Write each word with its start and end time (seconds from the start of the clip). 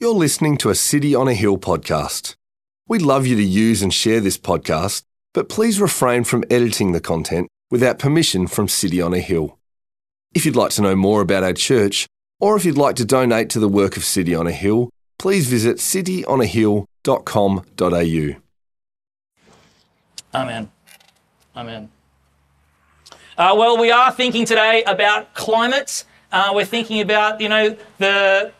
You're 0.00 0.12
listening 0.12 0.56
to 0.56 0.70
a 0.70 0.74
City 0.74 1.14
on 1.14 1.28
a 1.28 1.34
Hill 1.34 1.56
podcast. 1.56 2.34
We'd 2.88 3.02
love 3.02 3.28
you 3.28 3.36
to 3.36 3.44
use 3.44 3.80
and 3.80 3.94
share 3.94 4.18
this 4.18 4.36
podcast, 4.36 5.04
but 5.32 5.48
please 5.48 5.80
refrain 5.80 6.24
from 6.24 6.42
editing 6.50 6.90
the 6.90 7.00
content 7.00 7.46
without 7.70 8.00
permission 8.00 8.48
from 8.48 8.66
City 8.66 9.00
on 9.00 9.14
a 9.14 9.20
Hill. 9.20 9.56
If 10.34 10.44
you'd 10.44 10.56
like 10.56 10.72
to 10.72 10.82
know 10.82 10.96
more 10.96 11.20
about 11.20 11.44
our 11.44 11.52
church, 11.52 12.08
or 12.40 12.56
if 12.56 12.64
you'd 12.64 12.76
like 12.76 12.96
to 12.96 13.04
donate 13.04 13.50
to 13.50 13.60
the 13.60 13.68
work 13.68 13.96
of 13.96 14.04
City 14.04 14.34
on 14.34 14.48
a 14.48 14.52
Hill, 14.52 14.90
please 15.16 15.48
visit 15.48 15.76
cityonahill.com.au. 15.76 18.40
Amen. 20.34 20.70
Amen. 21.56 21.88
Uh, 23.38 23.54
well, 23.56 23.78
we 23.78 23.92
are 23.92 24.10
thinking 24.10 24.44
today 24.44 24.82
about 24.88 25.34
climate. 25.34 26.02
Uh, 26.32 26.50
we're 26.52 26.64
thinking 26.64 27.00
about, 27.00 27.40
you 27.40 27.48
know, 27.48 27.76
the 27.98 28.52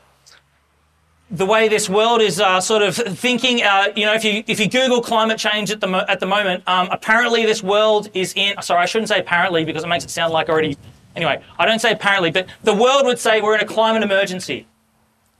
the 1.34 1.44
way 1.44 1.68
this 1.68 1.88
world 1.88 2.20
is 2.20 2.40
uh, 2.40 2.60
sort 2.60 2.82
of 2.82 2.96
thinking. 2.96 3.62
Uh, 3.62 3.88
you 3.96 4.06
know, 4.06 4.14
if 4.14 4.24
you 4.24 4.44
if 4.46 4.60
you 4.60 4.68
Google 4.68 5.02
climate 5.02 5.38
change 5.38 5.70
at 5.70 5.80
the 5.80 5.86
mo- 5.86 6.04
at 6.08 6.20
the 6.20 6.26
moment, 6.26 6.62
um, 6.66 6.88
apparently 6.90 7.44
this 7.44 7.62
world 7.62 8.08
is 8.14 8.32
in. 8.36 8.60
Sorry, 8.62 8.80
I 8.80 8.86
shouldn't 8.86 9.08
say 9.08 9.18
apparently 9.18 9.64
because 9.64 9.84
it 9.84 9.88
makes 9.88 10.04
it 10.04 10.10
sound 10.10 10.32
like 10.32 10.48
already. 10.48 10.76
Anyway, 11.16 11.42
I 11.58 11.66
don't 11.66 11.80
say 11.80 11.92
apparently, 11.92 12.30
but 12.30 12.46
the 12.62 12.74
world 12.74 13.04
would 13.06 13.18
say 13.18 13.40
we're 13.40 13.56
in 13.56 13.60
a 13.60 13.66
climate 13.66 14.02
emergency. 14.02 14.66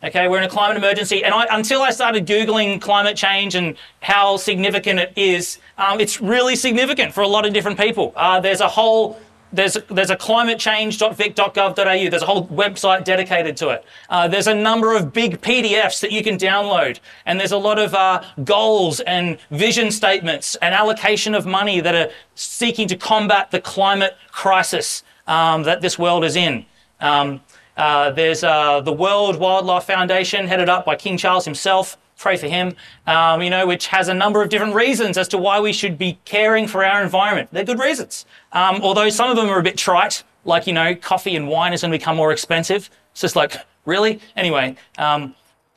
Okay, 0.02 0.28
we're 0.28 0.38
in 0.38 0.44
a 0.44 0.50
climate 0.50 0.76
emergency, 0.76 1.24
and 1.24 1.32
I, 1.32 1.46
until 1.50 1.80
I 1.80 1.90
started 1.90 2.26
googling 2.26 2.78
climate 2.78 3.16
change 3.16 3.54
and 3.54 3.74
how 4.02 4.36
significant 4.36 5.00
it 5.00 5.12
is, 5.16 5.58
um, 5.78 5.98
it's 5.98 6.20
really 6.20 6.56
significant 6.56 7.14
for 7.14 7.22
a 7.22 7.28
lot 7.28 7.46
of 7.46 7.54
different 7.54 7.78
people. 7.78 8.12
Uh, 8.14 8.38
there's 8.38 8.60
a 8.60 8.68
whole 8.68 9.18
there's 9.54 9.76
a, 9.76 9.80
there's 9.88 10.10
a 10.10 10.16
climatechange.vic.gov.au. 10.16 12.10
There's 12.10 12.22
a 12.22 12.26
whole 12.26 12.46
website 12.48 13.04
dedicated 13.04 13.56
to 13.58 13.70
it. 13.70 13.84
Uh, 14.08 14.28
there's 14.28 14.46
a 14.46 14.54
number 14.54 14.96
of 14.96 15.12
big 15.12 15.40
PDFs 15.40 16.00
that 16.00 16.12
you 16.12 16.22
can 16.22 16.36
download, 16.36 17.00
and 17.26 17.38
there's 17.38 17.52
a 17.52 17.58
lot 17.58 17.78
of 17.78 17.94
uh, 17.94 18.22
goals 18.44 19.00
and 19.00 19.38
vision 19.50 19.90
statements 19.90 20.56
and 20.56 20.74
allocation 20.74 21.34
of 21.34 21.46
money 21.46 21.80
that 21.80 21.94
are 21.94 22.10
seeking 22.34 22.88
to 22.88 22.96
combat 22.96 23.50
the 23.50 23.60
climate 23.60 24.16
crisis 24.30 25.02
um, 25.26 25.62
that 25.62 25.80
this 25.80 25.98
world 25.98 26.24
is 26.24 26.36
in. 26.36 26.66
Um, 27.00 27.40
uh, 27.76 28.10
there's 28.10 28.44
uh, 28.44 28.80
the 28.80 28.92
World 28.92 29.38
Wildlife 29.38 29.84
Foundation, 29.84 30.46
headed 30.46 30.68
up 30.68 30.84
by 30.84 30.96
King 30.96 31.16
Charles 31.16 31.44
himself 31.44 31.96
pray 32.24 32.38
for 32.38 32.48
him, 32.48 32.74
um, 33.06 33.42
you 33.42 33.50
know, 33.50 33.66
which 33.66 33.86
has 33.88 34.08
a 34.08 34.14
number 34.14 34.42
of 34.42 34.48
different 34.48 34.74
reasons 34.74 35.18
as 35.18 35.28
to 35.28 35.36
why 35.36 35.60
we 35.60 35.74
should 35.74 35.98
be 35.98 36.18
caring 36.24 36.66
for 36.66 36.82
our 36.82 37.02
environment. 37.02 37.50
They're 37.52 37.64
good 37.64 37.78
reasons. 37.78 38.24
Um, 38.52 38.80
although 38.80 39.10
some 39.10 39.28
of 39.28 39.36
them 39.36 39.50
are 39.50 39.58
a 39.58 39.62
bit 39.62 39.76
trite, 39.76 40.24
like, 40.46 40.66
you 40.66 40.72
know, 40.72 40.94
coffee 40.94 41.36
and 41.36 41.46
wine 41.46 41.74
is 41.74 41.82
going 41.82 41.92
to 41.92 41.98
become 41.98 42.16
more 42.16 42.32
expensive. 42.32 42.88
It's 43.12 43.20
just 43.20 43.36
like, 43.36 43.56
really? 43.84 44.20
Anyway, 44.36 44.76
um, 44.96 45.34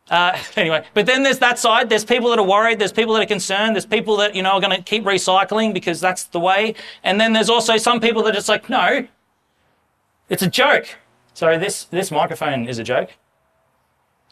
uh, 0.10 0.38
anyway, 0.56 0.86
but 0.94 1.06
then 1.06 1.22
there's 1.22 1.40
that 1.40 1.60
side. 1.60 1.90
There's 1.90 2.06
people 2.06 2.30
that 2.30 2.40
are 2.40 2.48
worried. 2.48 2.80
There's 2.80 2.94
people 2.94 3.14
that 3.16 3.24
are 3.24 3.34
concerned. 3.38 3.76
There's 3.76 3.86
people 3.86 4.16
that, 4.16 4.34
you 4.34 4.42
know, 4.42 4.52
are 4.52 4.62
going 4.62 4.76
to 4.78 4.82
keep 4.82 5.04
recycling 5.04 5.74
because 5.74 6.00
that's 6.00 6.24
the 6.24 6.40
way. 6.40 6.76
And 7.04 7.20
then 7.20 7.34
there's 7.34 7.50
also 7.50 7.76
some 7.76 8.00
people 8.00 8.24
that 8.24 8.30
are 8.30 8.40
just 8.42 8.48
like, 8.48 8.70
no, 8.70 9.06
it's 10.30 10.44
a 10.44 10.50
joke. 10.50 10.88
Sorry, 11.34 11.58
this, 11.58 11.84
this 11.84 12.10
microphone 12.10 12.70
is 12.70 12.80
a 12.80 12.86
joke. 12.86 13.10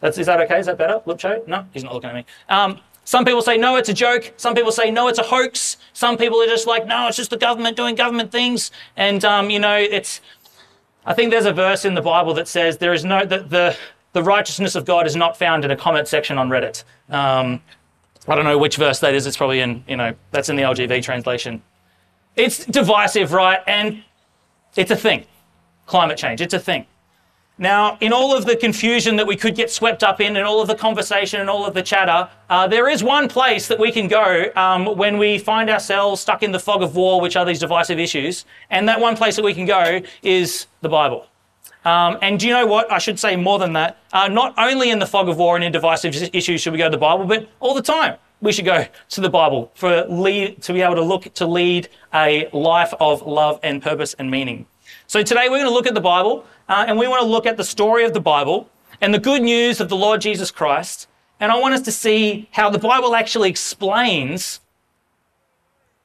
That's, 0.05 0.19
is 0.19 0.27
that 0.27 0.39
okay? 0.41 0.59
Is 0.59 0.67
that 0.67 0.77
better? 0.77 1.01
Lipcho? 1.07 1.47
No, 1.47 1.65
he's 1.73 1.83
not 1.83 1.91
looking 1.91 2.11
at 2.11 2.15
me. 2.15 2.25
Um, 2.47 2.79
some 3.05 3.25
people 3.25 3.41
say, 3.41 3.57
no, 3.57 3.75
it's 3.75 3.89
a 3.89 3.93
joke. 3.93 4.33
Some 4.37 4.53
people 4.53 4.71
say, 4.71 4.91
no, 4.91 5.07
it's 5.07 5.17
a 5.17 5.23
hoax. 5.23 5.77
Some 5.93 6.15
people 6.15 6.39
are 6.43 6.45
just 6.45 6.67
like, 6.67 6.85
no, 6.85 7.07
it's 7.07 7.17
just 7.17 7.31
the 7.31 7.37
government 7.37 7.75
doing 7.75 7.95
government 7.95 8.31
things. 8.31 8.69
And, 8.95 9.25
um, 9.25 9.49
you 9.49 9.57
know, 9.57 9.75
it's, 9.75 10.21
I 11.07 11.15
think 11.15 11.31
there's 11.31 11.47
a 11.47 11.53
verse 11.53 11.85
in 11.85 11.95
the 11.95 12.03
Bible 12.03 12.35
that 12.35 12.47
says 12.47 12.77
there 12.77 12.93
is 12.93 13.03
no, 13.03 13.25
the, 13.25 13.39
the, 13.39 13.75
the 14.13 14.21
righteousness 14.21 14.75
of 14.75 14.85
God 14.85 15.07
is 15.07 15.15
not 15.15 15.35
found 15.35 15.65
in 15.65 15.71
a 15.71 15.75
comment 15.75 16.07
section 16.07 16.37
on 16.37 16.49
Reddit. 16.49 16.83
Um, 17.09 17.63
I 18.27 18.35
don't 18.35 18.45
know 18.45 18.59
which 18.59 18.77
verse 18.77 18.99
that 18.99 19.15
is. 19.15 19.25
It's 19.25 19.37
probably 19.37 19.61
in, 19.61 19.83
you 19.87 19.97
know, 19.97 20.13
that's 20.29 20.49
in 20.49 20.55
the 20.55 20.63
LGV 20.63 21.01
translation. 21.01 21.63
It's 22.35 22.63
divisive, 22.63 23.33
right? 23.33 23.61
And 23.65 24.03
it's 24.75 24.91
a 24.91 24.95
thing. 24.95 25.25
Climate 25.87 26.19
change, 26.19 26.41
it's 26.41 26.53
a 26.53 26.59
thing. 26.59 26.85
Now, 27.57 27.97
in 28.01 28.11
all 28.11 28.35
of 28.35 28.45
the 28.45 28.57
confusion 28.57 29.15
that 29.15 29.25
we 29.25 29.37
could 29.37 29.55
get 29.55 29.71
swept 29.71 30.03
up 30.03 30.19
in, 30.19 30.35
and 30.35 30.45
all 30.45 30.61
of 30.61 30.67
the 30.67 30.75
conversation 30.75 31.39
and 31.39 31.49
all 31.49 31.65
of 31.65 31.73
the 31.73 31.81
chatter, 31.81 32.29
uh, 32.49 32.67
there 32.67 32.89
is 32.89 33.01
one 33.01 33.29
place 33.29 33.67
that 33.69 33.79
we 33.79 33.93
can 33.93 34.09
go 34.09 34.51
um, 34.57 34.97
when 34.97 35.17
we 35.17 35.37
find 35.37 35.69
ourselves 35.69 36.19
stuck 36.19 36.43
in 36.43 36.51
the 36.51 36.59
fog 36.59 36.83
of 36.83 36.97
war, 36.97 37.21
which 37.21 37.37
are 37.37 37.45
these 37.45 37.59
divisive 37.59 37.97
issues. 37.97 38.43
And 38.69 38.89
that 38.89 38.99
one 38.99 39.15
place 39.15 39.37
that 39.37 39.45
we 39.45 39.53
can 39.53 39.65
go 39.65 40.01
is 40.21 40.67
the 40.81 40.89
Bible. 40.89 41.27
Um, 41.85 42.17
and 42.21 42.37
do 42.39 42.47
you 42.47 42.53
know 42.53 42.65
what? 42.65 42.91
I 42.91 42.97
should 42.97 43.19
say 43.19 43.37
more 43.37 43.57
than 43.57 43.71
that. 43.73 43.99
Uh, 44.11 44.27
not 44.27 44.53
only 44.57 44.89
in 44.89 44.99
the 44.99 45.05
fog 45.05 45.29
of 45.29 45.37
war 45.37 45.55
and 45.55 45.63
in 45.63 45.71
divisive 45.71 46.13
issues 46.33 46.59
should 46.59 46.73
we 46.73 46.79
go 46.79 46.85
to 46.85 46.91
the 46.91 46.97
Bible, 46.97 47.25
but 47.25 47.47
all 47.61 47.73
the 47.73 47.81
time 47.81 48.17
we 48.41 48.51
should 48.51 48.65
go 48.65 48.85
to 49.09 49.21
the 49.21 49.29
Bible 49.29 49.71
for 49.75 50.03
lead, 50.05 50.61
to 50.63 50.73
be 50.73 50.81
able 50.81 50.95
to 50.95 51.03
look 51.03 51.33
to 51.35 51.45
lead 51.45 51.87
a 52.13 52.49
life 52.51 52.93
of 52.99 53.21
love 53.21 53.59
and 53.63 53.81
purpose 53.81 54.13
and 54.15 54.29
meaning. 54.29 54.65
So 55.07 55.21
today 55.21 55.49
we're 55.49 55.57
going 55.57 55.65
to 55.65 55.71
look 55.71 55.85
at 55.85 55.93
the 55.93 56.01
Bible 56.01 56.45
uh, 56.67 56.85
and 56.87 56.97
we 56.97 57.07
want 57.07 57.21
to 57.21 57.27
look 57.27 57.45
at 57.45 57.57
the 57.57 57.63
story 57.63 58.05
of 58.05 58.13
the 58.13 58.19
Bible 58.19 58.69
and 59.01 59.13
the 59.13 59.19
good 59.19 59.43
news 59.43 59.79
of 59.79 59.87
the 59.87 59.95
Lord 59.95 60.19
Jesus 60.19 60.49
Christ. 60.49 61.07
And 61.39 61.51
I 61.51 61.59
want 61.59 61.75
us 61.75 61.81
to 61.81 61.91
see 61.91 62.49
how 62.51 62.71
the 62.71 62.79
Bible 62.79 63.15
actually 63.15 63.49
explains 63.49 64.61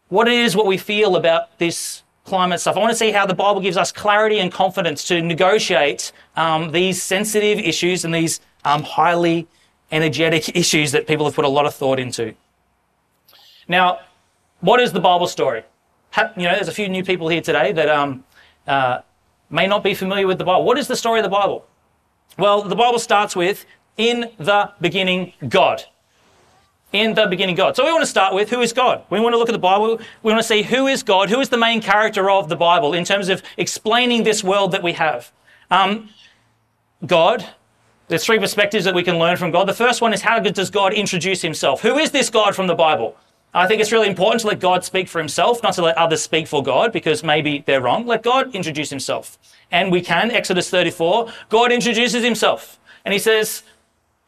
what 0.08 0.28
it 0.28 0.34
is, 0.34 0.54
what 0.54 0.66
we 0.66 0.76
feel 0.76 1.16
about 1.16 1.58
this 1.58 2.02
climate 2.24 2.60
stuff. 2.60 2.76
I 2.76 2.80
want 2.80 2.90
to 2.90 2.96
see 2.96 3.10
how 3.10 3.24
the 3.24 3.34
Bible 3.34 3.62
gives 3.62 3.78
us 3.78 3.90
clarity 3.90 4.38
and 4.38 4.52
confidence 4.52 5.04
to 5.04 5.22
negotiate 5.22 6.12
um, 6.36 6.70
these 6.70 7.02
sensitive 7.02 7.58
issues 7.58 8.04
and 8.04 8.14
these 8.14 8.40
um, 8.66 8.82
highly 8.82 9.48
energetic 9.90 10.54
issues 10.54 10.92
that 10.92 11.06
people 11.06 11.24
have 11.24 11.34
put 11.34 11.46
a 11.46 11.48
lot 11.48 11.64
of 11.64 11.74
thought 11.74 11.98
into. 11.98 12.34
Now, 13.66 14.00
what 14.60 14.78
is 14.78 14.92
the 14.92 15.00
Bible 15.00 15.26
story? 15.26 15.62
You 16.36 16.42
know, 16.42 16.54
there's 16.54 16.68
a 16.68 16.72
few 16.72 16.88
new 16.88 17.04
people 17.04 17.28
here 17.28 17.40
today 17.40 17.72
that 17.72 17.88
um, 17.88 18.24
uh, 18.66 19.00
may 19.50 19.66
not 19.66 19.82
be 19.82 19.94
familiar 19.94 20.26
with 20.26 20.38
the 20.38 20.44
Bible. 20.44 20.64
What 20.64 20.78
is 20.78 20.88
the 20.88 20.96
story 20.96 21.18
of 21.18 21.24
the 21.24 21.30
Bible? 21.30 21.66
Well, 22.38 22.62
the 22.62 22.76
Bible 22.76 22.98
starts 22.98 23.34
with, 23.34 23.66
in 23.96 24.30
the 24.38 24.72
beginning, 24.80 25.32
God. 25.48 25.84
In 26.92 27.14
the 27.14 27.26
beginning, 27.26 27.54
God. 27.54 27.76
So 27.76 27.84
we 27.84 27.92
want 27.92 28.02
to 28.02 28.10
start 28.10 28.34
with 28.34 28.50
who 28.50 28.60
is 28.60 28.72
God? 28.72 29.04
We 29.10 29.20
want 29.20 29.34
to 29.34 29.38
look 29.38 29.48
at 29.48 29.52
the 29.52 29.58
Bible. 29.58 30.00
We 30.22 30.32
want 30.32 30.42
to 30.42 30.48
see 30.48 30.62
who 30.62 30.86
is 30.86 31.02
God, 31.02 31.30
who 31.30 31.40
is 31.40 31.48
the 31.48 31.56
main 31.56 31.80
character 31.80 32.30
of 32.30 32.48
the 32.48 32.56
Bible 32.56 32.94
in 32.94 33.04
terms 33.04 33.28
of 33.28 33.42
explaining 33.56 34.24
this 34.24 34.42
world 34.42 34.72
that 34.72 34.82
we 34.82 34.92
have. 34.94 35.30
Um, 35.70 36.08
God, 37.06 37.46
there's 38.08 38.24
three 38.24 38.40
perspectives 38.40 38.84
that 38.86 38.94
we 38.94 39.04
can 39.04 39.18
learn 39.18 39.36
from 39.36 39.52
God. 39.52 39.68
The 39.68 39.74
first 39.74 40.00
one 40.00 40.12
is 40.12 40.22
how 40.22 40.40
does 40.40 40.70
God 40.70 40.92
introduce 40.92 41.42
himself? 41.42 41.80
Who 41.82 41.96
is 41.96 42.10
this 42.10 42.28
God 42.28 42.56
from 42.56 42.66
the 42.66 42.74
Bible? 42.74 43.16
I 43.52 43.66
think 43.66 43.80
it's 43.80 43.90
really 43.90 44.08
important 44.08 44.42
to 44.42 44.46
let 44.46 44.60
God 44.60 44.84
speak 44.84 45.08
for 45.08 45.18
himself, 45.18 45.62
not 45.62 45.74
to 45.74 45.82
let 45.82 45.98
others 45.98 46.22
speak 46.22 46.46
for 46.46 46.62
God 46.62 46.92
because 46.92 47.24
maybe 47.24 47.64
they're 47.66 47.80
wrong. 47.80 48.06
Let 48.06 48.22
God 48.22 48.54
introduce 48.54 48.90
himself. 48.90 49.38
And 49.72 49.90
we 49.90 50.02
can, 50.02 50.30
Exodus 50.30 50.70
34, 50.70 51.28
God 51.48 51.72
introduces 51.72 52.22
himself 52.22 52.78
and 53.04 53.12
he 53.12 53.18
says, 53.18 53.64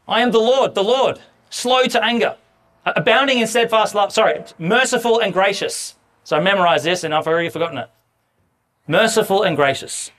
I 0.09 0.23
am 0.23 0.33
the 0.33 0.41
Lord, 0.41 0.75
the 0.75 0.83
Lord, 0.83 1.21
slow 1.51 1.85
to 1.85 2.05
anger, 2.05 2.37
abounding 2.85 3.39
in 3.39 3.47
steadfast 3.47 3.95
love, 3.95 4.13
sorry, 4.13 4.43
merciful 4.59 5.21
and 5.21 5.33
gracious. 5.33 5.95
So 6.25 6.37
I 6.37 6.41
memorized 6.41 6.85
this 6.85 7.05
and 7.05 7.15
I've 7.15 7.29
already 7.29 7.49
forgotten 7.49 7.79
it. 7.79 7.91
Merciful 8.89 9.45
and 9.45 9.55
gracious, 9.55 10.11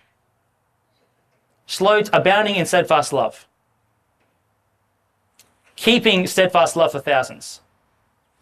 slow, 1.66 2.02
to, 2.02 2.18
abounding 2.18 2.56
in 2.56 2.66
steadfast 2.66 3.12
love, 3.12 3.46
keeping 5.76 6.26
steadfast 6.26 6.78
love 6.78 6.94
for 6.94 7.00
thousands 7.00 7.60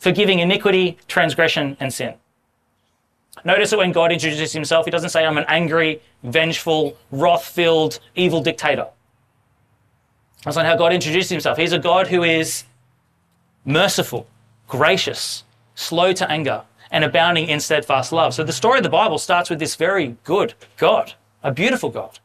forgiving 0.02 0.40
iniquity, 0.40 0.98
transgression, 1.08 1.78
and 1.80 1.94
sin. 1.94 2.16
Notice 3.46 3.70
that 3.70 3.78
when 3.78 3.92
God 3.92 4.12
introduces 4.12 4.52
himself, 4.52 4.86
he 4.86 4.92
doesn't 4.92 5.12
say, 5.12 5.26
I'm 5.26 5.38
an 5.38 5.46
angry, 5.48 6.02
vengeful, 6.24 6.98
wrath 7.12 7.46
filled, 7.46 8.00
evil 8.16 8.42
dictator. 8.42 8.88
That's 10.44 10.58
not 10.58 10.66
how 10.66 10.76
God 10.76 10.92
introduces 10.92 11.30
himself. 11.30 11.58
He's 11.58 11.72
a 11.72 11.80
God 11.80 12.08
who 12.08 12.24
is 12.24 12.64
merciful, 13.64 14.26
gracious, 14.68 15.44
slow 15.76 16.14
to 16.14 16.30
anger, 16.30 16.64
and 16.90 17.04
abounding 17.04 17.48
in 17.48 17.60
steadfast 17.60 18.12
love. 18.12 18.34
So 18.34 18.44
the 18.44 18.52
story 18.52 18.80
of 18.80 18.84
the 18.84 18.90
Bible 18.90 19.20
starts 19.20 19.52
with 19.52 19.60
this 19.60 19.76
very 19.76 20.18
good 20.24 20.56
God, 20.78 21.14
a 21.44 21.52
beautiful 21.52 21.92
God. 21.92 22.20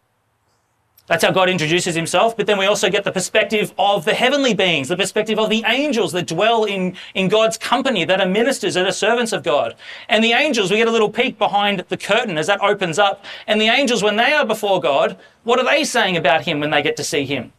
That's 1.06 1.22
how 1.22 1.30
God 1.30 1.48
introduces 1.48 1.94
himself. 1.94 2.36
But 2.36 2.46
then 2.46 2.58
we 2.58 2.66
also 2.66 2.90
get 2.90 3.04
the 3.04 3.12
perspective 3.12 3.72
of 3.78 4.04
the 4.04 4.14
heavenly 4.14 4.54
beings, 4.54 4.88
the 4.88 4.96
perspective 4.96 5.38
of 5.38 5.50
the 5.50 5.62
angels 5.64 6.12
that 6.12 6.26
dwell 6.26 6.64
in, 6.64 6.96
in 7.14 7.28
God's 7.28 7.56
company, 7.56 8.04
that 8.04 8.20
are 8.20 8.26
ministers, 8.26 8.74
that 8.74 8.86
are 8.86 8.92
servants 8.92 9.32
of 9.32 9.44
God. 9.44 9.76
And 10.08 10.24
the 10.24 10.32
angels, 10.32 10.70
we 10.70 10.78
get 10.78 10.88
a 10.88 10.90
little 10.90 11.10
peek 11.10 11.38
behind 11.38 11.84
the 11.88 11.96
curtain 11.96 12.36
as 12.36 12.48
that 12.48 12.60
opens 12.60 12.98
up. 12.98 13.24
And 13.46 13.60
the 13.60 13.68
angels, 13.68 14.02
when 14.02 14.16
they 14.16 14.32
are 14.32 14.44
before 14.44 14.80
God, 14.80 15.16
what 15.44 15.60
are 15.60 15.64
they 15.64 15.84
saying 15.84 16.16
about 16.16 16.44
him 16.44 16.58
when 16.58 16.70
they 16.70 16.82
get 16.82 16.96
to 16.96 17.04
see 17.04 17.24
him? 17.24 17.52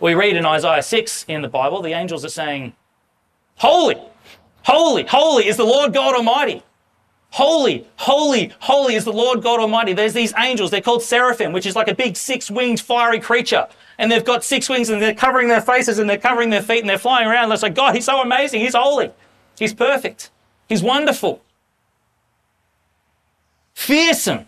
We 0.00 0.14
read 0.14 0.36
in 0.36 0.46
Isaiah 0.46 0.82
6 0.82 1.26
in 1.28 1.42
the 1.42 1.48
Bible, 1.48 1.82
the 1.82 1.92
angels 1.92 2.24
are 2.24 2.30
saying, 2.30 2.72
Holy, 3.56 3.96
holy, 4.62 5.04
holy 5.04 5.46
is 5.46 5.56
the 5.56 5.64
Lord 5.64 5.92
God 5.92 6.14
Almighty. 6.14 6.62
Holy, 7.30 7.86
holy, 7.96 8.52
holy 8.60 8.94
is 8.94 9.04
the 9.04 9.12
Lord 9.12 9.42
God 9.42 9.60
Almighty. 9.60 9.92
There's 9.92 10.14
these 10.14 10.32
angels. 10.38 10.70
They're 10.70 10.80
called 10.80 11.02
seraphim, 11.02 11.52
which 11.52 11.66
is 11.66 11.76
like 11.76 11.88
a 11.88 11.94
big 11.94 12.16
six 12.16 12.50
winged 12.50 12.80
fiery 12.80 13.20
creature. 13.20 13.68
And 13.98 14.10
they've 14.10 14.24
got 14.24 14.44
six 14.44 14.68
wings 14.68 14.88
and 14.88 15.02
they're 15.02 15.14
covering 15.14 15.48
their 15.48 15.60
faces 15.60 15.98
and 15.98 16.08
they're 16.08 16.18
covering 16.18 16.50
their 16.50 16.62
feet 16.62 16.80
and 16.80 16.88
they're 16.88 16.98
flying 16.98 17.28
around. 17.28 17.44
And 17.44 17.52
it's 17.52 17.62
like, 17.62 17.74
God, 17.74 17.94
He's 17.94 18.06
so 18.06 18.22
amazing. 18.22 18.60
He's 18.60 18.74
holy. 18.74 19.10
He's 19.58 19.74
perfect. 19.74 20.30
He's 20.68 20.82
wonderful. 20.82 21.42
Fearsome. 23.74 24.46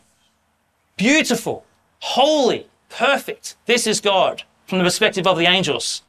Beautiful. 0.96 1.64
Holy. 2.00 2.68
Perfect. 2.88 3.56
This 3.66 3.86
is 3.86 4.00
God 4.00 4.42
from 4.66 4.78
the 4.78 4.84
perspective 4.84 5.26
of 5.26 5.36
the 5.36 5.46
angels. 5.46 6.02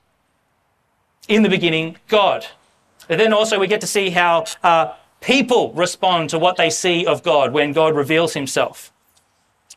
In 1.28 1.44
the 1.44 1.50
beginning, 1.50 1.98
God. 2.08 2.46
But 3.08 3.18
then 3.18 3.34
also 3.34 3.60
we 3.60 3.68
get 3.68 3.82
to 3.82 3.88
see 3.88 4.10
how 4.10 4.46
uh, 4.64 4.94
people 5.22 5.72
respond 5.74 6.30
to 6.32 6.40
what 6.40 6.58
they 6.58 6.70
see 6.70 7.06
of 7.06 7.24
God 7.24 7.54
when 7.54 7.72
God 7.72 7.96
reveals 7.96 8.34
himself. 8.34 8.92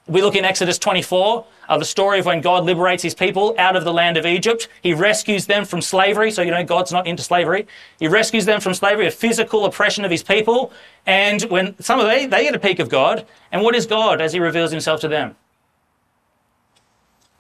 We 0.06 0.20
look 0.20 0.34
in 0.34 0.44
Exodus 0.44 0.78
24, 0.78 1.46
uh, 1.66 1.78
the 1.78 1.84
story 1.84 2.18
of 2.18 2.26
when 2.26 2.42
God 2.42 2.64
liberates 2.64 3.02
his 3.02 3.14
people 3.14 3.54
out 3.56 3.74
of 3.74 3.84
the 3.84 3.92
land 3.92 4.18
of 4.18 4.26
Egypt. 4.26 4.68
He 4.82 4.92
rescues 4.92 5.46
them 5.46 5.64
from 5.64 5.80
slavery. 5.80 6.30
So, 6.30 6.42
you 6.42 6.50
know, 6.50 6.62
God's 6.62 6.92
not 6.92 7.06
into 7.06 7.22
slavery. 7.22 7.66
He 7.98 8.06
rescues 8.06 8.44
them 8.44 8.60
from 8.60 8.74
slavery, 8.74 9.06
a 9.06 9.10
physical 9.10 9.64
oppression 9.64 10.04
of 10.04 10.10
his 10.10 10.22
people. 10.22 10.72
And 11.06 11.42
when 11.44 11.80
some 11.80 12.00
of 12.00 12.06
they, 12.06 12.26
they 12.26 12.44
get 12.44 12.54
a 12.54 12.58
peek 12.58 12.80
of 12.80 12.90
God. 12.90 13.26
And 13.50 13.62
what 13.62 13.74
is 13.74 13.86
God 13.86 14.20
as 14.20 14.34
he 14.34 14.40
reveals 14.40 14.70
himself 14.70 15.00
to 15.00 15.08
them? 15.08 15.36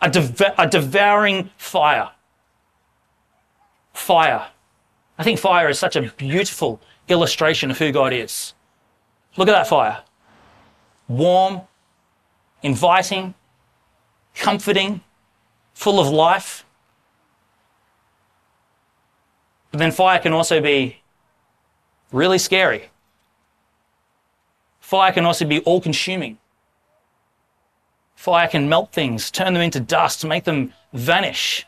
A, 0.00 0.08
dev- 0.08 0.54
a 0.56 0.66
devouring 0.66 1.50
fire. 1.58 2.12
Fire. 3.92 4.48
I 5.18 5.22
think 5.22 5.38
fire 5.38 5.68
is 5.68 5.78
such 5.78 5.96
a 5.96 6.02
beautiful 6.16 6.80
illustration 7.08 7.70
of 7.70 7.78
who 7.78 7.92
God 7.92 8.12
is. 8.12 8.54
Look 9.36 9.48
at 9.48 9.52
that 9.52 9.66
fire. 9.66 10.02
Warm, 11.08 11.62
inviting, 12.62 13.34
comforting, 14.34 15.00
full 15.74 16.00
of 16.00 16.08
life. 16.08 16.64
But 19.70 19.78
then 19.78 19.90
fire 19.90 20.18
can 20.18 20.32
also 20.32 20.60
be 20.60 21.02
really 22.12 22.38
scary. 22.38 22.90
Fire 24.80 25.12
can 25.12 25.24
also 25.24 25.44
be 25.44 25.60
all 25.60 25.80
consuming. 25.80 26.38
Fire 28.14 28.48
can 28.48 28.68
melt 28.68 28.92
things, 28.92 29.30
turn 29.30 29.52
them 29.52 29.62
into 29.62 29.80
dust, 29.80 30.24
make 30.24 30.44
them 30.44 30.72
vanish. 30.92 31.66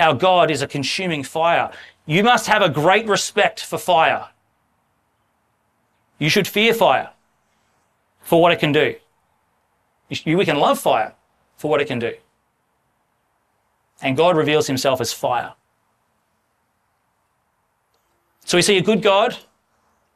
Our 0.00 0.14
God 0.14 0.50
is 0.50 0.62
a 0.62 0.66
consuming 0.66 1.22
fire. 1.22 1.70
You 2.06 2.24
must 2.24 2.46
have 2.46 2.62
a 2.62 2.68
great 2.68 3.06
respect 3.06 3.64
for 3.64 3.78
fire. 3.78 4.28
You 6.18 6.28
should 6.28 6.46
fear 6.46 6.72
fire 6.72 7.10
for 8.20 8.40
what 8.40 8.52
it 8.52 8.58
can 8.58 8.72
do. 8.72 8.94
We 10.24 10.44
can 10.44 10.58
love 10.58 10.78
fire 10.78 11.14
for 11.56 11.70
what 11.70 11.80
it 11.80 11.86
can 11.88 11.98
do. 11.98 12.14
And 14.02 14.16
God 14.16 14.36
reveals 14.36 14.66
himself 14.66 15.00
as 15.00 15.12
fire. 15.12 15.54
So 18.44 18.58
we 18.58 18.62
see 18.62 18.76
a 18.76 18.82
good 18.82 19.02
God, 19.02 19.38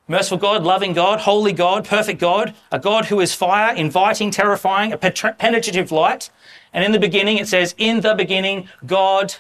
merciful 0.09 0.39
God, 0.39 0.65
loving 0.65 0.93
God, 0.93 1.21
holy 1.21 1.53
God, 1.53 1.85
perfect 1.87 2.21
God, 2.21 2.55
a 2.73 2.79
God 2.79 3.07
who 3.07 3.21
is 3.21 3.33
fire, 3.33 3.75
inviting, 3.75 4.31
terrifying, 4.31 4.93
a 4.93 4.99
penetrative 4.99 5.93
light. 5.93 6.31
And 6.73 6.85
in 6.85 6.93
the 6.93 6.99
beginning, 6.99 7.39
it 7.39 7.49
says, 7.49 7.75
In 7.79 8.01
the 8.01 8.15
beginning, 8.15 8.69
God 8.85 9.37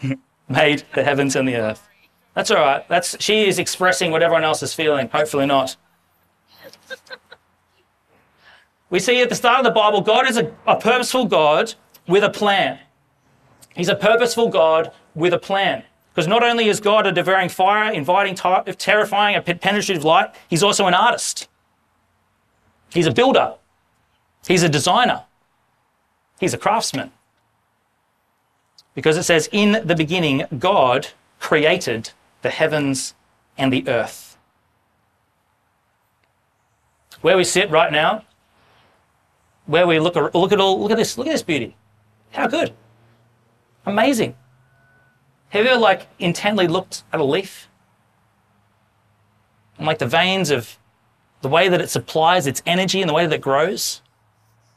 made 0.48 0.84
the 0.94 1.04
heavens 1.04 1.36
and 1.36 1.46
the 1.46 1.56
earth. 1.56 1.89
That's 2.34 2.50
all 2.50 2.58
right. 2.58 2.88
That's, 2.88 3.20
she 3.22 3.46
is 3.46 3.58
expressing 3.58 4.10
what 4.10 4.22
everyone 4.22 4.44
else 4.44 4.62
is 4.62 4.72
feeling. 4.72 5.08
Hopefully 5.08 5.46
not. 5.46 5.76
We 8.88 8.98
see 8.98 9.20
at 9.22 9.28
the 9.28 9.34
start 9.34 9.58
of 9.58 9.64
the 9.64 9.70
Bible, 9.70 10.00
God 10.00 10.28
is 10.28 10.36
a, 10.36 10.52
a 10.66 10.76
purposeful 10.78 11.26
God 11.26 11.74
with 12.08 12.24
a 12.24 12.30
plan. 12.30 12.78
He's 13.74 13.88
a 13.88 13.94
purposeful 13.94 14.48
God 14.48 14.92
with 15.14 15.32
a 15.32 15.38
plan. 15.38 15.84
Because 16.12 16.26
not 16.26 16.42
only 16.42 16.68
is 16.68 16.80
God 16.80 17.06
a 17.06 17.12
devouring 17.12 17.48
fire, 17.48 17.92
inviting, 17.92 18.34
terrifying, 18.34 19.36
a 19.36 19.42
penetrative 19.42 20.04
light, 20.04 20.34
he's 20.48 20.62
also 20.62 20.86
an 20.86 20.94
artist. 20.94 21.48
He's 22.92 23.06
a 23.06 23.12
builder. 23.12 23.54
He's 24.46 24.64
a 24.64 24.68
designer. 24.68 25.24
He's 26.40 26.52
a 26.52 26.58
craftsman. 26.58 27.12
Because 28.94 29.16
it 29.16 29.22
says, 29.22 29.48
in 29.52 29.86
the 29.86 29.94
beginning, 29.94 30.46
God 30.58 31.08
created 31.38 32.10
the 32.42 32.50
heavens 32.50 33.14
and 33.56 33.72
the 33.72 33.86
earth. 33.88 34.36
Where 37.20 37.36
we 37.36 37.44
sit 37.44 37.70
right 37.70 37.92
now, 37.92 38.24
where 39.66 39.86
we 39.86 40.00
look, 40.00 40.14
look 40.14 40.52
at 40.52 40.60
all, 40.60 40.80
look 40.80 40.90
at 40.90 40.96
this, 40.96 41.18
look 41.18 41.26
at 41.26 41.32
this 41.32 41.42
beauty. 41.42 41.76
How 42.32 42.46
good. 42.46 42.72
Amazing. 43.84 44.36
Have 45.50 45.64
you 45.64 45.70
ever 45.70 45.80
like 45.80 46.06
intently 46.18 46.66
looked 46.66 47.02
at 47.12 47.20
a 47.20 47.24
leaf? 47.24 47.68
And 49.76 49.86
like 49.86 49.98
the 49.98 50.06
veins 50.06 50.50
of 50.50 50.78
the 51.42 51.48
way 51.48 51.68
that 51.68 51.80
it 51.80 51.90
supplies 51.90 52.46
its 52.46 52.62
energy 52.66 53.00
and 53.00 53.08
the 53.08 53.14
way 53.14 53.26
that 53.26 53.34
it 53.34 53.40
grows? 53.40 54.02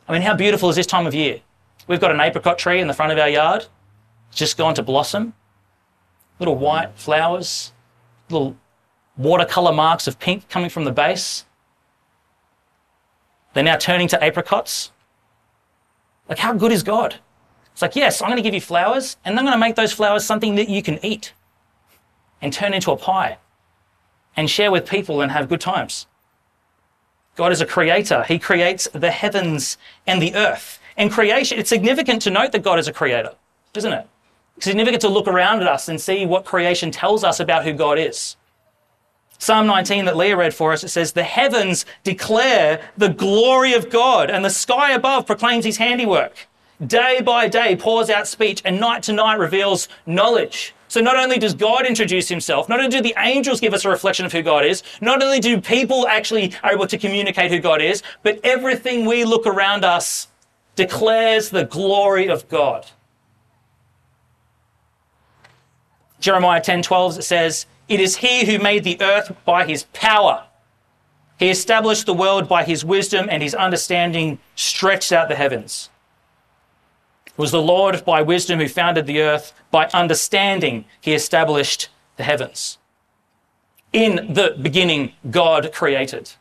I 0.08 0.14
mean, 0.14 0.22
how 0.22 0.36
beautiful 0.36 0.70
is 0.70 0.76
this 0.76 0.88
time 0.88 1.06
of 1.06 1.14
year? 1.14 1.42
We've 1.88 2.00
got 2.00 2.12
an 2.12 2.20
apricot 2.20 2.58
tree 2.58 2.80
in 2.80 2.88
the 2.88 2.94
front 2.94 3.12
of 3.12 3.18
our 3.18 3.30
yard. 3.30 3.68
It's 4.30 4.38
just 4.38 4.58
gone 4.58 4.76
to 4.76 4.84
blossom. 4.84 5.34
Little 6.44 6.58
white 6.58 6.90
flowers, 6.96 7.72
little 8.30 8.58
watercolor 9.16 9.72
marks 9.72 10.08
of 10.08 10.20
pink 10.20 10.50
coming 10.50 10.70
from 10.70 10.84
the 10.84 10.92
base. 10.92 11.46
They're 13.54 13.64
now 13.64 13.78
turning 13.78 14.10
to 14.10 14.22
apricots. 14.22 14.92
Like, 16.28 16.40
how 16.40 16.52
good 16.52 16.74
is 16.74 16.84
God? 16.84 17.16
It's 17.72 17.82
like, 17.82 17.96
yes, 17.96 18.22
I'm 18.22 18.28
going 18.28 18.36
to 18.36 18.44
give 18.44 18.54
you 18.54 18.60
flowers, 18.60 19.16
and 19.24 19.40
I'm 19.40 19.46
going 19.46 19.56
to 19.56 19.58
make 19.58 19.78
those 19.78 19.94
flowers 19.94 20.26
something 20.26 20.56
that 20.56 20.68
you 20.68 20.84
can 20.84 21.00
eat 21.02 21.32
and 22.42 22.52
turn 22.52 22.74
into 22.74 22.92
a 22.92 22.98
pie 22.98 23.38
and 24.36 24.50
share 24.50 24.70
with 24.70 24.86
people 24.86 25.22
and 25.22 25.32
have 25.32 25.48
good 25.48 25.62
times. 25.62 26.08
God 27.38 27.54
is 27.54 27.62
a 27.62 27.66
creator. 27.66 28.24
He 28.24 28.38
creates 28.38 28.90
the 28.92 29.12
heavens 29.12 29.78
and 30.06 30.22
the 30.22 30.36
earth. 30.36 30.82
And 30.98 31.10
creation, 31.10 31.58
it's 31.58 31.70
significant 31.70 32.22
to 32.24 32.32
note 32.32 32.52
that 32.52 32.64
God 32.64 32.80
is 32.80 32.90
a 32.90 32.94
creator, 32.94 33.34
isn't 33.74 33.94
it? 33.94 34.10
Significant 34.60 35.02
to 35.02 35.10
look 35.10 35.28
around 35.28 35.62
at 35.62 35.68
us 35.68 35.90
and 35.90 36.00
see 36.00 36.26
what 36.26 36.46
creation 36.46 36.92
tells 36.92 37.24
us 37.24 37.40
about 37.40 37.66
who 37.66 37.74
God 37.74 37.98
is. 37.98 38.38
Psalm 39.40 39.68
19 39.68 40.06
that 40.06 40.16
Leah 40.16 40.38
read 40.38 40.54
for 40.54 40.72
us, 40.72 40.84
it 40.84 40.90
says, 40.90 41.12
The 41.12 41.24
heavens 41.24 41.86
declare 42.04 42.82
the 42.96 43.10
glory 43.10 43.74
of 43.74 43.90
God, 43.90 44.30
and 44.30 44.46
the 44.46 44.50
sky 44.50 44.92
above 44.94 45.26
proclaims 45.26 45.66
his 45.66 45.78
handiwork. 45.78 46.48
Day 46.86 47.22
by 47.22 47.50
day 47.50 47.76
pours 47.76 48.10
out 48.10 48.28
speech, 48.28 48.62
and 48.64 48.80
night 48.80 49.04
to 49.04 49.14
night 49.14 49.40
reveals 49.40 49.90
knowledge. 50.06 50.74
So 50.88 51.02
not 51.02 51.18
only 51.18 51.40
does 51.40 51.56
God 51.56 51.86
introduce 51.86 52.30
himself, 52.30 52.70
not 52.70 52.80
only 52.80 52.90
do 52.90 53.02
the 53.02 53.16
angels 53.18 53.60
give 53.60 53.74
us 53.74 53.84
a 53.84 53.90
reflection 53.90 54.26
of 54.26 54.32
who 54.32 54.44
God 54.44 54.64
is, 54.64 54.84
not 55.02 55.24
only 55.24 55.40
do 55.40 55.60
people 55.60 56.08
actually 56.08 56.54
are 56.64 56.72
able 56.72 56.88
to 56.88 56.98
communicate 56.98 57.52
who 57.52 57.60
God 57.60 57.82
is, 57.82 58.04
but 58.22 58.40
everything 58.44 59.06
we 59.06 59.26
look 59.26 59.48
around 59.48 59.84
us 59.84 60.28
declares 60.76 61.50
the 61.50 61.66
glory 61.66 62.28
of 62.28 62.48
God. 62.48 62.86
Jeremiah 66.24 66.62
10:12 66.62 67.22
says, 67.22 67.66
"It 67.90 68.00
is 68.00 68.16
he 68.18 68.46
who 68.46 68.58
made 68.58 68.86
the 68.86 68.98
earth 69.02 69.36
by 69.44 69.66
his 69.66 69.84
power. 69.92 70.46
He 71.38 71.50
established 71.50 72.06
the 72.06 72.14
world 72.14 72.48
by 72.48 72.64
his 72.64 72.86
wisdom 72.86 73.28
and 73.30 73.44
his 73.44 73.54
understanding 73.54 74.40
stretched 74.56 75.12
out 75.12 75.28
the 75.28 75.36
heavens." 75.36 75.90
It 77.26 77.34
was 77.36 77.52
the 77.52 77.62
Lord 77.62 78.06
by 78.06 78.22
wisdom 78.22 78.60
who 78.60 78.70
founded 78.70 79.06
the 79.06 79.20
earth, 79.20 79.52
by 79.70 79.90
understanding 79.94 80.86
he 81.02 81.14
established 81.14 81.90
the 82.16 82.24
heavens. 82.24 82.78
In 83.92 84.34
the 84.34 84.56
beginning, 84.62 85.12
God 85.30 85.74
created. 85.74 86.32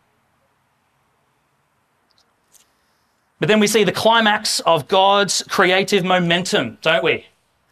But 3.41 3.49
then 3.49 3.59
we 3.59 3.67
see 3.67 3.83
the 3.83 3.91
climax 3.91 4.61
of 4.61 4.87
God's 4.87 5.43
creative 5.49 6.05
momentum, 6.05 6.79
don't 6.83 7.03
we? 7.03 7.27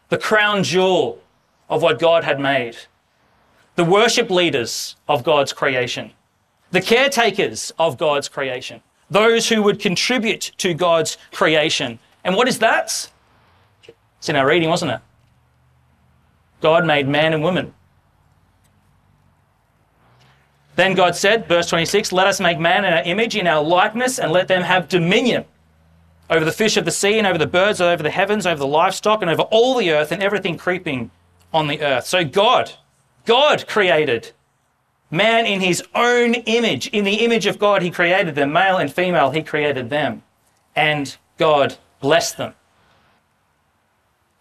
The 0.08 0.18
crown 0.18 0.64
jewel 0.64 1.20
of 1.70 1.82
what 1.82 1.98
God 2.00 2.24
had 2.24 2.40
made, 2.40 2.76
the 3.76 3.84
worship 3.84 4.28
leaders 4.28 4.96
of 5.08 5.22
God's 5.22 5.52
creation, 5.52 6.12
the 6.72 6.82
caretakers 6.82 7.72
of 7.78 7.96
God's 7.96 8.28
creation, 8.28 8.82
those 9.08 9.48
who 9.48 9.62
would 9.62 9.78
contribute 9.78 10.52
to 10.58 10.74
God's 10.74 11.16
creation. 11.32 12.00
And 12.24 12.34
what 12.34 12.48
is 12.48 12.58
that? 12.58 13.10
It's 14.18 14.28
in 14.28 14.36
our 14.36 14.46
reading, 14.46 14.68
wasn't 14.68 14.92
it? 14.92 15.00
God 16.60 16.84
made 16.84 17.08
man 17.08 17.32
and 17.32 17.42
woman. 17.42 17.72
Then 20.76 20.94
God 20.94 21.16
said, 21.16 21.46
verse 21.46 21.68
26, 21.68 22.12
Let 22.12 22.26
us 22.26 22.40
make 22.40 22.58
man 22.58 22.84
in 22.84 22.92
our 22.92 23.02
image, 23.02 23.36
in 23.36 23.46
our 23.46 23.62
likeness, 23.62 24.18
and 24.18 24.32
let 24.32 24.48
them 24.48 24.62
have 24.62 24.88
dominion 24.88 25.44
over 26.28 26.44
the 26.44 26.52
fish 26.52 26.76
of 26.76 26.84
the 26.84 26.90
sea, 26.90 27.18
and 27.18 27.26
over 27.26 27.38
the 27.38 27.46
birds, 27.46 27.80
and 27.80 27.90
over 27.90 28.02
the 28.02 28.10
heavens, 28.10 28.46
over 28.46 28.58
the 28.58 28.66
livestock, 28.66 29.20
and 29.20 29.30
over 29.30 29.42
all 29.42 29.76
the 29.76 29.90
earth, 29.90 30.12
and 30.12 30.22
everything 30.22 30.56
creeping 30.56 31.10
on 31.52 31.66
the 31.68 31.80
earth. 31.80 32.06
So 32.06 32.24
God, 32.24 32.72
God 33.24 33.66
created 33.66 34.32
Man 35.10 35.44
in 35.44 35.60
his 35.60 35.82
own 35.94 36.34
image, 36.34 36.86
in 36.88 37.04
the 37.04 37.16
image 37.16 37.46
of 37.46 37.58
God, 37.58 37.82
he 37.82 37.90
created 37.90 38.36
them. 38.36 38.52
Male 38.52 38.76
and 38.76 38.92
female, 38.92 39.30
he 39.30 39.42
created 39.42 39.90
them. 39.90 40.22
And 40.76 41.16
God 41.36 41.76
blessed 42.00 42.36
them. 42.36 42.54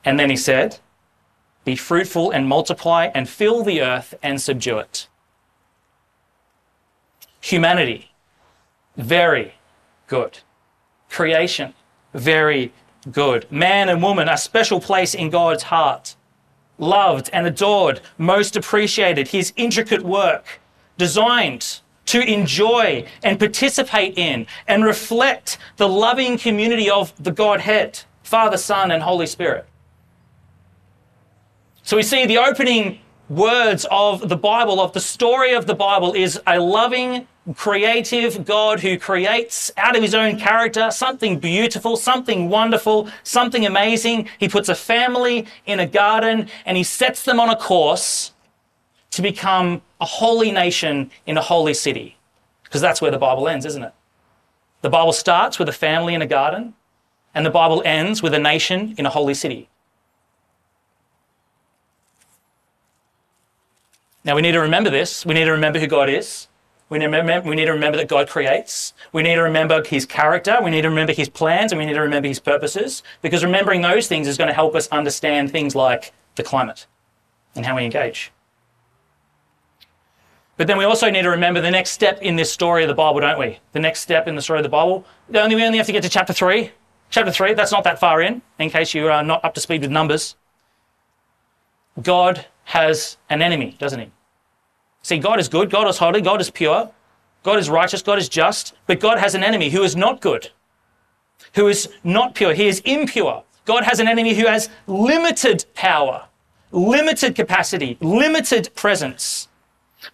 And 0.06 0.20
then 0.20 0.30
he 0.30 0.38
said, 0.38 0.80
Be 1.66 1.76
fruitful 1.76 2.30
and 2.30 2.48
multiply 2.48 3.10
and 3.16 3.28
fill 3.28 3.64
the 3.64 3.82
earth 3.82 4.14
and 4.22 4.40
subdue 4.40 4.78
it. 4.78 5.08
Humanity, 7.42 8.12
very 8.96 9.56
good. 10.08 10.40
Creation, 11.10 11.74
very 12.14 12.72
good. 13.12 13.52
Man 13.52 13.90
and 13.90 14.04
woman, 14.04 14.30
a 14.30 14.38
special 14.38 14.80
place 14.80 15.16
in 15.16 15.32
God's 15.32 15.64
heart. 15.64 16.16
Loved 16.80 17.30
and 17.32 17.46
adored, 17.46 18.02
most 18.18 18.56
appreciated. 18.56 19.28
His 19.28 19.54
intricate 19.56 20.02
work, 20.02 20.60
designed 20.98 21.82
to 22.06 22.22
enjoy 22.22 23.06
and 23.24 23.38
participate 23.38 24.18
in 24.18 24.48
and 24.68 24.84
reflect 24.84 25.60
the 25.78 25.88
loving 25.88 26.40
community 26.40 26.90
of 26.90 27.14
the 27.22 27.32
Godhead, 27.32 28.00
Father, 28.24 28.58
Son, 28.58 28.90
and 28.90 29.04
Holy 29.04 29.28
Spirit. 29.28 29.68
So 31.84 31.98
we 31.98 32.04
see 32.04 32.26
the 32.26 32.40
opening 32.40 33.00
words 33.30 33.86
of 33.92 34.28
the 34.28 34.36
Bible, 34.38 34.80
of 34.80 34.94
the 34.94 35.00
story 35.00 35.54
of 35.54 35.68
the 35.68 35.76
Bible, 35.76 36.14
is 36.14 36.40
a 36.48 36.60
loving, 36.60 37.28
creative 37.56 38.46
God 38.46 38.80
who 38.80 38.98
creates 38.98 39.72
out 39.78 39.96
of 39.96 40.02
his 40.02 40.14
own 40.14 40.38
character 40.38 40.92
something 40.92 41.40
beautiful, 41.40 41.98
something 41.98 42.50
wonderful, 42.50 43.10
something 43.24 43.66
amazing. 43.66 44.30
He 44.40 44.48
puts 44.48 44.70
a 44.70 44.76
family 44.76 45.48
in 45.66 45.80
a 45.80 45.88
garden 45.88 46.50
and 46.66 46.78
he 46.78 46.84
sets 46.84 47.24
them 47.24 47.40
on 47.40 47.50
a 47.50 47.56
course 47.56 48.34
to 49.12 49.22
become 49.22 49.82
a 50.00 50.06
holy 50.06 50.52
nation 50.52 51.12
in 51.26 51.38
a 51.38 51.42
holy 51.42 51.74
city. 51.74 52.18
Because 52.64 52.82
that's 52.82 53.02
where 53.02 53.12
the 53.12 53.18
Bible 53.18 53.48
ends, 53.48 53.66
isn't 53.66 53.84
it? 53.84 53.94
The 54.82 54.90
Bible 54.90 55.14
starts 55.14 55.58
with 55.58 55.68
a 55.68 55.74
family 55.74 56.14
in 56.14 56.22
a 56.22 56.28
garden, 56.28 56.76
and 57.34 57.46
the 57.46 57.50
Bible 57.50 57.82
ends 57.84 58.22
with 58.22 58.34
a 58.34 58.40
nation 58.40 58.94
in 58.98 59.06
a 59.06 59.10
holy 59.10 59.34
city. 59.34 59.68
Now 64.24 64.36
we 64.36 64.42
need 64.42 64.52
to 64.52 64.60
remember 64.60 64.90
this. 64.90 65.26
We 65.26 65.34
need 65.34 65.46
to 65.46 65.52
remember 65.52 65.80
who 65.80 65.88
God 65.88 66.10
is. 66.10 66.49
We 66.90 66.98
need, 66.98 67.06
remember, 67.06 67.48
we 67.48 67.56
need 67.56 67.66
to 67.66 67.72
remember 67.74 67.98
that 67.98 68.08
God 68.08 68.28
creates. 68.28 68.94
We 69.14 69.22
need 69.22 69.36
to 69.36 69.44
remember 69.44 69.84
his 69.84 70.08
character. 70.08 70.58
We 70.64 70.72
need 70.72 70.82
to 70.82 70.90
remember 70.90 71.14
his 71.14 71.30
plans 71.30 71.72
and 71.72 71.78
we 71.78 71.86
need 71.86 71.94
to 71.94 72.02
remember 72.02 72.28
his 72.28 72.40
purposes 72.40 73.04
because 73.22 73.44
remembering 73.44 73.82
those 73.82 74.08
things 74.08 74.28
is 74.28 74.38
going 74.38 74.48
to 74.48 74.56
help 74.56 74.76
us 74.76 74.88
understand 74.88 75.52
things 75.52 75.76
like 75.76 76.14
the 76.36 76.44
climate 76.44 76.88
and 77.56 77.66
how 77.66 77.76
we 77.76 77.86
engage. 77.86 78.32
But 80.58 80.68
then 80.68 80.78
we 80.78 80.84
also 80.84 81.10
need 81.10 81.22
to 81.22 81.30
remember 81.30 81.62
the 81.62 81.72
next 81.72 81.92
step 81.92 82.22
in 82.22 82.36
this 82.36 82.52
story 82.52 82.84
of 82.84 82.90
the 82.90 82.96
Bible, 82.96 83.22
don't 83.22 83.40
we? 83.40 83.60
The 83.72 83.80
next 83.80 84.02
step 84.02 84.28
in 84.28 84.36
the 84.36 84.42
story 84.42 84.60
of 84.60 84.64
the 84.64 84.70
Bible. 84.70 85.06
Only, 85.34 85.56
we 85.56 85.64
only 85.64 85.78
have 85.78 85.88
to 85.88 85.94
get 85.94 86.04
to 86.04 86.10
chapter 86.10 86.34
3. 86.34 86.72
Chapter 87.12 87.32
3, 87.32 87.54
that's 87.54 87.72
not 87.72 87.84
that 87.86 88.00
far 88.00 88.22
in, 88.22 88.42
in 88.60 88.70
case 88.70 88.94
you 88.94 89.08
are 89.08 89.24
not 89.24 89.44
up 89.46 89.54
to 89.54 89.62
speed 89.62 89.82
with 89.82 89.90
numbers. 89.90 90.36
God 92.02 92.46
has 92.66 93.18
an 93.30 93.42
enemy, 93.42 93.76
doesn't 93.80 94.00
he? 94.00 94.12
See, 95.10 95.18
God 95.18 95.40
is 95.40 95.48
good, 95.48 95.72
God 95.72 95.88
is 95.88 95.98
holy, 95.98 96.22
God 96.22 96.40
is 96.40 96.52
pure, 96.52 96.92
God 97.42 97.58
is 97.58 97.68
righteous, 97.68 98.04
God 98.04 98.20
is 98.20 98.30
just, 98.30 98.76
but 98.86 99.00
God 99.00 99.18
has 99.18 99.34
an 99.34 99.44
enemy 99.44 99.72
who 99.72 99.82
is 99.82 99.96
not 99.96 100.22
good, 100.22 100.52
who 101.56 101.68
is 101.68 101.90
not 102.04 102.36
pure, 102.36 102.54
he 102.54 102.68
is 102.68 102.80
impure. 102.82 103.44
God 103.66 103.86
has 103.86 104.00
an 104.00 104.08
enemy 104.08 104.36
who 104.36 104.46
has 104.46 104.70
limited 104.86 105.66
power, 105.74 106.28
limited 106.72 107.34
capacity, 107.34 107.98
limited 108.02 108.70
presence. 108.76 109.48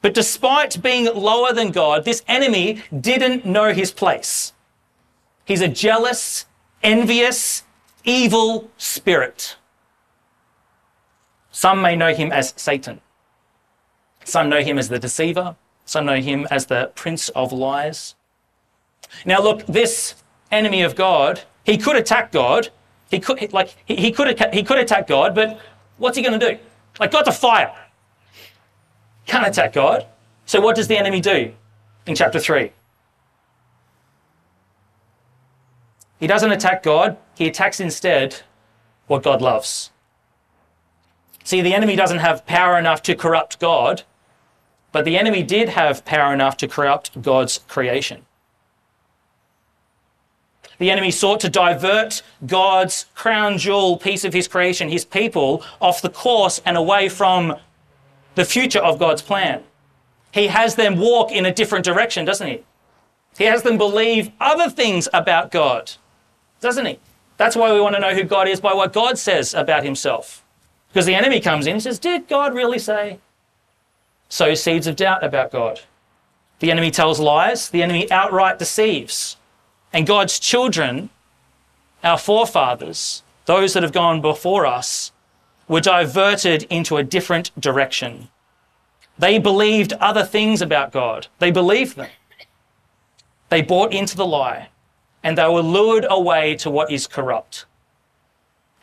But 0.02 0.14
despite 0.14 0.82
being 0.82 1.14
lower 1.14 1.52
than 1.52 1.72
God, 1.72 2.06
this 2.06 2.24
enemy 2.30 2.82
didn't 2.98 3.46
know 3.46 3.74
his 3.74 3.92
place. 3.92 4.54
He's 5.44 5.60
a 5.60 5.68
jealous, 5.68 6.46
envious, 6.82 7.64
evil 8.06 8.72
spirit. 8.78 9.58
Some 11.52 11.82
may 11.82 11.98
know 11.98 12.14
him 12.14 12.32
as 12.32 12.54
Satan. 12.56 13.02
Some 14.26 14.50
know 14.50 14.60
him 14.62 14.78
as 14.78 14.90
the 14.90 15.00
deceiver. 15.00 15.56
Some 15.86 16.08
know 16.08 16.20
him 16.20 16.48
as 16.52 16.66
the 16.66 16.92
prince 16.96 17.30
of 17.30 17.54
lies. 17.54 18.16
Now, 19.24 19.40
look, 19.40 19.66
this 19.68 20.16
enemy 20.52 20.82
of 20.82 20.96
God, 20.96 21.44
he 21.64 21.78
could 21.78 21.96
attack 21.96 22.32
God. 22.32 22.70
He 23.10 23.20
could, 23.20 23.54
like, 23.54 23.76
he, 23.86 23.96
he 23.96 24.12
could, 24.12 24.44
he 24.52 24.64
could 24.64 24.80
attack 24.80 25.08
God, 25.08 25.36
but 25.36 25.60
what's 25.98 26.18
he 26.18 26.24
going 26.24 26.38
to 26.38 26.54
do? 26.54 26.60
Like, 27.00 27.12
God's 27.12 27.30
a 27.30 27.32
fire. 27.32 27.74
Can't 29.28 29.48
attack 29.48 29.74
God. 29.74 30.08
So, 30.46 30.60
what 30.60 30.76
does 30.76 30.88
the 30.88 30.98
enemy 30.98 31.22
do 31.22 31.54
in 32.08 32.16
chapter 32.16 32.40
3? 32.40 32.72
He 36.20 36.28
doesn't 36.28 36.52
attack 36.52 36.82
God, 36.82 37.18
he 37.36 37.48
attacks 37.48 37.80
instead 37.80 38.42
what 39.06 39.22
God 39.22 39.42
loves. 39.42 39.92
See, 41.44 41.62
the 41.62 41.76
enemy 41.76 41.96
doesn't 41.96 42.20
have 42.20 42.46
power 42.48 42.80
enough 42.80 43.04
to 43.04 43.14
corrupt 43.16 43.60
God, 43.60 44.02
but 44.96 45.04
the 45.04 45.18
enemy 45.18 45.44
did 45.44 45.68
have 45.68 46.06
power 46.06 46.34
enough 46.34 46.56
to 46.56 46.70
corrupt 46.70 47.22
God's 47.22 47.58
creation. 47.68 48.26
The 50.78 50.90
enemy 50.90 51.12
sought 51.12 51.42
to 51.42 51.50
divert 51.50 52.22
God's 52.46 53.08
crown 53.14 53.58
jewel 53.58 53.98
piece 53.98 54.24
of 54.24 54.32
his 54.32 54.48
creation, 54.48 54.88
his 54.88 55.04
people, 55.04 55.66
off 55.82 56.02
the 56.02 56.10
course 56.10 56.62
and 56.66 56.78
away 56.78 57.10
from 57.10 57.58
the 58.36 58.46
future 58.46 58.80
of 58.80 58.98
God's 58.98 59.22
plan. 59.22 59.64
He 60.32 60.48
has 60.48 60.76
them 60.76 60.98
walk 60.98 61.30
in 61.30 61.46
a 61.46 61.54
different 61.54 61.84
direction, 61.84 62.24
doesn't 62.24 62.48
he? 62.48 62.64
He 63.38 63.44
has 63.44 63.64
them 63.64 63.78
believe 63.78 64.32
other 64.40 64.70
things 64.70 65.10
about 65.14 65.52
God, 65.52 65.92
doesn't 66.62 66.86
he? 66.86 67.00
That's 67.36 67.58
why 67.58 67.74
we 67.74 67.82
want 67.82 67.96
to 67.96 68.02
know 68.02 68.16
who 68.16 68.24
God 68.24 68.48
is 68.48 68.62
by 68.62 68.74
what 68.74 68.94
God 68.94 69.18
says 69.18 69.54
about 69.54 69.84
himself. 69.84 70.46
Because 70.88 71.06
the 71.06 71.16
enemy 71.16 71.42
comes 71.42 71.68
in 71.68 71.74
and 71.74 71.84
says, 71.84 72.00
Did 72.00 72.30
God 72.30 72.56
really 72.56 72.80
say? 72.80 73.20
Sows 74.30 74.62
seeds 74.62 74.88
of 74.88 74.96
doubt 74.96 75.24
about 75.24 75.52
God. 75.52 75.82
The 76.60 76.72
enemy 76.72 76.92
tells 76.92 77.20
lies, 77.20 77.70
the 77.70 77.84
enemy 77.84 78.10
outright 78.12 78.60
deceives. 78.60 79.38
And 79.92 80.08
God's 80.08 80.40
children, 80.40 81.10
our 82.04 82.18
forefathers, 82.18 83.24
those 83.46 83.74
that 83.74 83.84
have 83.84 83.92
gone 83.92 84.22
before 84.22 84.66
us, 84.66 85.12
were 85.68 85.82
diverted 85.82 86.64
into 86.64 86.98
a 86.98 87.04
different 87.04 87.52
direction. 87.60 88.30
They 89.18 89.40
believed 89.40 89.94
other 89.94 90.24
things 90.24 90.62
about 90.62 90.92
God. 90.92 91.28
They 91.40 91.52
believed 91.52 91.96
them. 91.96 92.10
They 93.50 93.62
bought 93.62 93.94
into 93.94 94.18
the 94.18 94.26
lie 94.26 94.70
and 95.24 95.38
they 95.38 95.48
were 95.48 95.62
lured 95.62 96.06
away 96.10 96.56
to 96.56 96.70
what 96.70 96.92
is 96.92 97.08
corrupt. 97.08 97.66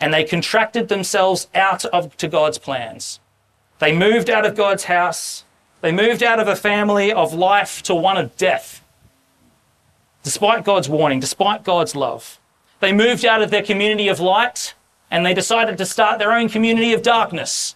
And 0.00 0.12
they 0.12 0.24
contracted 0.24 0.88
themselves 0.88 1.46
out 1.54 1.84
of 1.86 2.16
to 2.16 2.26
God's 2.26 2.58
plans. 2.58 3.20
They 3.82 3.92
moved 3.92 4.30
out 4.30 4.46
of 4.46 4.54
God's 4.54 4.84
house. 4.84 5.42
They 5.80 5.90
moved 5.90 6.22
out 6.22 6.38
of 6.38 6.46
a 6.46 6.54
family 6.54 7.12
of 7.12 7.34
life 7.34 7.82
to 7.82 7.96
one 7.96 8.16
of 8.16 8.36
death. 8.36 8.80
Despite 10.22 10.62
God's 10.62 10.88
warning, 10.88 11.18
despite 11.18 11.64
God's 11.64 11.96
love, 11.96 12.38
they 12.78 12.92
moved 12.92 13.24
out 13.24 13.42
of 13.42 13.50
their 13.50 13.64
community 13.64 14.06
of 14.06 14.20
light 14.20 14.74
and 15.10 15.26
they 15.26 15.34
decided 15.34 15.78
to 15.78 15.84
start 15.84 16.20
their 16.20 16.30
own 16.30 16.48
community 16.48 16.92
of 16.92 17.02
darkness. 17.02 17.74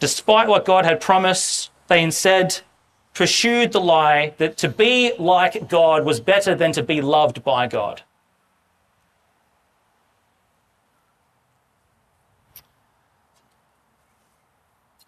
Despite 0.00 0.48
what 0.48 0.64
God 0.64 0.84
had 0.84 1.00
promised, 1.00 1.70
they 1.86 2.02
instead 2.02 2.62
pursued 3.14 3.70
the 3.70 3.80
lie 3.80 4.34
that 4.38 4.56
to 4.56 4.68
be 4.68 5.12
like 5.20 5.68
God 5.68 6.04
was 6.04 6.18
better 6.18 6.56
than 6.56 6.72
to 6.72 6.82
be 6.82 7.00
loved 7.00 7.44
by 7.44 7.68
God. 7.68 8.02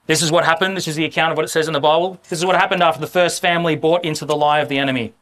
This 0.09 0.23
is 0.23 0.33
what 0.33 0.47
happened. 0.47 0.75
This 0.75 0.89
is 0.89 0.97
the 0.97 1.05
account 1.05 1.33
of 1.33 1.37
what 1.37 1.45
it 1.45 1.51
says 1.51 1.69
in 1.69 1.75
the 1.75 1.81
Bible. 1.81 2.19
This 2.31 2.39
is 2.39 2.47
what 2.47 2.57
happened 2.57 2.83
after 2.83 2.99
the 2.99 3.07
first 3.07 3.43
family 3.43 3.77
bought 3.77 4.07
into 4.07 4.25
the 4.25 4.35
lie 4.35 4.61
of 4.61 4.71
the 4.71 4.79
enemy. 4.79 5.13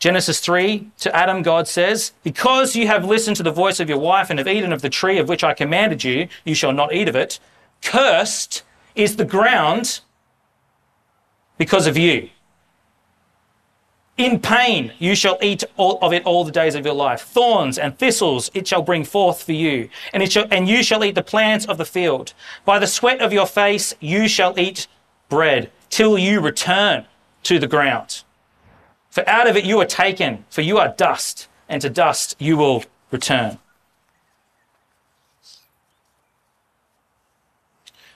Genesis 0.00 0.40
3 0.40 0.90
to 0.98 1.14
Adam, 1.14 1.42
God 1.42 1.68
says, 1.68 2.12
Because 2.24 2.74
you 2.74 2.88
have 2.88 3.04
listened 3.04 3.36
to 3.36 3.44
the 3.44 3.52
voice 3.52 3.78
of 3.78 3.88
your 3.88 3.98
wife 3.98 4.28
and 4.28 4.40
have 4.40 4.48
eaten 4.48 4.72
of 4.72 4.82
the 4.82 4.90
tree 4.90 5.18
of 5.18 5.28
which 5.28 5.44
I 5.44 5.54
commanded 5.54 6.02
you, 6.02 6.26
you 6.44 6.56
shall 6.56 6.72
not 6.72 6.92
eat 6.92 7.08
of 7.08 7.14
it. 7.14 7.38
Cursed 7.80 8.64
is 8.96 9.16
the 9.16 9.24
ground 9.24 10.00
because 11.56 11.86
of 11.86 11.96
you. 11.96 12.28
In 14.18 14.40
pain 14.40 14.92
you 14.98 15.14
shall 15.14 15.38
eat 15.40 15.62
all 15.76 15.96
of 16.02 16.12
it 16.12 16.26
all 16.26 16.42
the 16.42 16.50
days 16.50 16.74
of 16.74 16.84
your 16.84 16.94
life. 16.94 17.22
Thorns 17.22 17.78
and 17.78 17.96
thistles 17.96 18.50
it 18.52 18.66
shall 18.66 18.82
bring 18.82 19.04
forth 19.04 19.44
for 19.44 19.52
you, 19.52 19.88
and 20.12 20.24
it 20.24 20.32
shall, 20.32 20.46
and 20.50 20.68
you 20.68 20.82
shall 20.82 21.04
eat 21.04 21.14
the 21.14 21.22
plants 21.22 21.66
of 21.66 21.78
the 21.78 21.84
field. 21.84 22.34
By 22.64 22.80
the 22.80 22.88
sweat 22.88 23.20
of 23.20 23.32
your 23.32 23.46
face 23.46 23.94
you 24.00 24.26
shall 24.26 24.58
eat 24.58 24.88
bread 25.28 25.70
till 25.88 26.18
you 26.18 26.40
return 26.40 27.06
to 27.44 27.60
the 27.60 27.68
ground. 27.68 28.24
For 29.08 29.26
out 29.28 29.48
of 29.48 29.56
it 29.56 29.64
you 29.64 29.80
are 29.80 29.86
taken, 29.86 30.44
for 30.50 30.62
you 30.62 30.78
are 30.78 30.88
dust, 30.88 31.46
and 31.68 31.80
to 31.80 31.88
dust 31.88 32.34
you 32.40 32.56
will 32.56 32.82
return. 33.12 33.60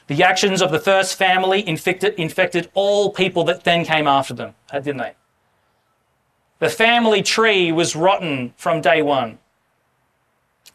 The 0.08 0.24
actions 0.24 0.60
of 0.60 0.72
the 0.72 0.80
first 0.80 1.16
family 1.16 1.66
infected, 1.66 2.14
infected 2.14 2.70
all 2.74 3.12
people 3.12 3.44
that 3.44 3.62
then 3.62 3.84
came 3.84 4.08
after 4.08 4.34
them, 4.34 4.56
uh, 4.72 4.80
didn't 4.80 4.98
they? 4.98 5.14
The 6.62 6.68
family 6.68 7.24
tree 7.24 7.72
was 7.72 7.96
rotten 7.96 8.54
from 8.56 8.80
day 8.80 9.02
one, 9.02 9.40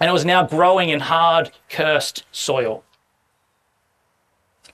and 0.01 0.09
it 0.09 0.11
was 0.11 0.25
now 0.25 0.45
growing 0.45 0.89
in 0.89 0.99
hard, 0.99 1.51
cursed 1.69 2.25
soil. 2.29 2.83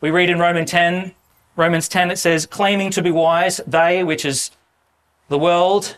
We 0.01 0.09
read 0.09 0.31
in 0.31 0.39
Romans 0.39 0.71
10, 0.71 1.13
Romans 1.55 1.87
10, 1.87 2.09
it 2.09 2.17
says, 2.17 2.47
claiming 2.47 2.89
to 2.89 3.03
be 3.03 3.11
wise, 3.11 3.61
they, 3.67 4.03
which 4.03 4.25
is 4.25 4.49
the 5.29 5.37
world, 5.37 5.97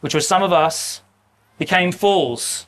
which 0.00 0.14
was 0.14 0.26
some 0.26 0.42
of 0.42 0.54
us, 0.54 1.02
became 1.58 1.92
fools. 1.92 2.66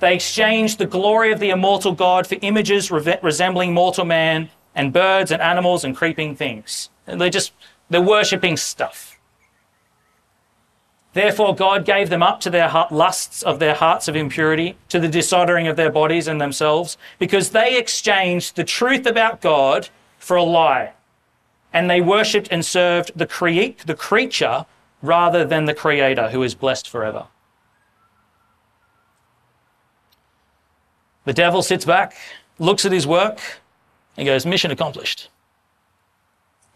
They 0.00 0.16
exchanged 0.16 0.78
the 0.78 0.86
glory 0.86 1.30
of 1.30 1.38
the 1.38 1.50
immortal 1.50 1.92
God 1.92 2.26
for 2.26 2.38
images 2.40 2.90
resembling 2.90 3.72
mortal 3.72 4.04
man 4.04 4.50
and 4.74 4.92
birds 4.92 5.30
and 5.30 5.40
animals 5.40 5.84
and 5.84 5.96
creeping 5.96 6.34
things. 6.34 6.90
And 7.06 7.20
they're 7.20 7.30
just, 7.30 7.52
they're 7.88 8.02
worshipping 8.02 8.56
stuff. 8.56 9.07
Therefore, 11.18 11.52
God 11.52 11.84
gave 11.84 12.10
them 12.10 12.22
up 12.22 12.38
to 12.42 12.48
their 12.48 12.70
lusts 12.92 13.42
of 13.42 13.58
their 13.58 13.74
hearts 13.74 14.06
of 14.06 14.14
impurity, 14.14 14.76
to 14.88 15.00
the 15.00 15.08
dishonoring 15.08 15.66
of 15.66 15.74
their 15.74 15.90
bodies 15.90 16.28
and 16.28 16.40
themselves, 16.40 16.96
because 17.18 17.50
they 17.50 17.76
exchanged 17.76 18.54
the 18.54 18.62
truth 18.62 19.04
about 19.04 19.40
God 19.40 19.88
for 20.20 20.36
a 20.36 20.44
lie. 20.44 20.92
And 21.72 21.90
they 21.90 22.00
worshipped 22.00 22.46
and 22.52 22.64
served 22.64 23.10
the, 23.16 23.26
crea- 23.26 23.74
the 23.84 23.96
creature 23.96 24.64
rather 25.02 25.44
than 25.44 25.64
the 25.64 25.74
Creator 25.74 26.28
who 26.28 26.44
is 26.44 26.54
blessed 26.54 26.88
forever. 26.88 27.26
The 31.24 31.32
devil 31.32 31.62
sits 31.62 31.84
back, 31.84 32.16
looks 32.60 32.84
at 32.84 32.92
his 32.92 33.08
work, 33.08 33.40
and 34.16 34.24
goes, 34.24 34.46
Mission 34.46 34.70
accomplished. 34.70 35.30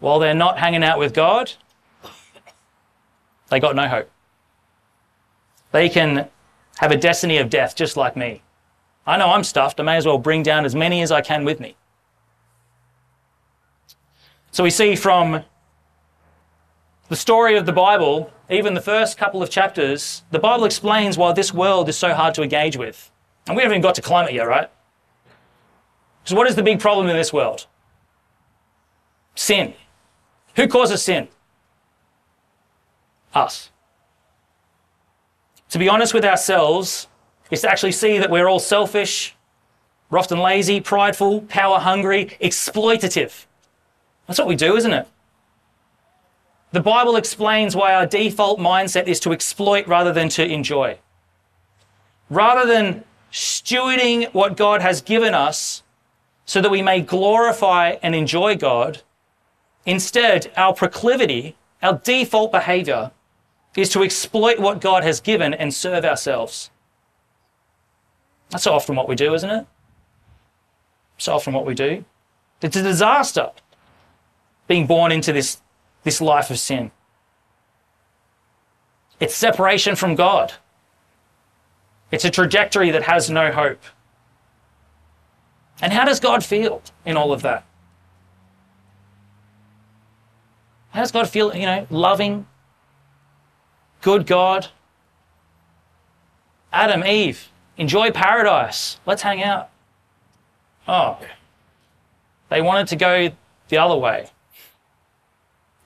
While 0.00 0.18
they're 0.18 0.34
not 0.34 0.58
hanging 0.58 0.82
out 0.82 0.98
with 0.98 1.14
God, 1.14 1.52
they 3.48 3.60
got 3.60 3.76
no 3.76 3.86
hope. 3.86 4.10
They 5.72 5.88
can 5.88 6.28
have 6.76 6.92
a 6.92 6.96
destiny 6.96 7.38
of 7.38 7.50
death 7.50 7.74
just 7.74 7.96
like 7.96 8.16
me. 8.16 8.42
I 9.06 9.16
know 9.16 9.30
I'm 9.30 9.42
stuffed. 9.42 9.80
I 9.80 9.82
may 9.82 9.96
as 9.96 10.06
well 10.06 10.18
bring 10.18 10.42
down 10.42 10.64
as 10.64 10.74
many 10.74 11.02
as 11.02 11.10
I 11.10 11.22
can 11.22 11.44
with 11.44 11.58
me. 11.58 11.76
So 14.52 14.62
we 14.62 14.70
see 14.70 14.94
from 14.94 15.42
the 17.08 17.16
story 17.16 17.56
of 17.56 17.66
the 17.66 17.72
Bible, 17.72 18.30
even 18.50 18.74
the 18.74 18.80
first 18.80 19.18
couple 19.18 19.42
of 19.42 19.50
chapters, 19.50 20.22
the 20.30 20.38
Bible 20.38 20.64
explains 20.64 21.16
why 21.16 21.32
this 21.32 21.52
world 21.52 21.88
is 21.88 21.96
so 21.96 22.14
hard 22.14 22.34
to 22.34 22.42
engage 22.42 22.76
with. 22.76 23.10
And 23.46 23.56
we 23.56 23.62
haven't 23.62 23.76
even 23.76 23.82
got 23.82 23.94
to 23.96 24.02
climate 24.02 24.34
yet, 24.34 24.46
right? 24.46 24.70
So, 26.24 26.36
what 26.36 26.46
is 26.46 26.54
the 26.54 26.62
big 26.62 26.78
problem 26.78 27.08
in 27.08 27.16
this 27.16 27.32
world? 27.32 27.66
Sin. 29.34 29.74
Who 30.54 30.68
causes 30.68 31.02
sin? 31.02 31.28
Us 33.34 33.71
to 35.72 35.78
be 35.78 35.88
honest 35.88 36.12
with 36.12 36.24
ourselves 36.24 37.08
is 37.50 37.62
to 37.62 37.70
actually 37.70 37.92
see 37.92 38.18
that 38.18 38.30
we're 38.30 38.46
all 38.46 38.58
selfish, 38.58 39.34
we're 40.10 40.18
often 40.18 40.38
lazy, 40.38 40.82
prideful, 40.82 41.40
power 41.42 41.78
hungry, 41.78 42.36
exploitative. 42.42 43.46
That's 44.26 44.38
what 44.38 44.48
we 44.48 44.54
do, 44.54 44.76
isn't 44.76 44.92
it? 44.92 45.08
The 46.72 46.82
Bible 46.82 47.16
explains 47.16 47.74
why 47.74 47.94
our 47.94 48.04
default 48.04 48.60
mindset 48.60 49.06
is 49.06 49.18
to 49.20 49.32
exploit 49.32 49.86
rather 49.86 50.12
than 50.12 50.28
to 50.30 50.44
enjoy. 50.44 50.98
Rather 52.28 52.70
than 52.70 53.04
stewarding 53.32 54.30
what 54.34 54.58
God 54.58 54.82
has 54.82 55.00
given 55.00 55.32
us 55.32 55.82
so 56.44 56.60
that 56.60 56.70
we 56.70 56.82
may 56.82 57.00
glorify 57.00 57.96
and 58.02 58.14
enjoy 58.14 58.56
God, 58.56 59.00
instead, 59.86 60.52
our 60.54 60.74
proclivity, 60.74 61.56
our 61.82 61.94
default 61.94 62.52
behavior, 62.52 63.10
is 63.76 63.88
to 63.90 64.02
exploit 64.02 64.58
what 64.58 64.80
God 64.80 65.02
has 65.02 65.20
given 65.20 65.54
and 65.54 65.72
serve 65.72 66.04
ourselves. 66.04 66.70
That's 68.50 68.64
so 68.64 68.74
often 68.74 68.96
what 68.96 69.08
we 69.08 69.14
do, 69.14 69.32
isn't 69.34 69.48
it? 69.48 69.66
So 71.16 71.34
often 71.34 71.54
what 71.54 71.64
we 71.64 71.74
do. 71.74 72.04
It's 72.60 72.76
a 72.76 72.82
disaster 72.82 73.50
being 74.66 74.86
born 74.86 75.10
into 75.10 75.32
this, 75.32 75.60
this 76.04 76.20
life 76.20 76.50
of 76.50 76.58
sin. 76.58 76.90
It's 79.20 79.34
separation 79.34 79.96
from 79.96 80.14
God. 80.14 80.52
It's 82.10 82.24
a 82.24 82.30
trajectory 82.30 82.90
that 82.90 83.04
has 83.04 83.30
no 83.30 83.50
hope. 83.50 83.82
And 85.80 85.92
how 85.92 86.04
does 86.04 86.20
God 86.20 86.44
feel 86.44 86.82
in 87.04 87.16
all 87.16 87.32
of 87.32 87.42
that? 87.42 87.64
How 90.90 91.00
does 91.00 91.10
God 91.10 91.28
feel, 91.28 91.54
you 91.56 91.66
know, 91.66 91.86
loving, 91.88 92.46
Good 94.02 94.26
God. 94.26 94.68
Adam, 96.72 97.04
Eve, 97.04 97.48
enjoy 97.76 98.10
paradise. 98.10 98.98
Let's 99.06 99.22
hang 99.22 99.42
out. 99.42 99.70
Oh, 100.86 101.18
they 102.48 102.60
wanted 102.60 102.88
to 102.88 102.96
go 102.96 103.30
the 103.68 103.78
other 103.78 103.96
way, 103.96 104.28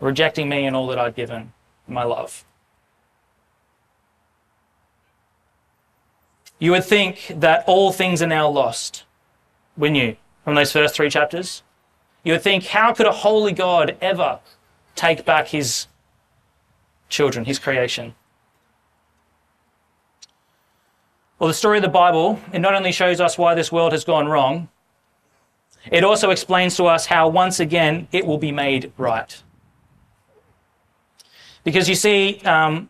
rejecting 0.01 0.49
me 0.49 0.65
and 0.65 0.75
all 0.75 0.87
that 0.89 0.99
I'd 0.99 1.15
given, 1.15 1.53
my 1.87 2.03
love. 2.03 2.45
You 6.59 6.71
would 6.71 6.85
think 6.85 7.31
that 7.37 7.65
all 7.67 7.93
things 7.93 8.23
are 8.23 8.27
now 8.27 8.49
lost, 8.49 9.05
wouldn't 9.77 9.99
you, 9.99 10.17
from 10.43 10.55
those 10.55 10.73
first 10.73 10.95
three 10.95 11.11
chapters? 11.11 11.63
You 12.25 12.33
would 12.33 12.43
think, 12.43 12.65
how 12.65 12.95
could 12.95 13.07
a 13.07 13.13
holy 13.13 13.53
God 13.53 13.97
ever 14.01 14.41
take 14.95 15.27
back 15.27 15.49
his 15.49 15.87
children, 17.09 17.45
his 17.45 17.59
creation. 17.59 18.15
Well, 21.39 21.49
the 21.49 21.55
story 21.55 21.79
of 21.79 21.83
the 21.83 21.89
Bible, 21.89 22.41
it 22.53 22.61
not 22.61 22.75
only 22.75 22.93
shows 22.93 23.21
us 23.21 23.37
why 23.37 23.55
this 23.55 23.71
world 23.71 23.93
has 23.93 24.05
gone 24.05 24.27
wrong, 24.27 24.69
it 25.91 26.03
also 26.03 26.31
explains 26.31 26.77
to 26.77 26.85
us 26.85 27.07
how 27.07 27.29
once 27.29 27.61
again 27.61 28.09
it 28.11 28.27
will 28.27 28.39
be 28.39 28.53
made 28.53 28.93
right. 28.97 29.43
Because 31.63 31.89
you 31.89 31.95
see, 31.95 32.41
um, 32.45 32.89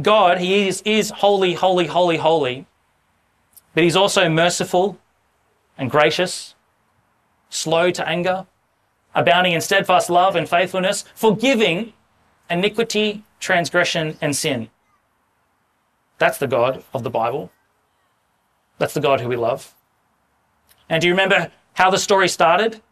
God, 0.00 0.38
He 0.38 0.68
is, 0.68 0.80
is 0.82 1.10
holy, 1.10 1.54
holy, 1.54 1.86
holy, 1.86 2.18
holy, 2.18 2.66
but 3.74 3.82
He's 3.82 3.96
also 3.96 4.28
merciful 4.28 4.98
and 5.76 5.90
gracious, 5.90 6.54
slow 7.48 7.90
to 7.90 8.08
anger, 8.08 8.46
abounding 9.14 9.54
in 9.54 9.60
steadfast 9.60 10.08
love 10.08 10.36
and 10.36 10.48
faithfulness, 10.48 11.04
forgiving 11.14 11.92
iniquity, 12.50 13.22
transgression, 13.38 14.18
and 14.20 14.34
sin. 14.34 14.68
That's 16.18 16.38
the 16.38 16.46
God 16.46 16.84
of 16.92 17.02
the 17.02 17.10
Bible. 17.10 17.50
That's 18.78 18.94
the 18.94 19.00
God 19.00 19.20
who 19.20 19.28
we 19.28 19.36
love. 19.36 19.74
And 20.88 21.00
do 21.00 21.06
you 21.06 21.14
remember 21.14 21.50
how 21.74 21.90
the 21.90 21.98
story 21.98 22.28
started? 22.28 22.82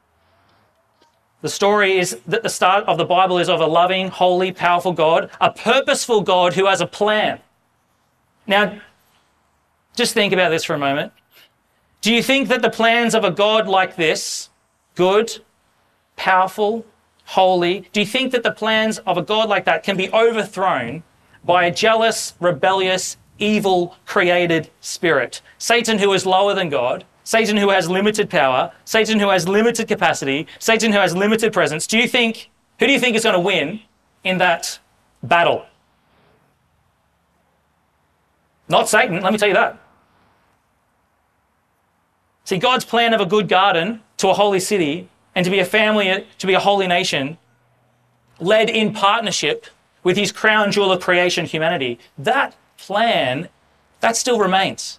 The 1.40 1.49
story 1.49 1.99
is 1.99 2.18
that 2.27 2.42
the 2.42 2.49
start 2.49 2.85
of 2.87 2.99
the 2.99 3.05
Bible 3.05 3.38
is 3.38 3.49
of 3.49 3.61
a 3.61 3.66
loving, 3.66 4.09
holy, 4.09 4.51
powerful 4.53 4.92
God, 4.92 5.31
a 5.40 5.51
purposeful 5.53 6.23
God 6.23 6.55
who 6.55 6.66
has 6.66 6.81
a 6.81 6.87
plan. 6.87 7.40
Now, 8.47 8.81
just 9.94 10.14
think 10.14 10.33
about 10.33 10.49
this 10.51 10.64
for 10.64 10.75
a 10.75 10.79
moment. 10.79 11.12
Do 12.01 12.12
you 12.12 12.23
think 12.23 12.49
that 12.49 12.62
the 12.62 12.71
plans 12.71 13.14
of 13.14 13.25
a 13.25 13.31
God 13.31 13.68
like 13.68 13.97
this, 13.97 14.51
good, 14.94 15.38
powerful, 16.16 16.87
holy, 17.29 17.87
do 17.93 18.01
you 18.01 18.07
think 18.07 18.33
that 18.33 18.43
the 18.43 18.51
plans 18.51 18.99
of 19.01 19.19
a 19.19 19.23
God 19.23 19.51
like 19.51 19.67
that 19.67 19.83
can 19.83 19.99
be 19.99 20.11
overthrown 20.12 21.03
by 21.45 21.64
a 21.64 21.71
jealous, 21.71 22.33
rebellious, 22.41 23.19
evil 23.38 23.97
created 24.07 24.71
spirit? 24.81 25.43
Satan, 25.59 25.99
who 25.99 26.14
is 26.14 26.25
lower 26.25 26.55
than 26.55 26.71
God, 26.71 27.05
Satan, 27.25 27.59
who 27.59 27.69
has 27.69 27.91
limited 27.91 28.31
power, 28.31 28.73
Satan, 28.87 29.19
who 29.19 29.29
has 29.29 29.47
limited 29.47 29.88
capacity, 29.88 30.47
Satan, 30.59 30.91
who 30.91 30.99
has 30.99 31.14
limited 31.14 31.53
presence. 31.53 31.87
Do 31.87 31.99
you 31.99 32.09
think, 32.09 32.49
who 32.79 32.87
do 32.87 32.93
you 32.93 32.99
think 32.99 33.14
is 33.14 33.25
going 33.25 33.35
to 33.35 33.41
win 33.41 33.81
in 34.25 34.38
that 34.38 34.79
battle? 35.23 35.67
Not 38.71 38.88
Satan, 38.88 39.21
let 39.21 39.33
me 39.33 39.38
tell 39.38 39.49
you 39.49 39.55
that. 39.55 39.79
See, 42.45 42.57
God's 42.57 42.87
plan 42.87 43.12
of 43.12 43.21
a 43.21 43.27
good 43.27 43.49
garden 43.49 44.01
to 44.17 44.31
a 44.31 44.35
holy 44.35 44.61
city 44.61 45.11
and 45.38 45.44
to 45.44 45.53
be 45.53 45.61
a 45.61 45.64
family, 45.64 46.27
to 46.38 46.46
be 46.48 46.55
a 46.55 46.59
holy 46.59 46.88
nation, 46.88 47.38
led 48.40 48.68
in 48.68 48.92
partnership 48.92 49.66
with 50.03 50.16
his 50.16 50.33
crown 50.33 50.72
jewel 50.72 50.90
of 50.90 51.01
creation, 51.01 51.46
humanity, 51.46 51.96
that 52.18 52.57
plan, 52.77 53.48
that 54.01 54.16
still 54.16 54.40
remains. 54.40 54.98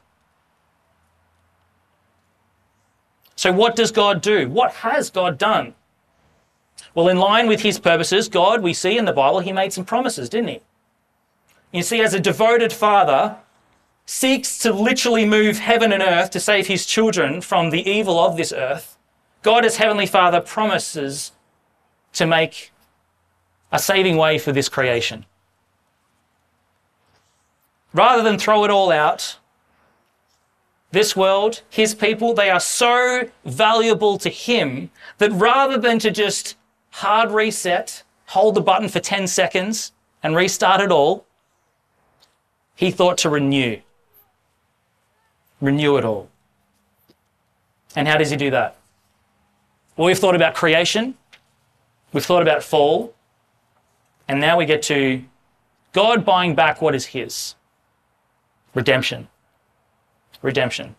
So, 3.35 3.51
what 3.51 3.75
does 3.75 3.91
God 3.91 4.21
do? 4.21 4.47
What 4.47 4.75
has 4.75 5.09
God 5.09 5.37
done? 5.37 5.73
Well, 6.95 7.09
in 7.09 7.17
line 7.17 7.47
with 7.47 7.59
his 7.59 7.77
purposes, 7.77 8.29
God, 8.29 8.61
we 8.61 8.73
see 8.73 8.97
in 8.97 9.03
the 9.03 9.11
Bible, 9.11 9.41
he 9.41 9.51
made 9.51 9.73
some 9.73 9.83
promises, 9.83 10.29
didn't 10.29 10.51
he? 10.51 10.61
You 11.73 11.83
see, 11.83 11.99
as 11.99 12.13
a 12.13 12.19
devoted 12.21 12.71
father, 12.71 13.35
seeks 14.05 14.57
to 14.59 14.71
literally 14.71 15.25
move 15.25 15.59
heaven 15.59 15.91
and 15.91 16.01
earth 16.01 16.31
to 16.31 16.39
save 16.39 16.67
his 16.67 16.85
children 16.85 17.41
from 17.41 17.71
the 17.71 17.85
evil 17.85 18.17
of 18.17 18.37
this 18.37 18.53
earth 18.53 18.95
God 19.41 19.65
as 19.65 19.77
Heavenly 19.77 20.05
Father 20.05 20.41
promises 20.41 21.31
to 22.13 22.25
make 22.25 22.71
a 23.71 23.79
saving 23.79 24.17
way 24.17 24.37
for 24.37 24.51
this 24.51 24.67
creation. 24.67 25.25
Rather 27.93 28.21
than 28.21 28.37
throw 28.37 28.63
it 28.65 28.71
all 28.71 28.91
out, 28.91 29.37
this 30.91 31.15
world, 31.15 31.61
His 31.69 31.93
people, 31.93 32.33
they 32.33 32.49
are 32.49 32.59
so 32.59 33.29
valuable 33.45 34.17
to 34.17 34.29
Him 34.29 34.89
that 35.19 35.31
rather 35.31 35.77
than 35.77 35.99
to 35.99 36.11
just 36.11 36.57
hard 36.91 37.31
reset, 37.31 38.03
hold 38.27 38.55
the 38.55 38.61
button 38.61 38.89
for 38.89 38.99
10 38.99 39.27
seconds 39.27 39.91
and 40.23 40.35
restart 40.35 40.81
it 40.81 40.91
all, 40.91 41.25
He 42.75 42.91
thought 42.91 43.17
to 43.19 43.29
renew. 43.29 43.79
Renew 45.61 45.97
it 45.97 46.05
all. 46.05 46.29
And 47.95 48.07
how 48.07 48.17
does 48.17 48.31
He 48.31 48.37
do 48.37 48.49
that? 48.51 48.78
Well, 49.99 50.05
we've 50.05 50.17
thought 50.17 50.33
about 50.33 50.55
creation, 50.55 51.15
we've 52.13 52.25
thought 52.25 52.41
about 52.41 52.63
fall, 52.63 53.13
and 54.29 54.39
now 54.39 54.57
we 54.57 54.65
get 54.65 54.81
to 54.83 55.21
God 55.91 56.23
buying 56.23 56.55
back 56.55 56.81
what 56.81 56.95
is 56.95 57.07
His 57.07 57.55
redemption. 58.73 59.27
Redemption. 60.41 60.95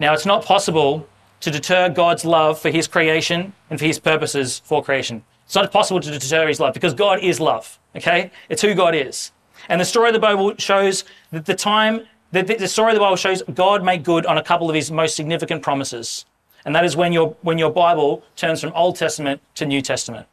Now, 0.00 0.12
it's 0.12 0.26
not 0.26 0.44
possible 0.44 1.06
to 1.38 1.50
deter 1.52 1.88
God's 1.88 2.24
love 2.24 2.58
for 2.58 2.70
His 2.70 2.88
creation 2.88 3.52
and 3.70 3.78
for 3.78 3.86
His 3.86 4.00
purposes 4.00 4.58
for 4.64 4.82
creation. 4.82 5.22
It's 5.44 5.54
not 5.54 5.70
possible 5.70 6.00
to 6.00 6.10
deter 6.10 6.48
His 6.48 6.58
love 6.58 6.74
because 6.74 6.94
God 6.94 7.20
is 7.20 7.38
love, 7.38 7.78
okay? 7.94 8.32
It's 8.48 8.62
who 8.62 8.74
God 8.74 8.96
is. 8.96 9.30
And 9.68 9.80
the 9.80 9.84
story 9.84 10.08
of 10.08 10.14
the 10.14 10.18
Bible 10.18 10.56
shows 10.58 11.04
that 11.30 11.46
the 11.46 11.54
time 11.54 12.08
the, 12.32 12.42
the 12.42 12.68
story 12.68 12.92
of 12.92 12.96
the 12.96 13.00
Bible 13.00 13.16
shows 13.16 13.42
God 13.54 13.84
made 13.84 14.04
good 14.04 14.26
on 14.26 14.38
a 14.38 14.42
couple 14.42 14.68
of 14.68 14.74
his 14.74 14.90
most 14.90 15.16
significant 15.16 15.62
promises. 15.62 16.24
And 16.64 16.74
that 16.74 16.84
is 16.84 16.96
when 16.96 17.12
your, 17.12 17.36
when 17.42 17.58
your 17.58 17.70
Bible 17.70 18.24
turns 18.34 18.60
from 18.60 18.72
Old 18.74 18.96
Testament 18.96 19.40
to 19.54 19.66
New 19.66 19.80
Testament. 19.80 20.26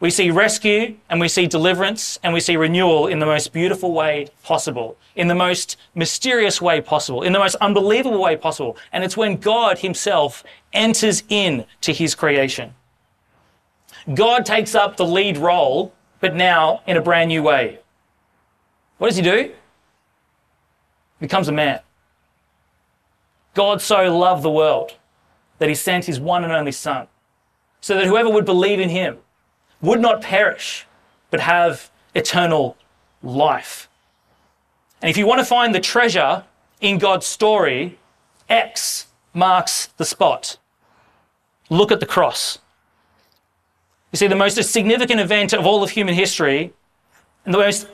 We 0.00 0.10
see 0.10 0.30
rescue 0.30 0.96
and 1.08 1.18
we 1.18 1.28
see 1.28 1.46
deliverance 1.46 2.18
and 2.22 2.34
we 2.34 2.40
see 2.40 2.56
renewal 2.56 3.06
in 3.06 3.20
the 3.20 3.26
most 3.26 3.52
beautiful 3.54 3.92
way 3.92 4.28
possible, 4.42 4.98
in 5.16 5.28
the 5.28 5.34
most 5.34 5.78
mysterious 5.94 6.60
way 6.60 6.82
possible, 6.82 7.22
in 7.22 7.32
the 7.32 7.38
most 7.38 7.54
unbelievable 7.56 8.20
way 8.20 8.36
possible. 8.36 8.76
And 8.92 9.02
it's 9.02 9.16
when 9.16 9.36
God 9.36 9.78
himself 9.78 10.44
enters 10.74 11.22
in 11.30 11.64
to 11.80 11.94
his 11.94 12.14
creation. 12.14 12.74
God 14.12 14.44
takes 14.44 14.74
up 14.74 14.98
the 14.98 15.06
lead 15.06 15.38
role, 15.38 15.94
but 16.20 16.34
now 16.34 16.82
in 16.86 16.98
a 16.98 17.00
brand 17.00 17.28
new 17.28 17.42
way. 17.42 17.78
What 18.98 19.08
does 19.08 19.16
he 19.16 19.22
do? 19.22 19.52
Becomes 21.20 21.48
a 21.48 21.52
man. 21.52 21.80
God 23.54 23.80
so 23.80 24.16
loved 24.16 24.42
the 24.42 24.50
world 24.50 24.94
that 25.58 25.68
he 25.68 25.74
sent 25.74 26.04
his 26.06 26.18
one 26.18 26.44
and 26.44 26.52
only 26.52 26.72
Son, 26.72 27.06
so 27.80 27.94
that 27.94 28.06
whoever 28.06 28.28
would 28.28 28.44
believe 28.44 28.80
in 28.80 28.88
him 28.88 29.18
would 29.80 30.00
not 30.00 30.20
perish, 30.20 30.86
but 31.30 31.40
have 31.40 31.90
eternal 32.14 32.76
life. 33.22 33.88
And 35.00 35.10
if 35.10 35.16
you 35.16 35.26
want 35.26 35.40
to 35.40 35.44
find 35.44 35.74
the 35.74 35.80
treasure 35.80 36.44
in 36.80 36.98
God's 36.98 37.26
story, 37.26 37.98
X 38.48 39.06
marks 39.32 39.86
the 39.96 40.04
spot. 40.04 40.56
Look 41.70 41.92
at 41.92 42.00
the 42.00 42.06
cross. 42.06 42.58
You 44.12 44.16
see, 44.16 44.26
the 44.26 44.36
most 44.36 44.62
significant 44.62 45.20
event 45.20 45.52
of 45.52 45.66
all 45.66 45.82
of 45.82 45.90
human 45.90 46.14
history, 46.14 46.72
and 47.44 47.52
the 47.52 47.58
most 47.58 47.88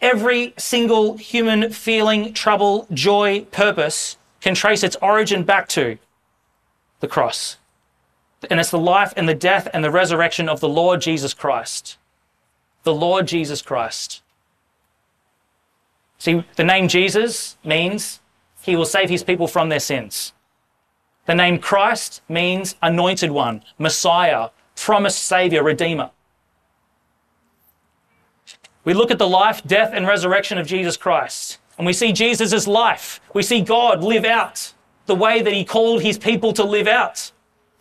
every 0.00 0.54
single 0.56 1.16
human 1.16 1.70
feeling, 1.70 2.32
trouble, 2.32 2.86
joy, 2.92 3.42
purpose 3.50 4.16
can 4.40 4.54
trace 4.54 4.82
its 4.82 4.96
origin 5.02 5.44
back 5.44 5.68
to 5.68 5.98
the 7.00 7.08
cross. 7.08 7.56
And 8.50 8.60
it's 8.60 8.70
the 8.70 8.78
life 8.78 9.12
and 9.16 9.28
the 9.28 9.34
death 9.34 9.68
and 9.72 9.82
the 9.82 9.90
resurrection 9.90 10.48
of 10.48 10.60
the 10.60 10.68
Lord 10.68 11.00
Jesus 11.00 11.34
Christ. 11.34 11.98
The 12.84 12.94
Lord 12.94 13.26
Jesus 13.26 13.62
Christ. 13.62 14.22
See, 16.18 16.44
the 16.56 16.64
name 16.64 16.88
Jesus 16.88 17.56
means 17.64 18.20
he 18.62 18.76
will 18.76 18.84
save 18.84 19.08
his 19.10 19.22
people 19.22 19.48
from 19.48 19.68
their 19.68 19.80
sins. 19.80 20.32
The 21.26 21.34
name 21.34 21.58
Christ 21.58 22.22
means 22.28 22.76
anointed 22.80 23.30
one, 23.30 23.62
Messiah, 23.78 24.50
promised 24.76 25.22
Savior, 25.22 25.62
Redeemer. 25.62 26.10
We 28.88 28.94
look 28.94 29.10
at 29.10 29.18
the 29.18 29.28
life, 29.28 29.62
death, 29.66 29.90
and 29.92 30.06
resurrection 30.06 30.56
of 30.56 30.66
Jesus 30.66 30.96
Christ, 30.96 31.58
and 31.76 31.86
we 31.86 31.92
see 31.92 32.10
Jesus' 32.10 32.66
life. 32.66 33.20
We 33.34 33.42
see 33.42 33.60
God 33.60 34.02
live 34.02 34.24
out 34.24 34.72
the 35.04 35.14
way 35.14 35.42
that 35.42 35.52
he 35.52 35.62
called 35.62 36.00
his 36.00 36.16
people 36.16 36.54
to 36.54 36.64
live 36.64 36.88
out 36.88 37.30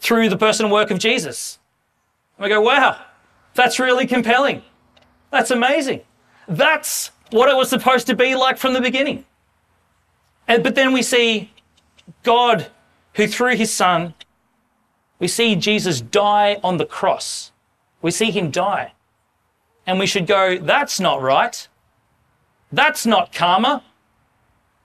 through 0.01 0.27
the 0.27 0.35
person 0.35 0.65
and 0.65 0.73
work 0.73 0.91
of 0.91 0.99
Jesus. 0.99 1.59
And 2.37 2.43
we 2.43 2.49
go, 2.49 2.59
wow, 2.59 2.99
that's 3.53 3.79
really 3.79 4.05
compelling. 4.05 4.63
That's 5.31 5.49
amazing. 5.49 6.01
That's 6.45 7.11
what 7.29 7.47
it 7.47 7.55
was 7.55 7.69
supposed 7.69 8.05
to 8.07 8.13
be 8.13 8.35
like 8.35 8.57
from 8.57 8.73
the 8.73 8.81
beginning. 8.81 9.23
And, 10.45 10.61
but 10.61 10.75
then 10.75 10.91
we 10.91 11.01
see 11.01 11.53
God, 12.23 12.67
who 13.13 13.27
through 13.27 13.55
his 13.55 13.71
Son, 13.71 14.13
we 15.19 15.29
see 15.29 15.55
Jesus 15.55 16.01
die 16.01 16.59
on 16.65 16.75
the 16.75 16.85
cross. 16.85 17.53
We 18.01 18.11
see 18.11 18.29
him 18.29 18.51
die 18.51 18.91
and 19.87 19.97
we 19.97 20.05
should 20.05 20.27
go, 20.27 20.57
that's 20.57 20.99
not 20.99 21.21
right. 21.21 21.67
That's 22.71 23.05
not 23.05 23.33
karma. 23.33 23.83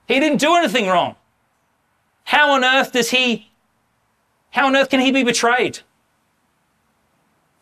He 0.07 0.19
didn't 0.19 0.39
do 0.39 0.55
anything 0.55 0.87
wrong. 0.87 1.17
How 2.23 2.51
on 2.51 2.63
earth 2.63 2.93
does 2.93 3.11
he, 3.11 3.51
how 4.51 4.67
on 4.67 4.75
earth 4.77 4.89
can 4.89 5.01
he 5.01 5.11
be 5.11 5.23
betrayed? 5.23 5.79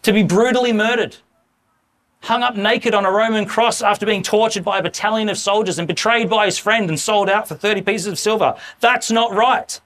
To 0.03 0.13
be 0.13 0.21
brutally 0.21 0.71
murdered, 0.71 1.17
hung 2.21 2.43
up 2.43 2.55
naked 2.55 2.93
on 2.93 3.05
a 3.05 3.11
Roman 3.11 3.47
cross 3.47 3.81
after 3.81 4.05
being 4.05 4.21
tortured 4.21 4.63
by 4.63 4.77
a 4.77 4.83
battalion 4.83 5.27
of 5.27 5.37
soldiers 5.37 5.79
and 5.79 5.87
betrayed 5.87 6.29
by 6.29 6.45
his 6.45 6.59
friend 6.59 6.89
and 6.89 6.99
sold 6.99 7.27
out 7.27 7.47
for 7.47 7.55
30 7.55 7.81
pieces 7.81 8.07
of 8.07 8.19
silver. 8.19 8.55
That's 8.79 9.09
not 9.09 9.33
right. 9.33 9.81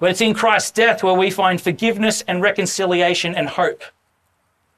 But 0.00 0.10
it's 0.10 0.20
in 0.20 0.34
Christ's 0.34 0.72
death 0.72 1.04
where 1.04 1.14
we 1.14 1.30
find 1.30 1.60
forgiveness 1.60 2.24
and 2.26 2.42
reconciliation 2.42 3.36
and 3.36 3.48
hope. 3.48 3.84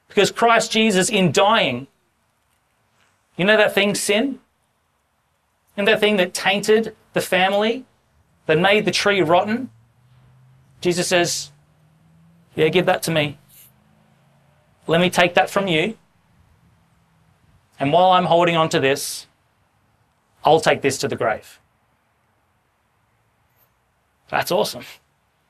Because 0.07 0.31
Christ 0.31 0.71
Jesus, 0.71 1.09
in 1.09 1.31
dying, 1.31 1.87
you 3.35 3.45
know 3.45 3.57
that 3.57 3.73
thing, 3.73 3.95
sin? 3.95 4.39
And 5.75 5.87
that 5.87 5.99
thing 5.99 6.17
that 6.17 6.33
tainted 6.33 6.95
the 7.13 7.21
family, 7.21 7.85
that 8.45 8.59
made 8.59 8.85
the 8.85 8.91
tree 8.91 9.21
rotten? 9.21 9.71
Jesus 10.81 11.07
says, 11.07 11.51
Yeah, 12.55 12.69
give 12.69 12.85
that 12.85 13.01
to 13.03 13.11
me. 13.11 13.37
Let 14.85 15.01
me 15.01 15.09
take 15.09 15.33
that 15.33 15.49
from 15.49 15.67
you. 15.67 15.97
And 17.79 17.91
while 17.91 18.11
I'm 18.11 18.25
holding 18.25 18.55
on 18.55 18.69
to 18.69 18.79
this, 18.79 19.27
I'll 20.43 20.59
take 20.59 20.81
this 20.81 20.97
to 20.99 21.07
the 21.07 21.15
grave. 21.15 21.59
That's 24.29 24.51
awesome. 24.51 24.83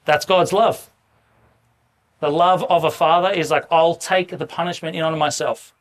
That's 0.05 0.25
God's 0.25 0.53
love. 0.53 0.89
The 2.23 2.29
love 2.29 2.63
of 2.69 2.85
a 2.85 2.89
father 2.89 3.31
is 3.31 3.51
like, 3.51 3.65
I'll 3.69 3.95
take 3.95 4.29
the 4.29 4.47
punishment 4.47 4.95
in 4.95 5.01
on 5.01 5.17
myself. 5.17 5.73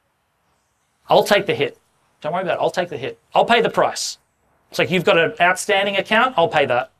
I'll 1.08 1.22
take 1.22 1.46
the 1.46 1.54
hit. 1.54 1.78
Don't 2.20 2.32
worry 2.32 2.42
about 2.42 2.58
it. 2.58 2.60
I'll 2.60 2.68
take 2.68 2.88
the 2.88 2.96
hit. 2.96 3.20
I'll 3.32 3.44
pay 3.44 3.60
the 3.60 3.70
price. 3.70 4.18
It's 4.68 4.80
like 4.80 4.90
you've 4.90 5.04
got 5.04 5.16
an 5.16 5.34
outstanding 5.40 5.94
account, 5.94 6.34
I'll 6.36 6.48
pay 6.48 6.66
that. 6.66 6.90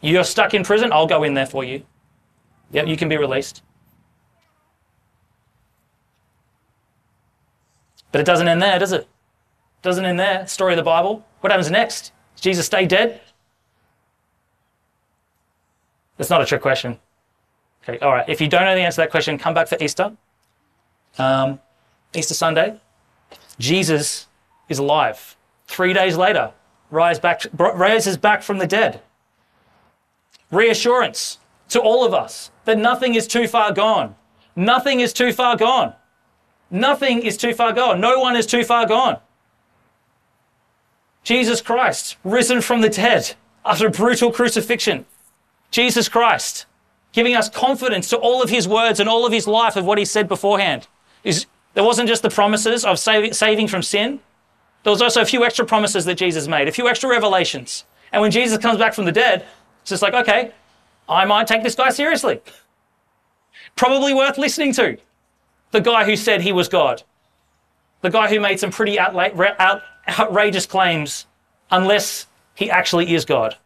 You're 0.00 0.24
stuck 0.24 0.54
in 0.54 0.64
prison, 0.64 0.90
I'll 0.92 1.06
go 1.06 1.22
in 1.22 1.34
there 1.34 1.46
for 1.46 1.62
you. 1.62 1.84
Yeah, 2.72 2.82
you 2.82 2.96
can 2.96 3.08
be 3.08 3.16
released. 3.16 3.62
But 8.10 8.22
it 8.22 8.24
doesn't 8.24 8.48
end 8.48 8.60
there, 8.60 8.80
does 8.80 8.90
it? 8.90 9.06
Doesn't 9.82 10.04
end 10.04 10.18
there. 10.18 10.48
Story 10.48 10.72
of 10.72 10.78
the 10.78 10.82
Bible. 10.82 11.24
What 11.42 11.52
happens 11.52 11.70
next? 11.70 12.10
Jesus 12.40 12.66
stay 12.66 12.86
dead? 12.86 13.20
That's 16.16 16.30
not 16.30 16.40
a 16.40 16.46
trick 16.46 16.62
question. 16.62 16.98
Okay, 17.82 17.98
all 18.00 18.12
right. 18.12 18.28
If 18.28 18.40
you 18.40 18.48
don't 18.48 18.64
know 18.64 18.74
the 18.74 18.80
answer 18.80 18.96
to 18.96 19.00
that 19.02 19.10
question, 19.10 19.38
come 19.38 19.54
back 19.54 19.68
for 19.68 19.76
Easter. 19.80 20.12
Um, 21.18 21.60
Easter 22.14 22.34
Sunday. 22.34 22.80
Jesus 23.58 24.26
is 24.68 24.78
alive. 24.78 25.36
Three 25.66 25.92
days 25.92 26.16
later, 26.16 26.52
rise 26.90 27.18
back, 27.18 27.42
rises 27.54 28.16
back 28.16 28.42
from 28.42 28.58
the 28.58 28.66
dead. 28.66 29.00
Reassurance 30.50 31.38
to 31.68 31.80
all 31.80 32.04
of 32.04 32.14
us 32.14 32.50
that 32.64 32.78
nothing 32.78 33.14
is 33.14 33.26
too 33.26 33.46
far 33.48 33.72
gone. 33.72 34.14
Nothing 34.54 35.00
is 35.00 35.12
too 35.12 35.32
far 35.32 35.56
gone. 35.56 35.94
Nothing 36.70 37.22
is 37.22 37.36
too 37.36 37.52
far 37.52 37.72
gone. 37.72 38.00
No 38.00 38.18
one 38.18 38.36
is 38.36 38.46
too 38.46 38.64
far 38.64 38.86
gone. 38.86 39.18
Jesus 41.22 41.60
Christ, 41.60 42.16
risen 42.24 42.60
from 42.60 42.80
the 42.80 42.88
dead 42.88 43.34
after 43.64 43.90
brutal 43.90 44.30
crucifixion, 44.30 45.06
Jesus 45.70 46.08
Christ, 46.08 46.66
giving 47.12 47.34
us 47.34 47.48
confidence 47.48 48.08
to 48.10 48.16
all 48.16 48.42
of 48.42 48.50
his 48.50 48.66
words 48.68 49.00
and 49.00 49.08
all 49.08 49.26
of 49.26 49.32
his 49.32 49.46
life 49.46 49.76
of 49.76 49.84
what 49.84 49.98
he 49.98 50.04
said 50.04 50.28
beforehand. 50.28 50.86
Is, 51.24 51.46
there 51.74 51.84
wasn't 51.84 52.08
just 52.08 52.22
the 52.22 52.30
promises 52.30 52.84
of 52.84 52.98
save, 52.98 53.34
saving 53.34 53.68
from 53.68 53.82
sin, 53.82 54.20
there 54.86 54.92
was 54.92 55.02
also 55.02 55.20
a 55.20 55.26
few 55.26 55.44
extra 55.44 55.66
promises 55.66 56.04
that 56.04 56.14
Jesus 56.14 56.46
made, 56.46 56.68
a 56.68 56.72
few 56.72 56.88
extra 56.88 57.10
revelations. 57.10 57.84
And 58.12 58.22
when 58.22 58.30
Jesus 58.30 58.58
comes 58.58 58.78
back 58.78 58.94
from 58.94 59.04
the 59.04 59.10
dead, 59.10 59.44
it's 59.82 59.90
just 59.90 60.00
like, 60.00 60.14
okay, 60.14 60.52
I 61.08 61.24
might 61.24 61.48
take 61.48 61.64
this 61.64 61.74
guy 61.74 61.90
seriously. 61.90 62.40
Probably 63.74 64.14
worth 64.14 64.38
listening 64.38 64.72
to. 64.74 64.96
The 65.72 65.80
guy 65.80 66.04
who 66.04 66.14
said 66.14 66.42
he 66.42 66.52
was 66.52 66.68
God. 66.68 67.02
The 68.02 68.10
guy 68.10 68.28
who 68.28 68.38
made 68.38 68.60
some 68.60 68.70
pretty 68.70 68.96
outrageous 69.00 70.66
claims, 70.66 71.26
unless 71.68 72.28
he 72.54 72.70
actually 72.70 73.12
is 73.12 73.24
God. 73.24 73.56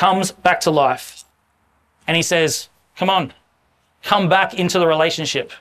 Comes 0.00 0.32
back 0.32 0.60
to 0.60 0.70
life. 0.70 1.24
And 2.06 2.16
he 2.16 2.22
says, 2.22 2.70
Come 2.96 3.10
on, 3.10 3.34
come 4.02 4.30
back 4.30 4.54
into 4.54 4.78
the 4.78 4.86
relationship. 4.86 5.52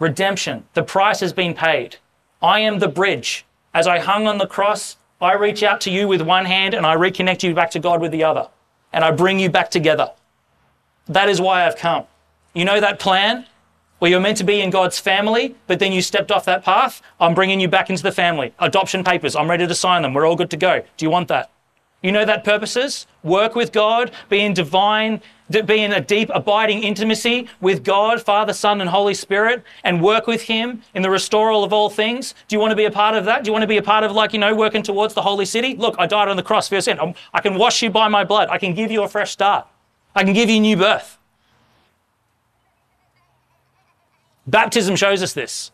Redemption. 0.00 0.64
The 0.74 0.82
price 0.82 1.20
has 1.20 1.32
been 1.32 1.54
paid. 1.54 1.98
I 2.42 2.58
am 2.58 2.80
the 2.80 2.88
bridge. 2.88 3.46
As 3.72 3.86
I 3.86 4.00
hung 4.00 4.26
on 4.26 4.38
the 4.38 4.48
cross, 4.48 4.96
I 5.20 5.34
reach 5.34 5.62
out 5.62 5.80
to 5.82 5.92
you 5.92 6.08
with 6.08 6.22
one 6.22 6.44
hand 6.44 6.74
and 6.74 6.84
I 6.84 6.96
reconnect 6.96 7.44
you 7.44 7.54
back 7.54 7.70
to 7.70 7.78
God 7.78 8.00
with 8.00 8.10
the 8.10 8.24
other. 8.24 8.48
And 8.92 9.04
I 9.04 9.12
bring 9.12 9.38
you 9.38 9.48
back 9.48 9.70
together. 9.70 10.10
That 11.06 11.28
is 11.28 11.40
why 11.40 11.68
I've 11.68 11.76
come. 11.76 12.02
You 12.52 12.64
know 12.64 12.80
that 12.80 12.98
plan 12.98 13.46
where 14.00 14.10
you're 14.10 14.18
meant 14.18 14.38
to 14.38 14.44
be 14.44 14.60
in 14.60 14.70
God's 14.70 14.98
family, 14.98 15.54
but 15.68 15.78
then 15.78 15.92
you 15.92 16.02
stepped 16.02 16.32
off 16.32 16.46
that 16.46 16.64
path? 16.64 17.00
I'm 17.20 17.34
bringing 17.34 17.60
you 17.60 17.68
back 17.68 17.90
into 17.90 18.02
the 18.02 18.10
family. 18.10 18.54
Adoption 18.58 19.04
papers, 19.04 19.36
I'm 19.36 19.48
ready 19.48 19.68
to 19.68 19.74
sign 19.76 20.02
them. 20.02 20.14
We're 20.14 20.26
all 20.26 20.34
good 20.34 20.50
to 20.50 20.56
go. 20.56 20.82
Do 20.96 21.06
you 21.06 21.10
want 21.10 21.28
that? 21.28 21.52
You 22.06 22.12
know 22.12 22.24
that 22.24 22.44
purposes? 22.44 23.08
Work 23.24 23.56
with 23.56 23.72
God, 23.72 24.12
be 24.28 24.38
in 24.38 24.54
divine, 24.54 25.20
be 25.50 25.82
in 25.82 25.92
a 25.92 26.00
deep, 26.00 26.30
abiding 26.32 26.84
intimacy 26.84 27.48
with 27.60 27.82
God, 27.82 28.22
Father, 28.22 28.52
Son, 28.52 28.80
and 28.80 28.88
Holy 28.88 29.12
Spirit, 29.12 29.64
and 29.82 30.00
work 30.00 30.28
with 30.28 30.42
Him 30.42 30.82
in 30.94 31.02
the 31.02 31.10
restoral 31.10 31.64
of 31.64 31.72
all 31.72 31.90
things. 31.90 32.32
Do 32.46 32.54
you 32.54 32.60
want 32.60 32.70
to 32.70 32.76
be 32.76 32.84
a 32.84 32.92
part 32.92 33.16
of 33.16 33.24
that? 33.24 33.42
Do 33.42 33.48
you 33.48 33.52
want 33.52 33.64
to 33.64 33.66
be 33.66 33.78
a 33.78 33.82
part 33.82 34.04
of, 34.04 34.12
like, 34.12 34.32
you 34.32 34.38
know, 34.38 34.54
working 34.54 34.84
towards 34.84 35.14
the 35.14 35.22
holy 35.22 35.46
city? 35.46 35.74
Look, 35.74 35.96
I 35.98 36.06
died 36.06 36.28
on 36.28 36.36
the 36.36 36.44
cross 36.44 36.68
for 36.68 36.76
your 36.76 36.82
sin. 36.82 36.96
I 37.34 37.40
can 37.40 37.56
wash 37.56 37.82
you 37.82 37.90
by 37.90 38.06
my 38.06 38.22
blood. 38.22 38.50
I 38.50 38.58
can 38.58 38.72
give 38.72 38.92
you 38.92 39.02
a 39.02 39.08
fresh 39.08 39.32
start. 39.32 39.66
I 40.14 40.22
can 40.22 40.32
give 40.32 40.48
you 40.48 40.60
new 40.60 40.76
birth. 40.76 41.18
Baptism 44.46 44.94
shows 44.94 45.24
us 45.24 45.32
this. 45.32 45.72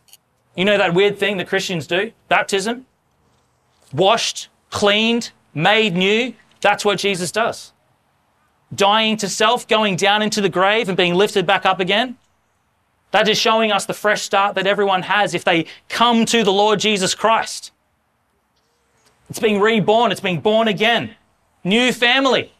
You 0.55 0.65
know 0.65 0.79
that 0.79 0.95
weird 0.95 1.19
thing 1.19 1.37
that 1.37 1.47
Christians 1.47 1.85
do? 1.85 2.11
Baptism? 2.27 2.87
Washed, 3.93 4.47
cleaned, 4.71 5.29
made 5.53 5.95
new. 5.95 6.33
That's 6.61 6.85
what 6.85 6.99
Jesus 6.99 7.31
does. 7.31 7.73
Dying 8.73 9.17
to 9.17 9.29
self, 9.29 9.67
going 9.67 9.95
down 9.95 10.21
into 10.21 10.41
the 10.41 10.49
grave 10.49 10.87
and 10.87 10.97
being 10.97 11.13
lifted 11.13 11.45
back 11.45 11.65
up 11.65 11.79
again. 11.79 12.17
That 13.11 13.27
is 13.27 13.37
showing 13.37 13.71
us 13.71 13.85
the 13.85 13.93
fresh 13.93 14.23
start 14.23 14.55
that 14.55 14.65
everyone 14.65 15.03
has 15.03 15.35
if 15.35 15.43
they 15.43 15.67
come 15.87 16.25
to 16.25 16.43
the 16.43 16.51
Lord 16.51 16.79
Jesus 16.79 17.13
Christ. 17.13 17.71
It's 19.29 19.39
being 19.39 19.59
reborn, 19.59 20.11
it's 20.11 20.21
being 20.21 20.41
born 20.41 20.67
again. 20.67 21.15
New 21.63 21.93
family, 21.93 22.51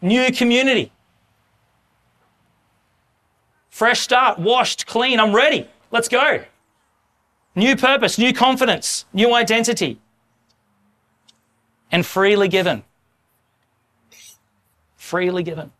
new 0.00 0.32
community. 0.32 0.90
Fresh 3.68 4.00
start, 4.00 4.38
washed, 4.38 4.86
clean, 4.86 5.20
I'm 5.20 5.34
ready. 5.34 5.68
Let's 5.90 6.08
go. 6.08 6.42
New 7.54 7.76
purpose, 7.76 8.18
new 8.18 8.32
confidence, 8.32 9.04
new 9.12 9.34
identity 9.34 10.00
and 11.90 12.04
freely 12.04 12.48
given. 12.48 12.84
Freely 14.96 15.42
given. 15.42 15.72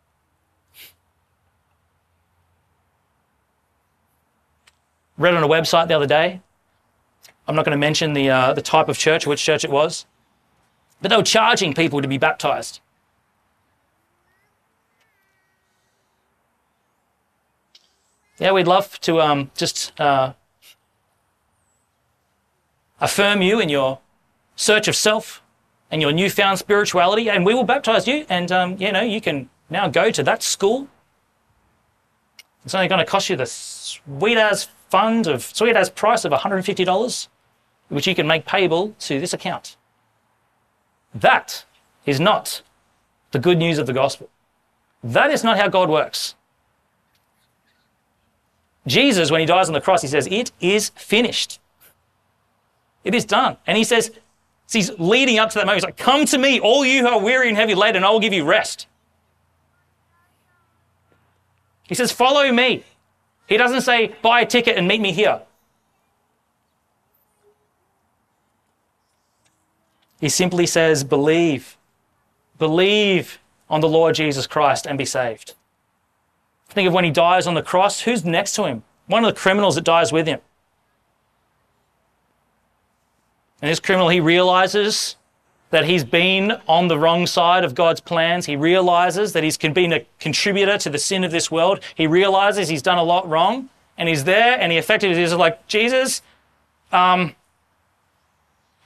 Read 5.17 5.33
on 5.33 5.43
a 5.43 5.47
website 5.47 5.87
the 5.89 5.95
other 5.95 6.07
day. 6.07 6.41
I'm 7.47 7.55
not 7.55 7.65
going 7.65 7.75
to 7.75 7.77
mention 7.77 8.13
the, 8.13 8.29
uh, 8.29 8.53
the 8.53 8.61
type 8.61 8.89
of 8.89 8.97
church, 8.97 9.27
which 9.27 9.43
church 9.43 9.63
it 9.63 9.71
was, 9.71 10.05
but 11.01 11.09
they 11.09 11.17
were 11.17 11.23
charging 11.23 11.73
people 11.73 12.01
to 12.01 12.07
be 12.07 12.17
baptized. 12.17 12.79
Yeah, 18.37 18.53
we'd 18.53 18.67
love 18.67 18.99
to 19.01 19.19
um, 19.19 19.51
just 19.57 19.99
uh, 19.99 20.33
affirm 23.01 23.41
you 23.41 23.59
in 23.59 23.67
your 23.67 23.99
search 24.55 24.87
of 24.87 24.95
self, 24.95 25.41
and 25.91 26.01
your 26.01 26.11
newfound 26.11 26.59
spirituality, 26.59 27.29
and 27.29 27.45
we 27.45 27.53
will 27.53 27.63
baptize 27.63 28.07
you. 28.07 28.25
And 28.29 28.51
um, 28.51 28.77
you 28.77 28.91
know, 28.91 29.01
you 29.01 29.21
can 29.21 29.49
now 29.69 29.87
go 29.87 30.11
to 30.11 30.23
that 30.23 30.43
school. 30.43 30.87
It's 32.65 32.75
only 32.75 32.87
going 32.87 32.99
to 32.99 33.05
cost 33.05 33.29
you 33.29 33.35
the 33.35 33.45
sweet 33.45 34.37
as 34.37 34.67
fund 34.89 35.27
of 35.27 35.43
sweet 35.43 35.75
as 35.75 35.89
price 35.89 36.25
of 36.25 36.31
$150, 36.31 37.27
which 37.89 38.07
you 38.07 38.15
can 38.15 38.27
make 38.27 38.45
payable 38.45 38.95
to 38.99 39.19
this 39.19 39.33
account. 39.33 39.77
That 41.13 41.65
is 42.05 42.19
not 42.19 42.61
the 43.31 43.39
good 43.39 43.57
news 43.57 43.77
of 43.77 43.87
the 43.87 43.93
gospel. 43.93 44.29
That 45.03 45.31
is 45.31 45.43
not 45.43 45.57
how 45.57 45.67
God 45.67 45.89
works. 45.89 46.35
Jesus, 48.85 49.31
when 49.31 49.39
he 49.39 49.45
dies 49.45 49.67
on 49.67 49.73
the 49.73 49.81
cross, 49.81 50.01
he 50.01 50.07
says, 50.07 50.27
It 50.27 50.51
is 50.59 50.89
finished. 50.89 51.59
It 53.03 53.15
is 53.15 53.25
done. 53.25 53.57
And 53.65 53.77
he 53.77 53.83
says, 53.83 54.11
he's 54.71 54.91
leading 54.99 55.39
up 55.39 55.49
to 55.49 55.55
that 55.55 55.65
moment. 55.65 55.77
He's 55.77 55.83
like, 55.83 55.97
Come 55.97 56.25
to 56.25 56.37
me, 56.37 56.59
all 56.59 56.85
you 56.85 57.01
who 57.01 57.07
are 57.07 57.19
weary 57.19 57.49
and 57.49 57.57
heavy 57.57 57.75
laden, 57.75 57.97
and 57.97 58.05
I 58.05 58.11
will 58.11 58.19
give 58.19 58.33
you 58.33 58.45
rest. 58.45 58.87
He 61.83 61.95
says, 61.95 62.11
Follow 62.11 62.51
me. 62.51 62.83
He 63.47 63.57
doesn't 63.57 63.81
say, 63.81 64.15
Buy 64.21 64.41
a 64.41 64.45
ticket 64.45 64.77
and 64.77 64.87
meet 64.87 65.01
me 65.01 65.11
here. 65.11 65.41
He 70.21 70.29
simply 70.29 70.67
says, 70.67 71.03
Believe. 71.03 71.77
Believe 72.59 73.39
on 73.69 73.81
the 73.81 73.87
Lord 73.87 74.15
Jesus 74.15 74.45
Christ 74.45 74.85
and 74.85 74.97
be 74.97 75.05
saved. 75.05 75.53
Think 76.67 76.87
of 76.87 76.93
when 76.93 77.05
he 77.05 77.11
dies 77.11 77.47
on 77.47 77.55
the 77.55 77.63
cross, 77.63 78.01
who's 78.01 78.23
next 78.23 78.53
to 78.53 78.65
him? 78.65 78.83
One 79.07 79.23
of 79.23 79.33
the 79.33 79.39
criminals 79.39 79.75
that 79.75 79.83
dies 79.83 80.11
with 80.11 80.27
him. 80.27 80.39
And 83.61 83.69
this 83.69 83.79
criminal, 83.79 84.09
he 84.09 84.19
realizes 84.19 85.15
that 85.71 85.85
he's 85.85 86.03
been 86.03 86.53
on 86.67 86.87
the 86.87 86.97
wrong 86.97 87.27
side 87.27 87.63
of 87.63 87.75
God's 87.75 88.01
plans. 88.01 88.45
He 88.45 88.55
realizes 88.55 89.33
that 89.33 89.43
he's 89.43 89.57
been 89.57 89.93
a 89.93 90.05
contributor 90.19 90.77
to 90.79 90.89
the 90.89 90.97
sin 90.97 91.23
of 91.23 91.31
this 91.31 91.51
world. 91.51 91.79
He 91.95 92.07
realizes 92.07 92.69
he's 92.69 92.81
done 92.81 92.97
a 92.97 93.03
lot 93.03 93.27
wrong. 93.29 93.69
And 93.97 94.07
he's 94.07 94.23
there 94.23 94.59
and 94.59 94.71
he 94.71 94.77
effectively 94.77 95.21
is 95.21 95.33
like, 95.33 95.67
Jesus, 95.67 96.21
um, 96.91 97.35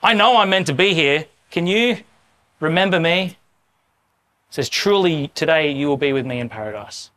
I 0.02 0.12
know 0.12 0.36
I'm 0.36 0.50
meant 0.50 0.66
to 0.66 0.74
be 0.74 0.92
here. 0.92 1.26
Can 1.50 1.66
you 1.66 1.98
remember 2.60 2.98
me? 2.98 3.38
Says, 4.50 4.68
Truly, 4.68 5.28
today 5.28 5.70
you 5.70 5.86
will 5.86 5.96
be 5.96 6.12
with 6.12 6.26
me 6.26 6.40
in 6.40 6.48
paradise. 6.48 7.10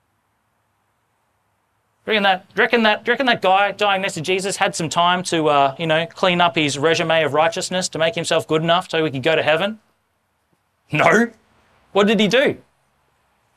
Reckon 2.08 2.24
that, 2.24 2.46
reckon 2.56 2.84
that, 2.84 3.06
reckon 3.06 3.26
that 3.26 3.42
guy 3.42 3.74
dying 3.74 4.02
next 4.02 4.14
to 4.14 4.22
Jesus 4.22 4.56
had 4.56 4.74
some 4.74 4.88
time 4.88 5.24
to, 5.24 5.50
uh, 5.50 5.76
you 5.78 5.86
know, 5.86 6.06
clean 6.06 6.40
up 6.40 6.56
his 6.56 6.80
resume 6.80 7.22
of 7.26 7.34
righteousness 7.34 7.90
to 7.90 8.00
make 8.00 8.16
himself 8.16 8.48
good 8.48 8.64
enough 8.64 8.90
so 8.90 9.04
he 9.04 9.12
could 9.12 9.24
go 9.24 9.36
to 9.36 9.44
heaven? 9.44 9.80
No. 10.90 11.32
What 11.92 12.08
did 12.08 12.22
he 12.22 12.30
do? 12.30 12.60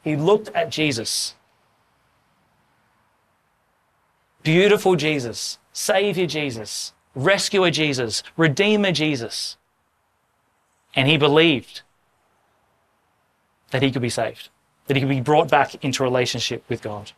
He 0.03 0.17
looked 0.17 0.49
at 0.49 0.69
Jesus. 0.71 1.37
Beautiful 4.43 4.97
Jesus, 4.97 5.59
Savior 5.73 6.27
Jesus, 6.27 6.93
Rescuer 7.15 7.71
Jesus, 7.71 8.25
Redeemer 8.37 8.91
Jesus. 8.91 9.59
And 10.97 11.07
he 11.07 11.17
believed 11.17 11.83
that 13.71 13.81
he 13.81 13.93
could 13.93 14.03
be 14.03 14.11
saved, 14.11 14.49
that 14.89 14.97
he 14.97 15.01
could 15.01 15.09
be 15.09 15.21
brought 15.21 15.49
back 15.49 15.85
into 15.85 16.03
relationship 16.03 16.65
with 16.69 16.83
God. 16.83 17.13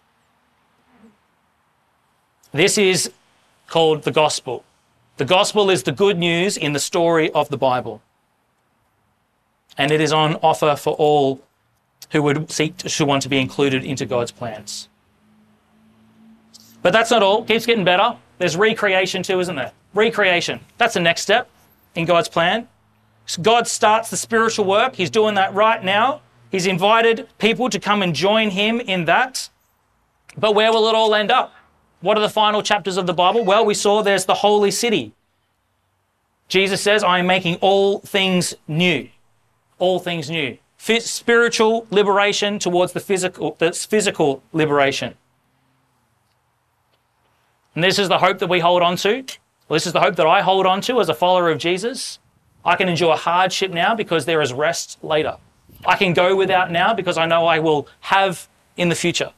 This 2.52 2.76
is 2.76 3.10
called 3.66 4.02
the 4.02 4.10
gospel. 4.10 4.64
The 5.16 5.24
gospel 5.24 5.70
is 5.70 5.82
the 5.82 5.92
good 5.92 6.18
news 6.18 6.56
in 6.56 6.72
the 6.72 6.80
story 6.80 7.30
of 7.30 7.48
the 7.48 7.56
Bible. 7.56 8.02
And 9.78 9.90
it 9.90 10.00
is 10.00 10.12
on 10.12 10.36
offer 10.36 10.76
for 10.76 10.94
all 10.94 11.40
who 12.10 12.22
would 12.22 12.50
seek 12.50 12.76
to, 12.78 12.88
who 12.88 13.06
want 13.06 13.22
to 13.22 13.28
be 13.28 13.38
included 13.38 13.84
into 13.84 14.04
God's 14.04 14.30
plans. 14.30 14.88
But 16.82 16.92
that's 16.92 17.10
not 17.10 17.22
all. 17.22 17.42
It 17.42 17.48
keeps 17.48 17.64
getting 17.64 17.84
better. 17.84 18.16
There's 18.38 18.56
recreation 18.56 19.22
too, 19.22 19.40
isn't 19.40 19.56
there? 19.56 19.72
Recreation. 19.94 20.60
That's 20.76 20.94
the 20.94 21.00
next 21.00 21.22
step 21.22 21.48
in 21.94 22.04
God's 22.04 22.28
plan. 22.28 22.68
God 23.40 23.66
starts 23.66 24.10
the 24.10 24.16
spiritual 24.16 24.66
work. 24.66 24.96
He's 24.96 25.10
doing 25.10 25.36
that 25.36 25.54
right 25.54 25.82
now. 25.82 26.20
He's 26.50 26.66
invited 26.66 27.28
people 27.38 27.70
to 27.70 27.80
come 27.80 28.02
and 28.02 28.14
join 28.14 28.50
him 28.50 28.80
in 28.80 29.06
that. 29.06 29.48
But 30.36 30.54
where 30.54 30.72
will 30.72 30.88
it 30.88 30.94
all 30.94 31.14
end 31.14 31.30
up? 31.30 31.54
What 32.02 32.18
are 32.18 32.20
the 32.20 32.28
final 32.28 32.62
chapters 32.62 32.96
of 32.96 33.06
the 33.06 33.14
Bible? 33.14 33.44
Well, 33.44 33.64
we 33.64 33.74
saw 33.74 34.02
there's 34.02 34.26
the 34.26 34.34
holy 34.34 34.70
city. 34.70 35.12
Jesus 36.48 36.82
says, 36.82 37.02
I 37.02 37.20
am 37.20 37.26
making 37.26 37.56
all 37.60 38.00
things 38.00 38.54
new. 38.68 39.08
All 39.78 39.98
things 39.98 40.28
new. 40.28 40.58
Spiritual 40.76 41.86
liberation 41.90 42.58
towards 42.58 42.92
the 42.92 43.00
physical, 43.00 43.56
that's 43.58 43.84
physical 43.84 44.42
liberation. 44.52 45.14
And 47.74 47.82
this 47.84 47.98
is 47.98 48.08
the 48.08 48.18
hope 48.18 48.38
that 48.40 48.48
we 48.48 48.58
hold 48.58 48.82
on 48.82 48.96
to. 48.96 49.24
Well, 49.68 49.76
this 49.76 49.86
is 49.86 49.92
the 49.92 50.00
hope 50.00 50.16
that 50.16 50.26
I 50.26 50.42
hold 50.42 50.66
on 50.66 50.80
to 50.82 51.00
as 51.00 51.08
a 51.08 51.14
follower 51.14 51.50
of 51.50 51.58
Jesus. 51.58 52.18
I 52.64 52.74
can 52.74 52.88
endure 52.88 53.16
hardship 53.16 53.70
now 53.70 53.94
because 53.94 54.24
there 54.24 54.42
is 54.42 54.52
rest 54.52 54.98
later. 55.02 55.36
I 55.86 55.96
can 55.96 56.12
go 56.12 56.36
without 56.36 56.70
now 56.70 56.94
because 56.94 57.16
I 57.16 57.26
know 57.26 57.46
I 57.46 57.60
will 57.60 57.86
have 58.00 58.48
in 58.76 58.88
the 58.88 58.94
future. 58.94 59.32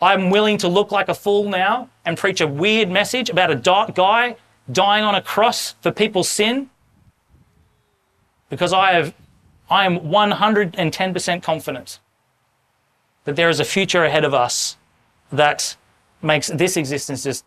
I'm 0.00 0.30
willing 0.30 0.58
to 0.58 0.68
look 0.68 0.92
like 0.92 1.08
a 1.08 1.14
fool 1.14 1.48
now 1.48 1.88
and 2.04 2.18
preach 2.18 2.40
a 2.40 2.46
weird 2.46 2.90
message 2.90 3.30
about 3.30 3.50
a 3.50 3.54
dark 3.54 3.94
guy 3.94 4.36
dying 4.70 5.04
on 5.04 5.14
a 5.14 5.22
cross 5.22 5.74
for 5.80 5.90
people's 5.90 6.28
sin 6.28 6.70
because 8.50 8.72
I 8.72 8.92
have 8.92 9.14
I 9.68 9.84
am 9.84 9.98
110% 9.98 11.42
confident 11.42 11.98
that 13.24 13.34
there 13.34 13.48
is 13.48 13.58
a 13.58 13.64
future 13.64 14.04
ahead 14.04 14.24
of 14.24 14.32
us 14.32 14.76
that 15.32 15.76
makes 16.22 16.48
this 16.48 16.76
existence 16.76 17.24
just 17.24 17.44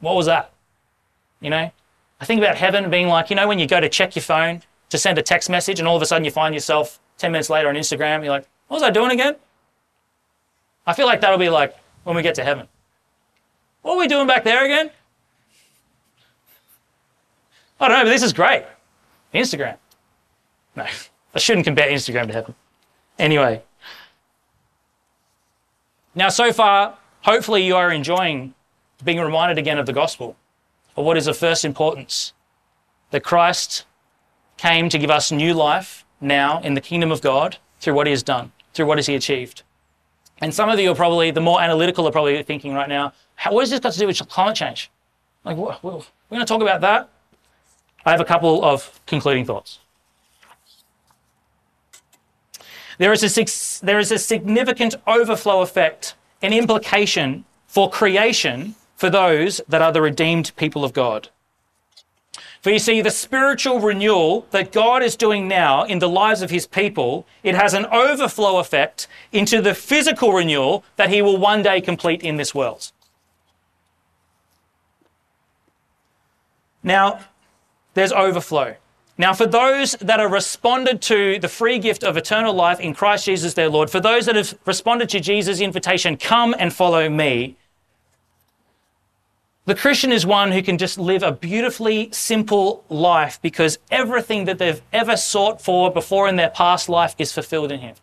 what 0.00 0.14
was 0.14 0.26
that? 0.26 0.52
You 1.40 1.50
know? 1.50 1.70
I 2.20 2.24
think 2.24 2.40
about 2.40 2.56
heaven 2.56 2.90
being 2.90 3.08
like, 3.08 3.30
you 3.30 3.36
know, 3.36 3.48
when 3.48 3.58
you 3.58 3.66
go 3.66 3.80
to 3.80 3.88
check 3.88 4.14
your 4.14 4.22
phone 4.22 4.62
to 4.90 4.98
send 4.98 5.18
a 5.18 5.22
text 5.22 5.50
message 5.50 5.78
and 5.78 5.88
all 5.88 5.96
of 5.96 6.02
a 6.02 6.06
sudden 6.06 6.24
you 6.24 6.30
find 6.30 6.54
yourself 6.54 7.00
10 7.18 7.32
minutes 7.32 7.50
later 7.50 7.68
on 7.68 7.74
Instagram, 7.74 8.22
you're 8.22 8.32
like, 8.32 8.46
what 8.68 8.76
was 8.76 8.82
I 8.82 8.90
doing 8.90 9.10
again? 9.10 9.36
I 10.86 10.92
feel 10.92 11.06
like 11.06 11.20
that'll 11.20 11.38
be 11.38 11.48
like 11.48 11.74
when 12.04 12.14
we 12.14 12.22
get 12.22 12.34
to 12.36 12.44
heaven. 12.44 12.68
What 13.82 13.94
are 13.94 13.98
we 13.98 14.08
doing 14.08 14.26
back 14.26 14.44
there 14.44 14.64
again? 14.64 14.90
I 17.80 17.88
don't 17.88 17.98
know, 17.98 18.04
but 18.04 18.10
this 18.10 18.22
is 18.22 18.32
great. 18.32 18.64
Instagram. 19.34 19.76
No, 20.74 20.86
I 21.34 21.38
shouldn't 21.38 21.66
compare 21.66 21.90
Instagram 21.90 22.26
to 22.28 22.32
heaven. 22.32 22.54
Anyway. 23.18 23.62
Now, 26.14 26.30
so 26.30 26.52
far, 26.52 26.96
hopefully 27.22 27.64
you 27.64 27.76
are 27.76 27.90
enjoying 27.92 28.54
being 29.04 29.20
reminded 29.20 29.58
again 29.58 29.78
of 29.78 29.86
the 29.86 29.92
gospel, 29.92 30.36
of 30.96 31.04
what 31.04 31.16
is 31.16 31.26
of 31.26 31.36
first 31.36 31.64
importance 31.64 32.32
that 33.10 33.22
Christ 33.22 33.84
came 34.56 34.88
to 34.88 34.98
give 34.98 35.10
us 35.10 35.30
new 35.30 35.52
life 35.52 36.04
now 36.20 36.60
in 36.62 36.74
the 36.74 36.80
kingdom 36.80 37.12
of 37.12 37.20
God 37.20 37.58
through 37.80 37.94
what 37.94 38.06
he 38.06 38.10
has 38.10 38.22
done, 38.22 38.52
through 38.72 38.86
what 38.86 38.98
has 38.98 39.06
he 39.06 39.14
achieved. 39.14 39.62
And 40.42 40.52
some 40.54 40.68
of 40.68 40.78
you 40.78 40.90
are 40.90 40.94
probably, 40.94 41.30
the 41.30 41.40
more 41.40 41.60
analytical 41.60 42.06
are 42.06 42.12
probably 42.12 42.42
thinking 42.42 42.74
right 42.74 42.88
now, 42.88 43.12
what 43.48 43.62
has 43.62 43.70
this 43.70 43.80
got 43.80 43.92
to 43.92 43.98
do 43.98 44.06
with 44.06 44.28
climate 44.28 44.56
change? 44.56 44.90
Like, 45.44 45.56
we're 45.56 45.76
going 45.82 46.02
to 46.40 46.44
talk 46.44 46.60
about 46.60 46.80
that. 46.82 47.08
I 48.04 48.10
have 48.10 48.20
a 48.20 48.24
couple 48.24 48.64
of 48.64 49.00
concluding 49.06 49.44
thoughts. 49.44 49.78
There 52.98 53.12
is 53.12 53.22
a, 53.22 53.84
there 53.84 53.98
is 53.98 54.12
a 54.12 54.18
significant 54.18 54.94
overflow 55.06 55.60
effect, 55.60 56.14
an 56.42 56.52
implication 56.52 57.44
for 57.66 57.90
creation 57.90 58.74
for 58.96 59.10
those 59.10 59.60
that 59.68 59.82
are 59.82 59.92
the 59.92 60.00
redeemed 60.00 60.52
people 60.56 60.84
of 60.84 60.92
God. 60.92 61.28
For 62.66 62.72
you 62.72 62.80
see, 62.80 63.00
the 63.00 63.12
spiritual 63.12 63.78
renewal 63.78 64.44
that 64.50 64.72
God 64.72 65.00
is 65.00 65.14
doing 65.14 65.46
now 65.46 65.84
in 65.84 66.00
the 66.00 66.08
lives 66.08 66.42
of 66.42 66.50
his 66.50 66.66
people, 66.66 67.24
it 67.44 67.54
has 67.54 67.74
an 67.74 67.86
overflow 67.86 68.58
effect 68.58 69.06
into 69.30 69.62
the 69.62 69.72
physical 69.72 70.32
renewal 70.32 70.82
that 70.96 71.08
he 71.08 71.22
will 71.22 71.36
one 71.36 71.62
day 71.62 71.80
complete 71.80 72.22
in 72.24 72.38
this 72.38 72.56
world. 72.56 72.90
Now, 76.82 77.20
there's 77.94 78.10
overflow. 78.10 78.74
Now, 79.16 79.32
for 79.32 79.46
those 79.46 79.92
that 80.00 80.18
have 80.18 80.32
responded 80.32 81.00
to 81.02 81.38
the 81.38 81.48
free 81.48 81.78
gift 81.78 82.02
of 82.02 82.16
eternal 82.16 82.52
life 82.52 82.80
in 82.80 82.94
Christ 82.94 83.26
Jesus 83.26 83.54
their 83.54 83.68
Lord, 83.68 83.90
for 83.90 84.00
those 84.00 84.26
that 84.26 84.34
have 84.34 84.58
responded 84.64 85.08
to 85.10 85.20
Jesus' 85.20 85.60
invitation, 85.60 86.16
come 86.16 86.52
and 86.58 86.72
follow 86.72 87.08
me, 87.08 87.58
the 89.66 89.74
Christian 89.74 90.12
is 90.12 90.24
one 90.24 90.52
who 90.52 90.62
can 90.62 90.78
just 90.78 90.96
live 90.96 91.24
a 91.24 91.32
beautifully 91.32 92.08
simple 92.12 92.84
life 92.88 93.40
because 93.42 93.78
everything 93.90 94.44
that 94.44 94.58
they've 94.58 94.80
ever 94.92 95.16
sought 95.16 95.60
for 95.60 95.90
before 95.90 96.28
in 96.28 96.36
their 96.36 96.50
past 96.50 96.88
life 96.88 97.16
is 97.18 97.32
fulfilled 97.32 97.72
in 97.72 97.80
Him. 97.80 97.96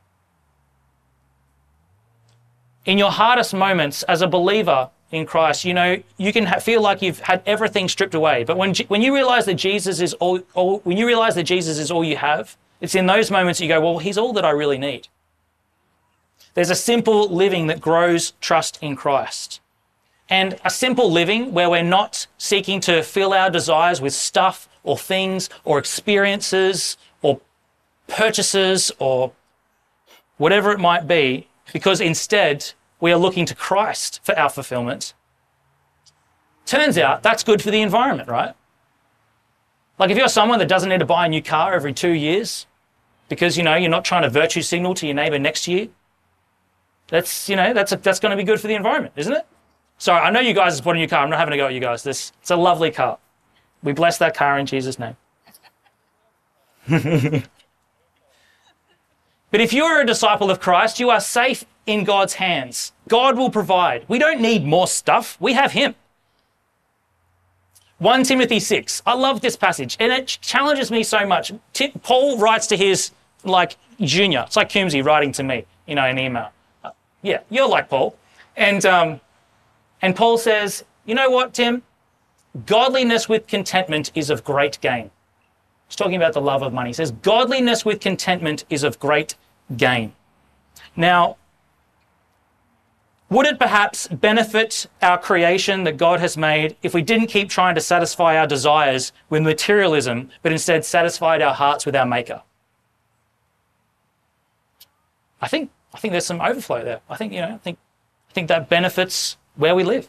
In 2.85 2.97
your 2.97 3.11
hardest 3.11 3.53
moments 3.53 4.03
as 4.03 4.21
a 4.21 4.27
believer 4.27 4.89
in 5.09 5.25
Christ, 5.25 5.63
you 5.63 5.73
know, 5.73 6.03
you 6.17 6.33
can 6.33 6.45
ha- 6.47 6.59
feel 6.59 6.81
like 6.81 7.01
you've 7.01 7.19
had 7.19 7.41
everything 7.45 7.87
stripped 7.87 8.13
away. 8.13 8.43
But 8.43 8.57
when, 8.57 8.75
when 8.89 9.01
you 9.01 9.15
realize 9.15 9.45
that 9.45 9.53
Jesus 9.53 10.01
is 10.01 10.13
all, 10.15 10.41
all, 10.53 10.79
when 10.79 10.97
you 10.97 11.07
realize 11.07 11.35
that 11.35 11.43
Jesus 11.43 11.77
is 11.77 11.91
all 11.91 12.03
you 12.03 12.17
have, 12.17 12.57
it's 12.81 12.93
in 12.93 13.05
those 13.05 13.31
moments 13.31 13.61
you 13.61 13.69
go, 13.69 13.79
well, 13.79 13.99
He's 13.99 14.17
all 14.17 14.33
that 14.33 14.43
I 14.43 14.49
really 14.49 14.77
need. 14.77 15.07
There's 16.55 16.69
a 16.69 16.75
simple 16.75 17.29
living 17.29 17.67
that 17.67 17.79
grows 17.79 18.33
trust 18.41 18.79
in 18.81 18.97
Christ 18.97 19.61
and 20.29 20.59
a 20.63 20.69
simple 20.69 21.11
living 21.11 21.53
where 21.53 21.69
we're 21.69 21.83
not 21.83 22.27
seeking 22.37 22.79
to 22.81 23.03
fill 23.03 23.33
our 23.33 23.49
desires 23.49 24.01
with 24.01 24.13
stuff 24.13 24.69
or 24.83 24.97
things 24.97 25.49
or 25.63 25.79
experiences 25.79 26.97
or 27.21 27.41
purchases 28.07 28.91
or 28.99 29.31
whatever 30.37 30.71
it 30.71 30.79
might 30.79 31.07
be, 31.07 31.47
because 31.71 32.01
instead 32.01 32.73
we 32.99 33.11
are 33.11 33.17
looking 33.17 33.45
to 33.45 33.55
Christ 33.55 34.19
for 34.23 34.37
our 34.37 34.49
fulfillment. 34.49 35.13
Turns 36.65 36.97
out 36.97 37.23
that's 37.23 37.43
good 37.43 37.61
for 37.61 37.71
the 37.71 37.81
environment, 37.81 38.29
right? 38.29 38.55
Like 39.99 40.09
if 40.09 40.17
you're 40.17 40.29
someone 40.29 40.59
that 40.59 40.67
doesn't 40.67 40.89
need 40.89 40.99
to 40.99 41.05
buy 41.05 41.25
a 41.25 41.29
new 41.29 41.41
car 41.41 41.73
every 41.73 41.93
two 41.93 42.11
years 42.11 42.65
because 43.29 43.57
you 43.57 43.63
know 43.63 43.75
you're 43.75 43.89
not 43.89 44.05
trying 44.05 44.23
to 44.23 44.29
virtue 44.29 44.61
signal 44.61 44.93
to 44.95 45.05
your 45.05 45.15
neighbor 45.15 45.37
next 45.37 45.67
you, 45.67 45.89
that's 47.07 47.47
you 47.49 47.55
know 47.55 47.73
that's 47.73 47.91
that's 47.97 48.19
going 48.19 48.31
to 48.31 48.37
be 48.37 48.43
good 48.43 48.59
for 48.59 48.67
the 48.67 48.75
environment, 48.75 49.13
isn't 49.15 49.33
it? 49.33 49.45
Sorry, 49.97 50.21
I 50.21 50.31
know 50.31 50.39
you 50.39 50.53
guys 50.53 50.79
bought 50.81 50.95
a 50.95 50.99
new 50.99 51.07
car. 51.07 51.23
I'm 51.23 51.29
not 51.29 51.39
having 51.39 51.53
a 51.53 51.57
go 51.57 51.67
at 51.67 51.73
you 51.73 51.79
guys. 51.79 52.03
This 52.03 52.31
it's 52.41 52.51
a 52.51 52.55
lovely 52.55 52.91
car. 52.91 53.17
We 53.81 53.93
bless 53.93 54.17
that 54.17 54.35
car 54.35 54.57
in 54.57 54.65
Jesus' 54.65 54.97
name. 54.99 55.15
but 56.89 57.43
if 59.61 59.71
you're 59.71 60.01
a 60.01 60.05
disciple 60.05 60.51
of 60.51 60.59
Christ, 60.59 60.99
you 60.99 61.09
are 61.09 61.21
safe 61.21 61.65
in 61.85 62.03
God's 62.03 62.35
hands. 62.35 62.91
God 63.07 63.37
will 63.37 63.49
provide. 63.49 64.05
We 64.07 64.19
don't 64.19 64.41
need 64.41 64.65
more 64.65 64.87
stuff. 64.87 65.37
We 65.39 65.53
have 65.53 65.71
Him. 65.71 65.95
1 68.03 68.23
Timothy 68.23 68.59
6. 68.59 69.01
I 69.05 69.13
love 69.13 69.39
this 69.39 69.55
passage 69.55 69.95
and 69.97 70.11
it 70.11 70.27
challenges 70.41 70.91
me 70.91 71.03
so 71.03 71.25
much. 71.25 71.53
T- 71.71 71.93
Paul 72.03 72.37
writes 72.37 72.67
to 72.67 72.75
his 72.75 73.11
like 73.45 73.77
junior. 74.01 74.43
It's 74.45 74.57
like 74.57 74.69
Coombsy 74.69 75.05
writing 75.05 75.31
to 75.33 75.43
me, 75.43 75.65
you 75.87 75.95
know, 75.95 76.03
an 76.03 76.19
email. 76.19 76.49
Uh, 76.83 76.91
yeah, 77.21 77.39
you're 77.49 77.69
like 77.69 77.89
Paul. 77.89 78.17
And 78.57 78.85
um, 78.85 79.21
and 80.03 80.17
Paul 80.17 80.37
says, 80.37 80.83
you 81.05 81.15
know 81.15 81.29
what, 81.29 81.53
Tim? 81.53 81.81
Godliness 82.65 83.29
with 83.29 83.47
contentment 83.47 84.11
is 84.13 84.29
of 84.29 84.43
great 84.43 84.77
gain. 84.81 85.09
He's 85.87 85.95
talking 85.95 86.17
about 86.17 86.33
the 86.33 86.41
love 86.41 86.61
of 86.61 86.73
money. 86.73 86.89
He 86.89 86.93
says, 86.93 87.11
godliness 87.11 87.85
with 87.85 88.01
contentment 88.01 88.65
is 88.69 88.83
of 88.83 88.99
great 88.99 89.35
gain. 89.77 90.13
Now, 90.97 91.37
would 93.29 93.45
it 93.45 93.57
perhaps 93.57 94.07
benefit 94.09 94.87
our 95.01 95.17
creation 95.17 95.85
that 95.85 95.95
God 95.95 96.19
has 96.19 96.35
made 96.35 96.75
if 96.83 96.93
we 96.93 97.01
didn't 97.01 97.27
keep 97.27 97.49
trying 97.49 97.73
to 97.75 97.81
satisfy 97.81 98.37
our 98.37 98.45
desires 98.45 99.13
with 99.29 99.41
materialism, 99.41 100.29
but 100.41 100.51
instead 100.51 100.83
satisfied 100.83 101.41
our 101.41 101.53
hearts 101.53 101.85
with 101.85 101.95
our 101.95 102.05
Maker? 102.05 102.43
I 105.41 105.47
think 105.47 105.71
I 105.93 105.99
think 105.99 106.11
there's 106.11 106.25
some 106.25 106.41
overflow 106.41 106.83
there. 106.83 106.99
I 107.09 107.15
think 107.15 107.31
you 107.33 107.39
know 107.39 107.53
I 107.53 107.57
think 107.57 107.79
I 108.29 108.33
think 108.33 108.49
that 108.49 108.69
benefits 108.69 109.37
where 109.55 109.75
we 109.75 109.83
live. 109.83 110.07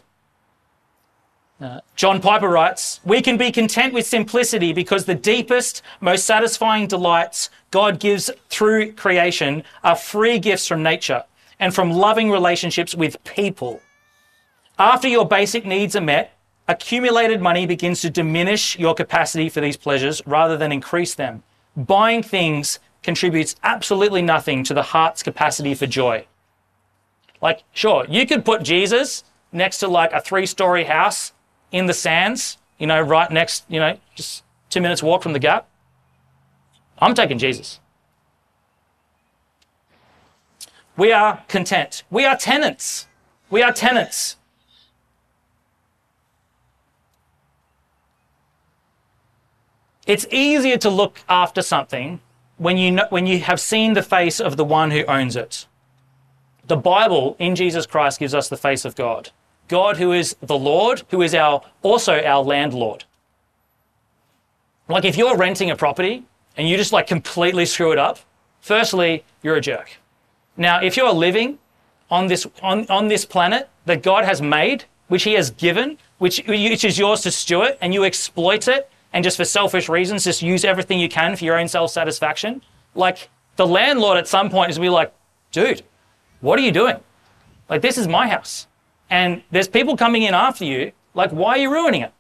Uh, 1.61 1.81
John 1.95 2.21
Piper 2.21 2.49
writes, 2.49 3.01
We 3.05 3.23
can 3.23 3.37
be 3.37 3.53
content 3.53 3.95
with 3.95 4.07
simplicity 4.07 4.73
because 4.73 5.05
the 5.05 5.15
deepest, 5.15 5.83
most 6.01 6.27
satisfying 6.27 6.89
delights 6.89 7.49
God 7.71 8.01
gives 8.01 8.31
through 8.49 8.93
creation 8.93 9.63
are 9.83 9.97
free 9.97 10.39
gifts 10.39 10.67
from 10.67 10.83
nature 10.83 11.25
and 11.61 11.75
from 11.75 11.93
loving 11.93 12.31
relationships 12.31 12.95
with 12.95 13.23
people. 13.25 13.81
After 14.79 15.07
your 15.07 15.27
basic 15.27 15.65
needs 15.65 15.95
are 15.95 16.01
met, 16.01 16.37
accumulated 16.67 17.41
money 17.41 17.67
begins 17.67 18.01
to 18.01 18.11
diminish 18.11 18.77
your 18.79 18.95
capacity 18.95 19.49
for 19.49 19.61
these 19.61 19.77
pleasures 19.77 20.21
rather 20.27 20.57
than 20.57 20.73
increase 20.73 21.15
them. 21.15 21.45
Buying 21.77 22.23
things 22.23 22.81
contributes 23.03 23.55
absolutely 23.63 24.23
nothing 24.23 24.65
to 24.65 24.75
the 24.75 24.83
heart's 24.83 25.23
capacity 25.23 25.75
for 25.75 25.87
joy. 25.87 26.27
Like, 27.41 27.63
sure, 27.73 28.07
you 28.09 28.27
could 28.27 28.45
put 28.45 28.63
Jesus 28.63 29.23
next 29.55 29.79
to 29.79 29.89
like 29.89 30.13
a 30.13 30.21
three 30.21 30.47
story 30.47 30.85
house 30.85 31.33
in 31.73 31.87
the 31.87 31.95
sands, 31.95 32.59
you 32.79 32.87
know, 32.87 33.01
right 33.01 33.31
next, 33.31 33.65
you 33.69 33.81
know, 33.81 33.99
just 34.15 34.45
two 34.71 34.81
minutes 34.81 35.03
walk 35.03 35.23
from 35.23 35.33
the 35.33 35.39
gap. 35.39 35.69
I'm 36.99 37.15
taking 37.15 37.39
Jesus. 37.39 37.81
We 40.97 41.13
are 41.13 41.43
content. 41.49 42.05
We 42.11 42.25
are 42.25 42.37
tenants. 42.37 43.09
We 43.51 43.63
are 43.63 43.73
tenants. 43.73 44.37
It's 50.07 50.27
easier 50.31 50.77
to 50.79 50.91
look 50.91 51.21
after 51.29 51.63
something 51.63 52.21
when 52.59 52.77
you, 52.77 52.91
know, 52.93 53.07
when 53.11 53.27
you 53.27 53.41
have 53.41 53.59
seen 53.59 53.95
the 53.95 54.03
face 54.03 54.39
of 54.39 54.57
the 54.57 54.65
one 54.65 54.91
who 54.91 55.05
owns 55.07 55.35
it. 55.35 55.67
The 56.67 56.77
Bible 56.77 57.37
in 57.39 57.57
Jesus 57.57 57.87
Christ 57.87 58.21
gives 58.21 58.35
us 58.35 58.49
the 58.49 58.57
face 58.57 58.85
of 58.85 58.95
God. 58.95 59.31
God 59.75 59.97
who 59.97 60.13
is 60.13 60.37
the 60.41 60.57
Lord, 60.57 61.03
who 61.11 61.21
is 61.21 61.35
our 61.35 61.61
also 61.83 62.23
our 62.23 62.45
landlord. 62.45 63.03
Like 64.89 65.05
if 65.05 65.17
you're 65.17 65.37
renting 65.37 65.69
a 65.73 65.77
property 65.77 66.23
and 66.57 66.69
you 66.69 66.77
just 66.77 66.93
like 66.93 67.09
completely 67.09 67.67
screw 67.67 67.91
it 67.91 67.99
up, 67.99 68.21
firstly, 68.61 69.25
you're 69.43 69.57
a 69.57 69.61
jerk. 69.61 69.89
Now, 70.57 70.81
if 70.81 70.97
you're 70.97 71.13
living 71.13 71.59
on 72.09 72.29
this 72.29 72.47
on, 72.63 72.87
on 72.89 73.09
this 73.09 73.25
planet 73.25 73.69
that 73.87 74.05
God 74.05 74.25
has 74.25 74.41
made, 74.41 74.85
which 75.09 75.25
He 75.25 75.33
has 75.33 75.51
given, 75.51 75.99
which, 76.19 76.37
which 76.47 76.85
is 76.85 76.97
yours 76.97 77.23
to 77.23 77.33
steward, 77.33 77.77
and 77.81 77.93
you 77.93 78.05
exploit 78.05 78.69
it 78.69 78.89
and 79.13 79.25
just 79.25 79.37
for 79.37 79.45
selfish 79.45 79.89
reasons, 79.89 80.23
just 80.23 80.41
use 80.41 80.65
everything 80.65 81.01
you 81.01 81.09
can 81.09 81.35
for 81.35 81.45
your 81.45 81.59
own 81.59 81.67
self-satisfaction, 81.67 82.63
like 82.95 83.29
the 83.57 83.67
landlord 83.67 84.19
at 84.19 84.29
some 84.29 84.51
point 84.51 84.71
is 84.71 84.77
gonna 84.77 84.87
be 84.87 84.91
like, 84.91 85.13
dude, 85.51 85.83
what 86.41 86.61
are 86.61 86.63
you 86.63 86.71
doing? 86.71 86.99
Like 87.69 87.83
this 87.83 87.99
is 87.99 88.07
my 88.07 88.29
house. 88.29 88.69
And 89.15 89.45
there's 89.53 89.69
people 89.69 89.97
coming 89.97 90.23
in 90.25 90.35
after 90.35 90.65
you, 90.65 90.91
like, 91.15 91.31
why 91.31 91.51
are 91.51 91.59
you 91.59 91.71
ruining 91.71 92.03
it? 92.03 92.13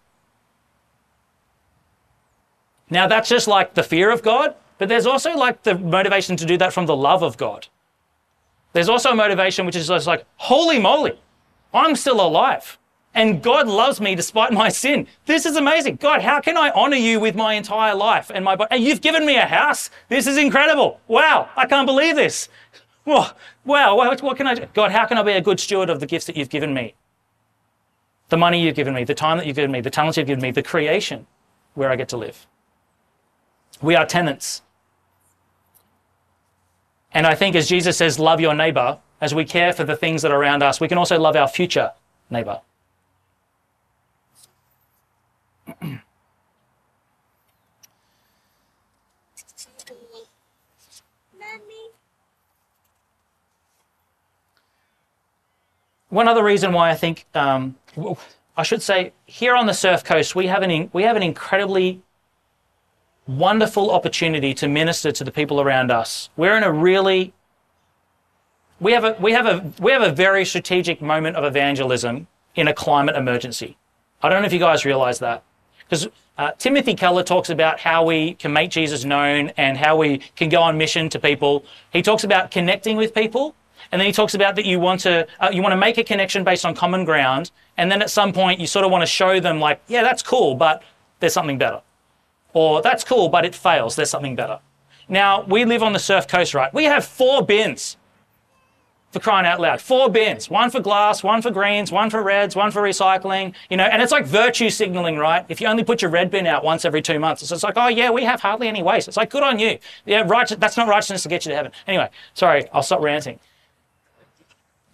Now 2.88 3.08
that's 3.08 3.28
just 3.28 3.48
like 3.48 3.74
the 3.74 3.82
fear 3.82 4.12
of 4.12 4.22
God, 4.22 4.54
but 4.78 4.88
there's 4.88 5.04
also 5.04 5.36
like 5.36 5.64
the 5.64 5.76
motivation 5.76 6.36
to 6.36 6.46
do 6.46 6.56
that 6.58 6.72
from 6.72 6.86
the 6.86 6.94
love 6.94 7.24
of 7.24 7.36
God. 7.36 7.66
There's 8.74 8.88
also 8.88 9.10
a 9.10 9.14
motivation 9.16 9.66
which 9.66 9.74
is 9.74 9.88
just 9.88 10.06
like, 10.06 10.24
holy 10.36 10.78
moly, 10.78 11.18
I'm 11.72 11.96
still 11.96 12.20
alive. 12.20 12.78
And 13.12 13.42
God 13.42 13.66
loves 13.66 14.00
me 14.00 14.14
despite 14.14 14.52
my 14.52 14.68
sin. 14.68 15.08
This 15.26 15.46
is 15.46 15.56
amazing. 15.56 15.96
God, 15.96 16.22
how 16.22 16.40
can 16.40 16.56
I 16.56 16.70
honor 16.70 16.96
you 16.96 17.18
with 17.18 17.34
my 17.34 17.54
entire 17.54 17.96
life 17.96 18.30
and 18.32 18.44
my 18.44 18.54
body? 18.54 18.68
And 18.70 18.84
you've 18.84 19.00
given 19.00 19.26
me 19.26 19.36
a 19.36 19.46
house. 19.46 19.90
This 20.08 20.28
is 20.28 20.36
incredible. 20.36 21.00
Wow, 21.08 21.48
I 21.56 21.66
can't 21.66 21.86
believe 21.86 22.14
this. 22.14 22.48
Wow, 23.04 23.32
wow, 23.64 23.96
what, 23.96 24.22
what 24.22 24.36
can 24.36 24.46
I 24.46 24.54
do? 24.54 24.66
God, 24.74 24.90
how 24.92 25.06
can 25.06 25.18
I 25.18 25.22
be 25.22 25.32
a 25.32 25.40
good 25.40 25.60
steward 25.60 25.90
of 25.90 26.00
the 26.00 26.06
gifts 26.06 26.26
that 26.26 26.36
you've 26.36 26.50
given 26.50 26.74
me? 26.74 26.94
The 28.28 28.36
money 28.36 28.62
you've 28.62 28.74
given 28.74 28.94
me, 28.94 29.04
the 29.04 29.14
time 29.14 29.38
that 29.38 29.46
you've 29.46 29.56
given 29.56 29.70
me, 29.70 29.80
the 29.80 29.90
talents 29.90 30.16
you've 30.16 30.26
given 30.26 30.42
me, 30.42 30.50
the 30.50 30.62
creation 30.62 31.26
where 31.74 31.90
I 31.90 31.96
get 31.96 32.08
to 32.10 32.16
live. 32.16 32.46
We 33.82 33.96
are 33.96 34.06
tenants. 34.06 34.62
And 37.12 37.26
I 37.26 37.34
think 37.34 37.54
as 37.54 37.68
Jesus 37.68 37.96
says, 37.96 38.18
love 38.18 38.40
your 38.40 38.54
neighbor, 38.54 38.98
as 39.20 39.34
we 39.34 39.44
care 39.44 39.72
for 39.72 39.84
the 39.84 39.96
things 39.96 40.22
that 40.22 40.32
are 40.32 40.40
around 40.40 40.62
us, 40.62 40.80
we 40.80 40.88
can 40.88 40.98
also 40.98 41.18
love 41.18 41.36
our 41.36 41.48
future 41.48 41.92
neighbor. 42.30 42.60
One 56.14 56.28
other 56.28 56.44
reason 56.44 56.72
why 56.72 56.90
I 56.90 56.94
think, 56.94 57.26
um, 57.34 57.74
I 58.56 58.62
should 58.62 58.82
say, 58.82 59.12
here 59.26 59.56
on 59.56 59.66
the 59.66 59.74
Surf 59.74 60.04
Coast, 60.04 60.36
we 60.36 60.46
have 60.46 60.62
an, 60.62 60.88
we 60.92 61.02
have 61.02 61.16
an 61.16 61.24
incredibly 61.24 62.02
wonderful 63.26 63.90
opportunity 63.90 64.54
to 64.54 64.68
minister 64.68 65.10
to 65.10 65.24
the 65.24 65.32
people 65.32 65.60
around 65.60 65.90
us. 65.90 66.30
We're 66.36 66.56
in 66.56 66.62
a 66.62 66.70
really 66.70 67.32
we 68.78 68.92
have 68.92 69.02
a 69.02 69.16
we 69.20 69.32
have 69.32 69.46
a 69.46 69.72
we 69.80 69.90
have 69.90 70.02
a 70.02 70.12
very 70.12 70.44
strategic 70.44 71.02
moment 71.02 71.34
of 71.34 71.42
evangelism 71.42 72.28
in 72.54 72.68
a 72.68 72.74
climate 72.74 73.16
emergency. 73.16 73.76
I 74.22 74.28
don't 74.28 74.42
know 74.42 74.46
if 74.46 74.52
you 74.52 74.60
guys 74.60 74.84
realize 74.84 75.18
that 75.18 75.42
because 75.80 76.06
uh, 76.38 76.52
Timothy 76.58 76.94
Keller 76.94 77.24
talks 77.24 77.50
about 77.50 77.80
how 77.80 78.04
we 78.04 78.34
can 78.34 78.52
make 78.52 78.70
Jesus 78.70 79.04
known 79.04 79.50
and 79.56 79.76
how 79.76 79.96
we 79.96 80.18
can 80.36 80.48
go 80.48 80.62
on 80.62 80.78
mission 80.78 81.08
to 81.08 81.18
people. 81.18 81.64
He 81.92 82.02
talks 82.02 82.22
about 82.22 82.52
connecting 82.52 82.96
with 82.96 83.14
people, 83.14 83.56
and 83.94 84.00
then 84.00 84.06
he 84.06 84.12
talks 84.12 84.34
about 84.34 84.56
that 84.56 84.64
you 84.64 84.80
want 84.80 84.98
to 85.02 85.24
uh, 85.38 85.50
you 85.52 85.62
want 85.62 85.70
to 85.70 85.76
make 85.76 85.98
a 85.98 86.02
connection 86.02 86.42
based 86.42 86.66
on 86.66 86.74
common 86.74 87.04
ground, 87.04 87.52
and 87.76 87.92
then 87.92 88.02
at 88.02 88.10
some 88.10 88.32
point 88.32 88.58
you 88.58 88.66
sort 88.66 88.84
of 88.84 88.90
want 88.90 89.02
to 89.02 89.06
show 89.06 89.38
them 89.38 89.60
like, 89.60 89.80
yeah, 89.86 90.02
that's 90.02 90.20
cool, 90.20 90.56
but 90.56 90.82
there's 91.20 91.32
something 91.32 91.58
better. 91.58 91.80
Or 92.54 92.82
that's 92.82 93.04
cool, 93.04 93.28
but 93.28 93.44
it 93.44 93.54
fails. 93.54 93.94
There's 93.94 94.10
something 94.10 94.34
better. 94.34 94.58
Now, 95.08 95.44
we 95.44 95.64
live 95.64 95.84
on 95.84 95.92
the 95.92 96.00
surf 96.00 96.26
coast, 96.26 96.54
right? 96.54 96.74
We 96.74 96.84
have 96.84 97.04
four 97.04 97.44
bins 97.44 97.96
for 99.12 99.20
crying 99.20 99.46
out 99.46 99.60
loud. 99.60 99.80
Four 99.80 100.08
bins. 100.08 100.50
One 100.50 100.70
for 100.70 100.80
glass, 100.80 101.22
one 101.22 101.40
for 101.40 101.52
greens, 101.52 101.92
one 101.92 102.10
for 102.10 102.20
reds, 102.20 102.56
one 102.56 102.72
for 102.72 102.82
recycling. 102.82 103.54
You 103.70 103.76
know, 103.76 103.84
and 103.84 104.02
it's 104.02 104.10
like 104.10 104.26
virtue 104.26 104.70
signaling, 104.70 105.18
right? 105.18 105.46
If 105.48 105.60
you 105.60 105.68
only 105.68 105.84
put 105.84 106.02
your 106.02 106.10
red 106.10 106.32
bin 106.32 106.48
out 106.48 106.64
once 106.64 106.84
every 106.84 107.00
two 107.00 107.20
months, 107.20 107.48
it's 107.48 107.62
like, 107.62 107.76
oh 107.76 107.86
yeah, 107.86 108.10
we 108.10 108.24
have 108.24 108.40
hardly 108.40 108.66
any 108.66 108.82
waste. 108.82 109.06
It's 109.06 109.16
like, 109.16 109.30
good 109.30 109.44
on 109.44 109.60
you. 109.60 109.78
Yeah, 110.04 110.24
right. 110.26 110.48
That's 110.48 110.76
not 110.76 110.88
righteousness 110.88 111.22
to 111.22 111.28
get 111.28 111.44
you 111.44 111.50
to 111.50 111.56
heaven. 111.56 111.70
Anyway, 111.86 112.10
sorry, 112.34 112.68
I'll 112.72 112.82
stop 112.82 113.00
ranting. 113.00 113.38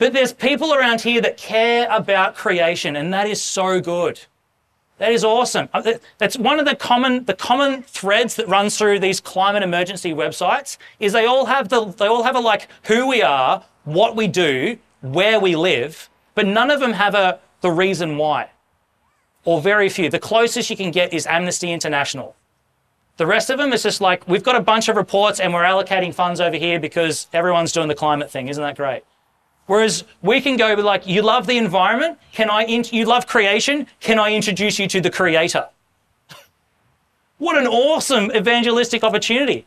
But 0.01 0.15
there's 0.15 0.33
people 0.33 0.73
around 0.73 1.03
here 1.03 1.21
that 1.21 1.37
care 1.37 1.87
about 1.91 2.35
creation, 2.35 2.97
and 2.97 3.13
that 3.13 3.29
is 3.29 3.43
so 3.43 3.83
good. 3.83 4.19
That 4.97 5.13
is 5.13 5.25
awesome. 5.25 5.69
Uh, 5.75 5.93
that's 6.17 6.39
one 6.39 6.59
of 6.59 6.65
the 6.65 6.75
common 6.75 7.27
the 7.27 7.35
common 7.35 7.83
threads 7.83 8.35
that 8.37 8.49
runs 8.49 8.79
through 8.79 9.01
these 9.01 9.21
climate 9.21 9.63
emergency 9.63 10.13
websites 10.13 10.79
is 11.01 11.13
they 11.13 11.27
all 11.27 11.45
have 11.45 11.69
the 11.69 11.85
they 11.85 12.07
all 12.07 12.23
have 12.23 12.35
a 12.35 12.41
like 12.41 12.69
who 12.85 13.07
we 13.07 13.21
are, 13.21 13.63
what 13.85 14.17
we 14.17 14.27
do, 14.27 14.79
where 15.03 15.39
we 15.39 15.55
live, 15.55 16.09
but 16.35 16.47
none 16.47 16.71
of 16.71 16.81
them 16.81 16.95
have 16.95 17.15
a 17.15 17.39
the 17.61 17.71
reason 17.71 18.17
why. 18.17 18.49
Or 19.45 19.61
very 19.61 19.91
few. 19.91 20.09
The 20.09 20.19
closest 20.19 20.71
you 20.71 20.79
can 20.79 20.93
get 20.93 21.13
is 21.13 21.27
Amnesty 21.27 21.73
International. 21.73 22.35
The 23.19 23.27
rest 23.27 23.51
of 23.51 23.59
them 23.59 23.75
is 23.75 23.83
just 23.83 24.01
like 24.01 24.27
we've 24.27 24.45
got 24.45 24.57
a 24.57 24.61
bunch 24.61 24.89
of 24.89 24.97
reports 24.97 25.41
and 25.41 25.53
we're 25.53 25.65
allocating 25.65 26.15
funds 26.15 26.41
over 26.41 26.57
here 26.57 26.81
because 26.81 27.27
everyone's 27.35 27.73
doing 27.73 27.89
the 27.89 27.95
climate 27.95 28.31
thing. 28.31 28.49
Isn't 28.49 28.63
that 28.63 28.79
great? 28.79 29.03
Whereas 29.71 30.03
we 30.21 30.41
can 30.41 30.57
go 30.57 30.75
like, 30.75 31.07
you 31.07 31.23
love 31.23 31.47
the 31.47 31.57
environment? 31.57 32.19
Can 32.33 32.51
I, 32.51 32.65
you 32.67 33.05
love 33.05 33.29
creation? 33.29 33.87
Can 34.01 34.19
I 34.19 34.33
introduce 34.35 34.81
you 34.81 34.89
to 34.89 35.01
the 35.01 35.11
creator? 35.11 35.69
what 37.39 37.57
an 37.57 37.69
awesome 37.69 38.33
evangelistic 38.33 39.05
opportunity. 39.05 39.65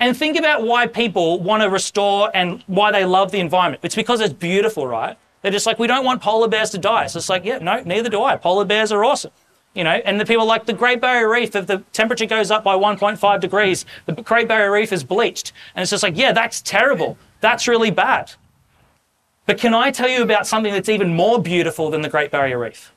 And 0.00 0.16
think 0.16 0.36
about 0.36 0.64
why 0.64 0.88
people 0.88 1.38
want 1.38 1.62
to 1.62 1.70
restore 1.70 2.32
and 2.34 2.64
why 2.66 2.90
they 2.90 3.04
love 3.04 3.30
the 3.30 3.38
environment. 3.38 3.84
It's 3.84 3.94
because 3.94 4.20
it's 4.20 4.34
beautiful, 4.34 4.88
right? 4.88 5.16
They're 5.42 5.52
just 5.52 5.66
like, 5.66 5.78
we 5.78 5.86
don't 5.86 6.04
want 6.04 6.20
polar 6.20 6.48
bears 6.48 6.70
to 6.70 6.78
die. 6.78 7.06
So 7.06 7.18
it's 7.18 7.28
like, 7.28 7.44
yeah, 7.44 7.58
no, 7.58 7.80
neither 7.84 8.08
do 8.08 8.24
I. 8.24 8.34
Polar 8.34 8.64
bears 8.64 8.90
are 8.90 9.04
awesome. 9.04 9.30
You 9.72 9.84
know, 9.84 10.02
and 10.04 10.20
the 10.20 10.26
people 10.26 10.46
like 10.46 10.66
the 10.66 10.72
Great 10.72 11.00
Barrier 11.00 11.30
Reef, 11.30 11.54
if 11.54 11.68
the 11.68 11.84
temperature 11.92 12.26
goes 12.26 12.50
up 12.50 12.64
by 12.64 12.74
1.5 12.74 13.40
degrees, 13.40 13.86
the 14.06 14.14
Great 14.14 14.48
Barrier 14.48 14.72
Reef 14.72 14.92
is 14.92 15.04
bleached. 15.04 15.52
And 15.76 15.82
it's 15.82 15.92
just 15.92 16.02
like, 16.02 16.16
yeah, 16.16 16.32
that's 16.32 16.60
terrible. 16.60 17.16
That's 17.40 17.68
really 17.68 17.92
bad. 17.92 18.32
But 19.46 19.58
can 19.58 19.74
I 19.74 19.90
tell 19.90 20.08
you 20.08 20.22
about 20.22 20.46
something 20.46 20.72
that's 20.72 20.88
even 20.88 21.14
more 21.14 21.40
beautiful 21.40 21.90
than 21.90 22.00
the 22.00 22.08
Great 22.08 22.30
Barrier 22.30 22.58
Reef? 22.58 22.92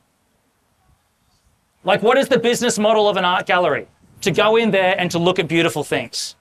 Like, 1.84 2.02
what 2.02 2.18
is 2.18 2.30
the 2.30 2.40
business 2.40 2.80
model 2.80 3.10
of 3.10 3.18
an 3.18 3.26
art 3.26 3.46
gallery? 3.46 3.88
To 4.22 4.32
go 4.32 4.56
in 4.56 4.72
there 4.72 4.96
and 4.98 5.12
to 5.12 5.20
look 5.20 5.40
at 5.40 5.48
beautiful 5.48 5.84
things. 5.84 6.36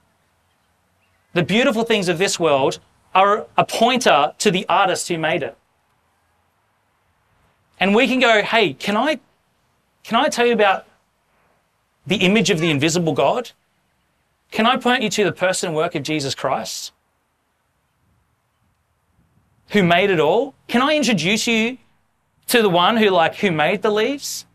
The 1.33 1.43
beautiful 1.43 1.83
things 1.83 2.07
of 2.09 2.17
this 2.17 2.39
world 2.39 2.79
are 3.13 3.47
a 3.57 3.65
pointer 3.65 4.33
to 4.37 4.51
the 4.51 4.65
artist 4.67 5.07
who 5.07 5.17
made 5.17 5.43
it. 5.43 5.57
And 7.79 7.93
we 7.93 8.07
can 8.07 8.19
go, 8.19 8.41
hey, 8.41 8.73
can 8.73 8.97
I, 8.97 9.19
can 10.03 10.17
I 10.17 10.29
tell 10.29 10.45
you 10.45 10.53
about 10.53 10.85
the 12.05 12.17
image 12.17 12.49
of 12.49 12.59
the 12.59 12.71
invisible 12.71 13.13
God? 13.13 13.51
Can 14.51 14.65
I 14.65 14.77
point 14.77 15.03
you 15.03 15.09
to 15.09 15.23
the 15.25 15.31
person 15.31 15.67
and 15.67 15.75
work 15.75 15.93
of 15.93 16.03
Jesus 16.03 16.33
Christ? 16.33 16.91
Who 19.69 19.83
made 19.83 20.09
it 20.09 20.19
all? 20.19 20.55
Can 20.67 20.81
I 20.81 20.95
introduce 20.95 21.47
you 21.47 21.77
to 22.47 22.61
the 22.61 22.69
one 22.69 22.97
who 22.97 23.09
like 23.09 23.35
who 23.35 23.51
made 23.51 23.81
the 23.81 23.91
leaves? 23.91 24.45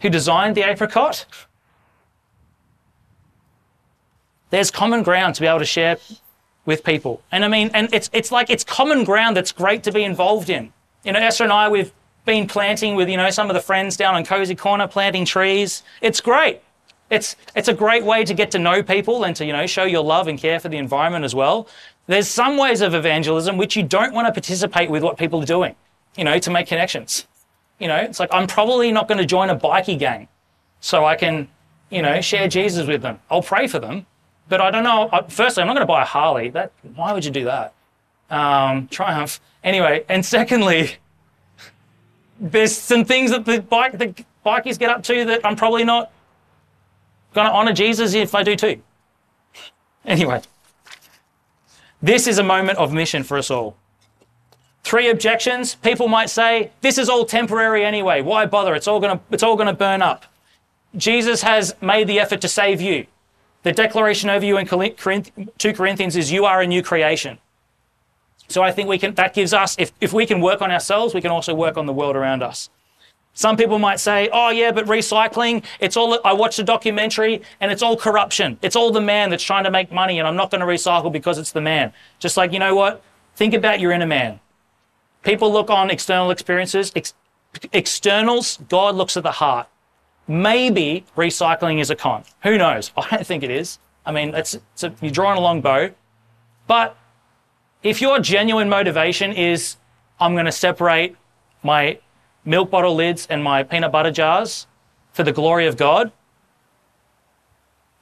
Who 0.00 0.10
designed 0.10 0.54
the 0.54 0.62
apricot? 0.62 1.26
There's 4.50 4.70
common 4.70 5.02
ground 5.02 5.34
to 5.36 5.40
be 5.40 5.46
able 5.46 5.58
to 5.58 5.64
share 5.64 5.96
with 6.66 6.84
people. 6.84 7.22
And 7.32 7.44
I 7.44 7.48
mean, 7.48 7.70
and 7.72 7.88
it's 7.92 8.10
it's 8.12 8.30
like 8.30 8.50
it's 8.50 8.64
common 8.64 9.04
ground 9.04 9.36
that's 9.36 9.52
great 9.52 9.82
to 9.84 9.92
be 9.92 10.04
involved 10.04 10.50
in. 10.50 10.72
You 11.04 11.12
know, 11.12 11.18
Esther 11.18 11.44
and 11.44 11.52
I 11.52 11.68
we've 11.68 11.92
been 12.24 12.46
planting 12.46 12.96
with, 12.96 13.08
you 13.08 13.16
know, 13.16 13.30
some 13.30 13.48
of 13.48 13.54
the 13.54 13.60
friends 13.60 13.96
down 13.96 14.14
on 14.14 14.24
Cozy 14.24 14.56
Corner, 14.56 14.86
planting 14.88 15.24
trees. 15.24 15.82
It's 16.00 16.20
great. 16.20 16.60
It's 17.08 17.36
it's 17.54 17.68
a 17.68 17.74
great 17.74 18.04
way 18.04 18.24
to 18.24 18.34
get 18.34 18.50
to 18.50 18.58
know 18.58 18.82
people 18.82 19.24
and 19.24 19.34
to, 19.36 19.46
you 19.46 19.52
know, 19.52 19.66
show 19.66 19.84
your 19.84 20.02
love 20.02 20.26
and 20.26 20.38
care 20.38 20.58
for 20.60 20.68
the 20.68 20.76
environment 20.76 21.24
as 21.24 21.34
well. 21.34 21.68
There's 22.06 22.28
some 22.28 22.56
ways 22.56 22.80
of 22.80 22.94
evangelism 22.94 23.56
which 23.56 23.76
you 23.76 23.82
don't 23.82 24.14
want 24.14 24.26
to 24.28 24.32
participate 24.32 24.90
with 24.90 25.02
what 25.02 25.18
people 25.18 25.42
are 25.42 25.46
doing, 25.46 25.74
you 26.16 26.24
know, 26.24 26.38
to 26.38 26.50
make 26.50 26.68
connections. 26.68 27.26
You 27.78 27.88
know, 27.88 27.96
it's 27.96 28.20
like 28.20 28.30
I'm 28.32 28.46
probably 28.46 28.92
not 28.92 29.08
going 29.08 29.18
to 29.18 29.26
join 29.26 29.50
a 29.50 29.56
bikie 29.56 29.98
gang 29.98 30.28
so 30.80 31.04
I 31.04 31.16
can, 31.16 31.48
you 31.90 32.02
know, 32.02 32.20
share 32.20 32.48
Jesus 32.48 32.86
with 32.86 33.02
them. 33.02 33.18
I'll 33.30 33.42
pray 33.42 33.66
for 33.66 33.78
them, 33.78 34.06
but 34.48 34.60
I 34.60 34.70
don't 34.70 34.84
know. 34.84 35.10
Firstly, 35.28 35.62
I'm 35.62 35.66
not 35.66 35.74
going 35.74 35.86
to 35.86 35.92
buy 35.92 36.02
a 36.02 36.06
Harley. 36.06 36.50
That 36.50 36.72
why 36.94 37.12
would 37.12 37.24
you 37.24 37.32
do 37.32 37.44
that? 37.44 37.74
Um, 38.30 38.88
Triumph. 38.88 39.40
Anyway, 39.64 40.04
and 40.08 40.24
secondly, 40.24 40.96
there's 42.40 42.76
some 42.76 43.04
things 43.04 43.32
that 43.32 43.44
the 43.44 43.60
bike 43.60 43.98
the 43.98 44.14
bikies 44.44 44.78
get 44.78 44.90
up 44.90 45.02
to 45.04 45.24
that 45.24 45.44
I'm 45.44 45.56
probably 45.56 45.84
not 45.84 46.12
going 47.34 47.46
to 47.46 47.52
honor 47.52 47.72
Jesus 47.72 48.14
if 48.14 48.34
I 48.34 48.44
do 48.44 48.54
too. 48.54 48.80
Anyway. 50.04 50.40
This 52.06 52.28
is 52.28 52.38
a 52.38 52.44
moment 52.44 52.78
of 52.78 52.92
mission 52.92 53.24
for 53.24 53.36
us 53.36 53.50
all. 53.50 53.76
Three 54.84 55.10
objections. 55.10 55.74
People 55.74 56.06
might 56.06 56.30
say, 56.30 56.70
this 56.80 56.98
is 56.98 57.08
all 57.08 57.24
temporary 57.24 57.84
anyway. 57.84 58.22
Why 58.22 58.46
bother? 58.46 58.76
It's 58.76 58.86
all 58.86 59.00
going 59.00 59.18
to, 59.18 59.24
it's 59.32 59.42
all 59.42 59.56
to 59.56 59.72
burn 59.72 60.02
up. 60.02 60.24
Jesus 60.96 61.42
has 61.42 61.74
made 61.80 62.06
the 62.06 62.20
effort 62.20 62.40
to 62.42 62.48
save 62.48 62.80
you. 62.80 63.06
The 63.64 63.72
declaration 63.72 64.30
over 64.30 64.46
you 64.46 64.56
in 64.56 64.66
2 64.68 65.72
Corinthians 65.74 66.14
is 66.14 66.30
you 66.30 66.44
are 66.44 66.60
a 66.60 66.66
new 66.68 66.80
creation. 66.80 67.38
So 68.46 68.62
I 68.62 68.70
think 68.70 68.88
we 68.88 68.98
can, 68.98 69.16
that 69.16 69.34
gives 69.34 69.52
us, 69.52 69.74
if, 69.76 69.90
if 70.00 70.12
we 70.12 70.26
can 70.26 70.40
work 70.40 70.62
on 70.62 70.70
ourselves, 70.70 71.12
we 71.12 71.20
can 71.20 71.32
also 71.32 71.56
work 71.56 71.76
on 71.76 71.86
the 71.86 71.92
world 71.92 72.14
around 72.14 72.40
us. 72.40 72.70
Some 73.36 73.58
people 73.58 73.78
might 73.78 74.00
say, 74.00 74.30
oh 74.32 74.48
yeah, 74.48 74.72
but 74.72 74.86
recycling, 74.86 75.62
it's 75.78 75.94
all, 75.94 76.18
I 76.24 76.32
watched 76.32 76.58
a 76.58 76.64
documentary 76.64 77.42
and 77.60 77.70
it's 77.70 77.82
all 77.82 77.94
corruption. 77.94 78.58
It's 78.62 78.74
all 78.74 78.90
the 78.90 79.02
man 79.02 79.28
that's 79.28 79.44
trying 79.44 79.64
to 79.64 79.70
make 79.70 79.92
money 79.92 80.18
and 80.18 80.26
I'm 80.26 80.36
not 80.36 80.50
going 80.50 80.62
to 80.62 80.66
recycle 80.66 81.12
because 81.12 81.36
it's 81.36 81.52
the 81.52 81.60
man. 81.60 81.92
Just 82.18 82.38
like, 82.38 82.54
you 82.54 82.58
know 82.58 82.74
what? 82.74 83.02
Think 83.34 83.52
about 83.52 83.78
your 83.78 83.92
inner 83.92 84.06
man. 84.06 84.40
People 85.22 85.52
look 85.52 85.68
on 85.68 85.90
external 85.90 86.30
experiences. 86.30 86.90
Ex- 86.96 87.12
externals, 87.74 88.58
God 88.70 88.94
looks 88.94 89.18
at 89.18 89.22
the 89.22 89.32
heart. 89.32 89.68
Maybe 90.26 91.04
recycling 91.14 91.78
is 91.78 91.90
a 91.90 91.94
con. 91.94 92.24
Who 92.42 92.56
knows? 92.56 92.90
I 92.96 93.06
don't 93.10 93.26
think 93.26 93.42
it 93.42 93.50
is. 93.50 93.78
I 94.06 94.12
mean, 94.12 94.34
it's, 94.34 94.54
it's 94.54 94.82
a, 94.82 94.94
you're 95.02 95.12
drawing 95.12 95.36
a 95.36 95.42
long 95.42 95.60
bow. 95.60 95.90
But 96.66 96.96
if 97.82 98.00
your 98.00 98.18
genuine 98.18 98.70
motivation 98.70 99.34
is, 99.34 99.76
I'm 100.18 100.32
going 100.32 100.46
to 100.46 100.52
separate 100.52 101.16
my 101.62 101.98
milk 102.46 102.70
bottle 102.70 102.94
lids 102.94 103.26
and 103.28 103.42
my 103.42 103.62
peanut 103.62 103.92
butter 103.92 104.10
jars 104.10 104.66
for 105.12 105.22
the 105.22 105.32
glory 105.32 105.66
of 105.66 105.76
God, 105.76 106.12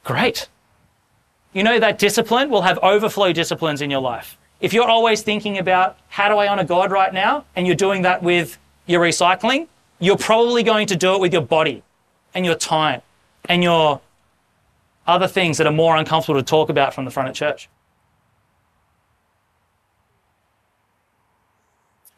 great. 0.03 0.47
You 1.51 1.63
know 1.63 1.79
that 1.79 1.97
discipline 1.97 2.49
will 2.49 2.61
have 2.61 2.77
overflow 2.79 3.33
disciplines 3.33 3.81
in 3.81 3.89
your 3.89 4.01
life. 4.01 4.37
If 4.61 4.73
you're 4.73 4.87
always 4.87 5.21
thinking 5.21 5.57
about 5.57 5.97
how 6.09 6.29
do 6.29 6.37
I 6.37 6.47
honor 6.47 6.63
God 6.63 6.91
right 6.91 7.13
now, 7.13 7.45
and 7.55 7.65
you're 7.65 7.75
doing 7.75 8.03
that 8.03 8.21
with 8.23 8.57
your 8.85 9.01
recycling, 9.01 9.67
you're 9.99 10.17
probably 10.17 10.63
going 10.63 10.87
to 10.87 10.95
do 10.95 11.15
it 11.15 11.19
with 11.21 11.33
your 11.33 11.41
body 11.41 11.83
and 12.33 12.45
your 12.45 12.55
time 12.55 13.01
and 13.47 13.63
your 13.63 14.01
other 15.07 15.27
things 15.27 15.57
that 15.57 15.67
are 15.67 15.73
more 15.73 15.95
uncomfortable 15.95 16.39
to 16.39 16.45
talk 16.45 16.69
about 16.69 16.93
from 16.93 17.05
the 17.05 17.11
front 17.11 17.29
of 17.29 17.35
church. 17.35 17.69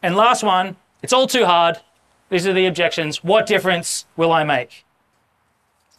And 0.02 0.16
last 0.16 0.44
one, 0.44 0.76
it's 1.02 1.14
all 1.14 1.28
too 1.28 1.46
hard. 1.46 1.78
These 2.30 2.46
are 2.48 2.54
the 2.54 2.66
objections. 2.66 3.24
What 3.24 3.46
difference 3.46 4.06
will 4.16 4.32
I 4.32 4.44
make? 4.44 4.86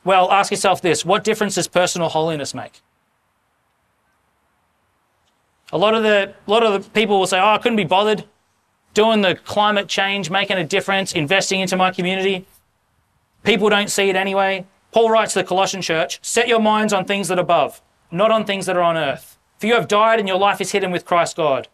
Well, 0.05 0.31
ask 0.31 0.51
yourself 0.51 0.81
this 0.81 1.05
what 1.05 1.25
difference 1.25 1.57
does 1.57 1.69
personal 1.69 2.09
holiness 2.09 2.55
make? 2.55 2.81
A 5.71 5.79
lot 5.79 5.95
of 5.95 6.03
the, 6.03 6.35
a 6.47 6.51
lot 6.51 6.63
of 6.63 6.83
the 6.83 6.91
people 6.91 7.19
will 7.19 7.27
say, 7.27 7.39
oh, 7.39 7.49
I 7.49 7.59
couldn't 7.59 7.77
be 7.77 7.85
bothered 7.85 8.25
doing 8.95 9.21
the 9.21 9.35
climate 9.35 9.87
change, 9.87 10.31
making 10.31 10.57
a 10.57 10.65
difference, 10.65 11.13
investing 11.13 11.61
into 11.61 11.77
my 11.77 11.91
community. 11.91 12.47
People 13.45 13.69
don't 13.69 13.91
see 13.91 14.09
it 14.09 14.17
anyway. 14.17 14.67
Paul 14.93 15.11
writes 15.11 15.35
to 15.35 15.41
the 15.41 15.45
Colossian 15.45 15.83
church, 15.83 16.19
set 16.23 16.49
your 16.49 16.61
minds 16.61 16.93
on 16.93 17.05
things 17.05 17.29
that 17.29 17.39
are 17.39 17.43
above, 17.43 17.83
not 18.11 18.31
on 18.31 18.45
things 18.45 18.67
that 18.67 18.77
are 18.77 18.83
on 18.83 18.97
earth. 18.97 19.39
For 19.59 19.67
you 19.67 19.75
have 19.75 19.89
died 19.89 20.19
and 20.19 20.27
your 20.27 20.39
life 20.39 20.61
is 20.61 20.73
hidden 20.73 20.91
with 20.91 21.05
Christ 21.05 21.37
God. 21.37 21.69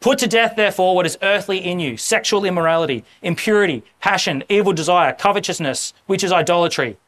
Put 0.00 0.18
to 0.20 0.28
death, 0.28 0.54
therefore, 0.54 0.94
what 0.94 1.06
is 1.06 1.18
earthly 1.22 1.58
in 1.58 1.80
you 1.80 1.96
sexual 1.96 2.44
immorality, 2.44 3.04
impurity, 3.22 3.82
passion, 4.00 4.44
evil 4.48 4.72
desire, 4.72 5.12
covetousness, 5.12 5.92
which 6.06 6.22
is 6.22 6.32
idolatry. 6.32 6.98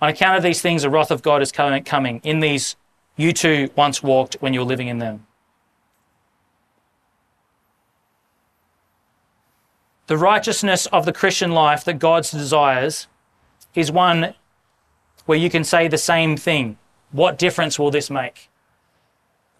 On 0.00 0.08
account 0.08 0.36
of 0.36 0.42
these 0.42 0.60
things, 0.60 0.82
the 0.82 0.90
wrath 0.90 1.10
of 1.10 1.22
God 1.22 1.40
is 1.40 1.52
coming. 1.52 2.20
In 2.24 2.40
these 2.40 2.76
you 3.16 3.32
too 3.32 3.70
once 3.76 4.02
walked 4.02 4.34
when 4.40 4.52
you 4.52 4.60
were 4.60 4.66
living 4.66 4.88
in 4.88 4.98
them. 4.98 5.26
The 10.06 10.18
righteousness 10.18 10.86
of 10.86 11.04
the 11.04 11.12
Christian 11.12 11.52
life 11.52 11.84
that 11.84 11.98
God 11.98 12.24
desires 12.24 13.08
is 13.74 13.90
one 13.90 14.34
where 15.24 15.38
you 15.38 15.50
can 15.50 15.64
say 15.64 15.88
the 15.88 15.98
same 15.98 16.36
thing. 16.36 16.78
What 17.10 17.38
difference 17.38 17.78
will 17.78 17.90
this 17.90 18.10
make? 18.10 18.48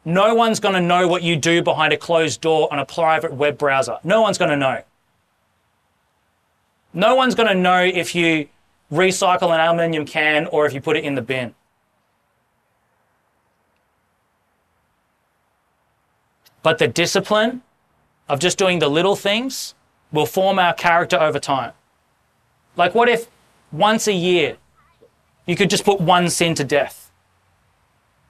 No 0.07 0.37
one's 0.37 0.61
going 0.61 0.77
to 0.77 0.81
know 0.81 1.09
what 1.09 1.25
you 1.25 1.35
do 1.35 1.63
behind 1.63 1.93
a 1.93 1.97
closed 1.97 2.41
door 2.41 2.73
on 2.73 2.79
a 2.79 2.87
private 2.87 3.33
web 3.33 3.59
browser. 3.59 3.99
No 4.05 4.23
one's 4.23 4.39
going 4.39 4.53
to 4.53 4.57
know. 4.57 4.83
No 6.95 7.17
one's 7.17 7.35
going 7.35 7.49
to 7.49 7.57
know 7.57 7.83
if 7.83 8.15
you 8.15 8.49
recycle 8.91 9.53
an 9.53 9.59
aluminium 9.59 10.07
can 10.07 10.47
or 10.47 10.65
if 10.65 10.73
you 10.73 10.81
put 10.81 10.97
it 10.97 11.03
in 11.03 11.17
the 11.17 11.23
bin. 11.23 11.57
But 16.63 16.79
the 16.79 16.87
discipline 16.87 17.63
of 18.29 18.39
just 18.39 18.59
doing 18.59 18.79
the 18.79 18.89
little 18.89 19.17
things 19.17 19.75
will 20.13 20.27
form 20.27 20.61
our 20.61 20.73
character 20.73 21.21
over 21.21 21.41
time. 21.41 21.73
Like, 22.77 22.95
what 22.95 23.09
if 23.09 23.27
once 23.73 24.07
a 24.07 24.13
year 24.13 24.57
you 25.47 25.57
could 25.57 25.69
just 25.69 25.85
put 25.85 26.01
one 26.01 26.31
sin 26.31 26.55
to 26.55 26.63
death? 26.63 27.11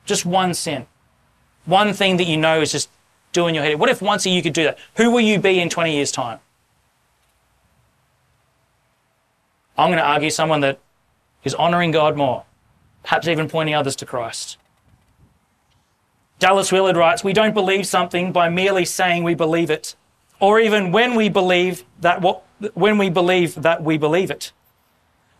Just 0.07 0.25
one 0.25 0.55
sin. 0.55 0.87
One 1.67 1.93
thing 1.93 2.17
that 2.17 2.25
you 2.25 2.37
know 2.37 2.61
is 2.61 2.73
just 2.73 2.89
doing 3.33 3.55
your 3.55 3.65
head. 3.65 3.79
What 3.79 3.91
if 3.91 4.01
once 4.01 4.25
a 4.25 4.31
year 4.31 4.37
you 4.37 4.43
could 4.43 4.53
do 4.53 4.65
that? 4.65 4.79
Who 4.97 5.11
will 5.11 5.21
you 5.21 5.39
be 5.39 5.61
in 5.61 5.69
20 5.69 5.95
years' 5.95 6.11
time? 6.11 6.39
I'm 9.77 9.89
going 9.89 9.99
to 9.99 10.05
argue 10.05 10.31
someone 10.31 10.61
that 10.63 10.79
is 11.45 11.55
honoring 11.55 11.91
God 11.91 12.17
more, 12.17 12.45
perhaps 13.03 13.29
even 13.29 13.49
pointing 13.49 13.75
others 13.75 13.95
to 13.97 14.07
Christ. 14.07 14.57
Dallas 16.39 16.73
Willard 16.73 16.97
writes, 16.97 17.23
We 17.23 17.33
don't 17.33 17.53
believe 17.53 17.87
something 17.87 18.33
by 18.33 18.49
merely 18.49 18.85
saying 18.85 19.23
we 19.23 19.35
believe 19.35 19.71
it 19.71 19.95
or 20.41 20.61
even 20.61 20.93
when 20.93 21.15
we 21.15 21.29
believe 21.29 21.85
that 22.01 22.21
what, 22.21 22.43
when 22.75 22.99
we 22.99 23.11
believe 23.11 23.55
that 23.63 23.83
we 23.83 23.99
believe 23.99 24.31
it. 24.31 24.53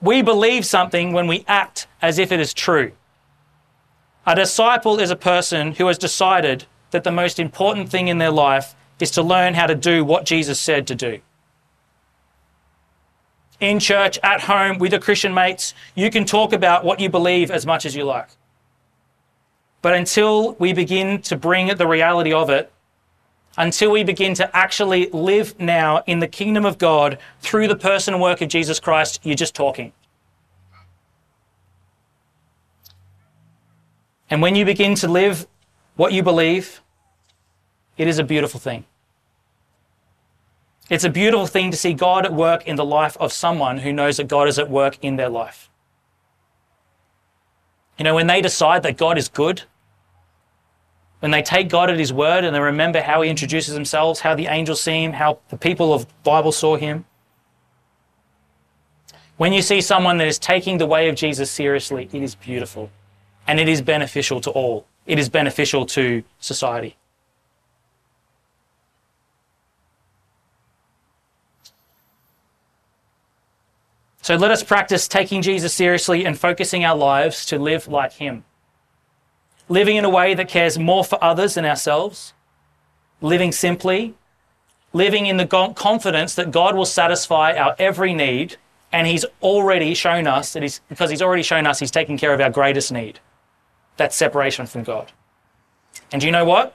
We 0.01 0.23
believe 0.23 0.65
something 0.65 1.13
when 1.13 1.27
we 1.27 1.45
act 1.49 1.87
as 2.03 2.19
if 2.19 2.33
it 2.33 2.41
is 2.41 2.53
true. 2.55 2.93
A 4.27 4.35
disciple 4.35 4.99
is 4.99 5.11
a 5.11 5.17
person 5.17 5.73
who 5.73 5.87
has 5.87 5.99
decided 5.99 6.67
that 6.91 7.05
the 7.05 7.13
most 7.13 7.39
important 7.39 7.89
thing 7.89 8.09
in 8.09 8.19
their 8.19 8.31
life 8.31 8.75
is 8.99 9.11
to 9.13 9.23
learn 9.23 9.55
how 9.55 9.67
to 9.67 9.75
do 9.75 10.05
what 10.05 10.25
Jesus 10.25 10.59
said 10.59 10.87
to 10.89 10.95
do. 10.95 11.21
In 13.61 13.79
church, 13.79 14.19
at 14.23 14.43
home, 14.43 14.79
with 14.79 14.93
your 14.93 15.01
Christian 15.01 15.33
mates, 15.33 15.75
you 15.95 16.11
can 16.11 16.25
talk 16.25 16.53
about 16.53 16.85
what 16.85 17.01
you 17.01 17.09
believe 17.09 17.51
as 17.51 17.65
much 17.65 17.87
as 17.87 17.95
you 17.95 18.05
like. 18.05 18.29
But 19.81 19.95
until 19.95 20.55
we 20.55 20.73
begin 20.73 21.23
to 21.23 21.37
bring 21.37 21.75
the 21.75 21.87
reality 21.87 22.33
of 22.33 22.51
it 22.51 22.73
until 23.57 23.91
we 23.91 24.05
begin 24.05 24.35
to 24.35 24.57
actually 24.57 25.09
live 25.11 25.59
now 25.59 26.03
in 26.07 26.19
the 26.19 26.29
kingdom 26.29 26.65
of 26.65 26.79
God 26.79 27.19
through 27.41 27.69
the 27.69 27.77
person 27.77 28.15
and 28.15 28.23
work 28.23 28.41
of 28.41 28.49
Jesus 28.49 28.79
Christ, 28.81 29.21
you're 29.23 29.35
just 29.35 29.55
talking. 29.55 29.93
And 34.29 34.43
when 34.43 34.57
you 34.57 34.65
begin 34.65 34.95
to 34.97 35.09
live 35.09 35.47
what 35.95 36.13
you 36.13 36.23
believe, 36.23 36.81
it 37.97 38.09
is 38.09 38.19
a 38.19 38.25
beautiful 38.25 38.61
thing. 38.61 38.85
It's 40.89 41.05
a 41.05 41.11
beautiful 41.11 41.47
thing 41.47 41.71
to 41.71 41.77
see 41.77 41.95
God 41.95 42.25
at 42.25 42.33
work 42.33 42.67
in 42.67 42.77
the 42.77 42.85
life 42.85 43.17
of 43.19 43.33
someone 43.33 43.79
who 43.79 43.93
knows 43.93 44.19
that 44.19 44.29
God 44.29 44.49
is 44.49 44.59
at 44.59 44.71
work 44.71 44.99
in 45.03 45.17
their 45.17 45.29
life. 45.29 45.69
You 47.99 48.05
know, 48.05 48.15
when 48.15 48.27
they 48.27 48.41
decide 48.41 48.83
that 48.83 48.97
God 48.97 49.19
is 49.19 49.29
good, 49.29 49.63
when 51.21 51.31
they 51.31 51.43
take 51.43 51.69
God 51.69 51.89
at 51.89 51.99
His 51.99 52.13
word 52.13 52.45
and 52.45 52.55
they 52.55 52.61
remember 52.61 53.01
how 53.01 53.23
He 53.23 53.31
introduces 53.31 53.75
Himself, 53.75 54.21
how 54.21 54.35
the 54.35 54.47
angels 54.47 54.81
see 54.83 55.03
Him, 55.03 55.15
how 55.15 55.39
the 55.49 55.57
people 55.57 55.93
of 55.93 56.07
the 56.07 56.13
Bible 56.23 56.53
saw 56.53 56.77
Him. 56.77 57.05
When 59.39 59.53
you 59.53 59.63
see 59.63 59.81
someone 59.81 60.19
that 60.19 60.29
is 60.29 60.39
taking 60.39 60.79
the 60.79 60.87
way 60.87 61.09
of 61.09 61.17
Jesus 61.17 61.51
seriously, 61.51 62.09
it 62.13 62.23
is 62.23 62.35
beautiful 62.35 62.91
and 63.47 63.61
it 63.61 63.69
is 63.69 63.83
beneficial 63.83 64.41
to 64.43 64.51
all. 64.51 64.87
It 65.07 65.19
is 65.19 65.29
beneficial 65.29 65.87
to 65.87 66.23
society. 66.41 66.97
So 74.23 74.35
let 74.35 74.51
us 74.51 74.65
practice 74.65 75.07
taking 75.07 75.41
Jesus 75.41 75.73
seriously 75.73 76.25
and 76.25 76.37
focusing 76.37 76.85
our 76.85 76.97
lives 76.97 77.47
to 77.47 77.59
live 77.59 77.87
like 77.87 78.15
Him 78.15 78.45
living 79.69 79.97
in 79.97 80.05
a 80.05 80.11
way 80.11 80.35
that 80.35 80.49
cares 80.49 80.79
more 80.79 81.05
for 81.05 81.23
others 81.23 81.55
than 81.55 81.65
ourselves, 81.65 82.33
living 83.21 83.53
simply, 83.53 84.15
living 84.93 85.27
in 85.27 85.37
the 85.37 85.47
confidence 85.47 86.35
that 86.35 86.51
God 86.51 86.77
will 86.77 86.85
satisfy 86.87 87.53
our 87.55 87.75
every 87.79 88.15
need. 88.15 88.57
And 88.93 89.07
He's 89.07 89.25
already 89.43 89.95
shown 89.95 90.27
us 90.27 90.53
that 90.53 90.63
He's, 90.63 90.81
because 90.89 91.11
He's 91.11 91.23
already 91.23 91.43
shown 91.43 91.67
us 91.67 91.79
He's 91.79 91.91
taking 91.91 92.17
care 92.17 92.33
of 92.33 92.41
our 92.41 92.51
greatest 92.51 92.93
need 92.93 93.21
that 93.97 94.13
separation 94.13 94.67
from 94.67 94.83
God. 94.83 95.13
And 96.13 96.21
do 96.21 96.27
you 96.27 96.33
know 96.33 96.45
what? 96.45 96.75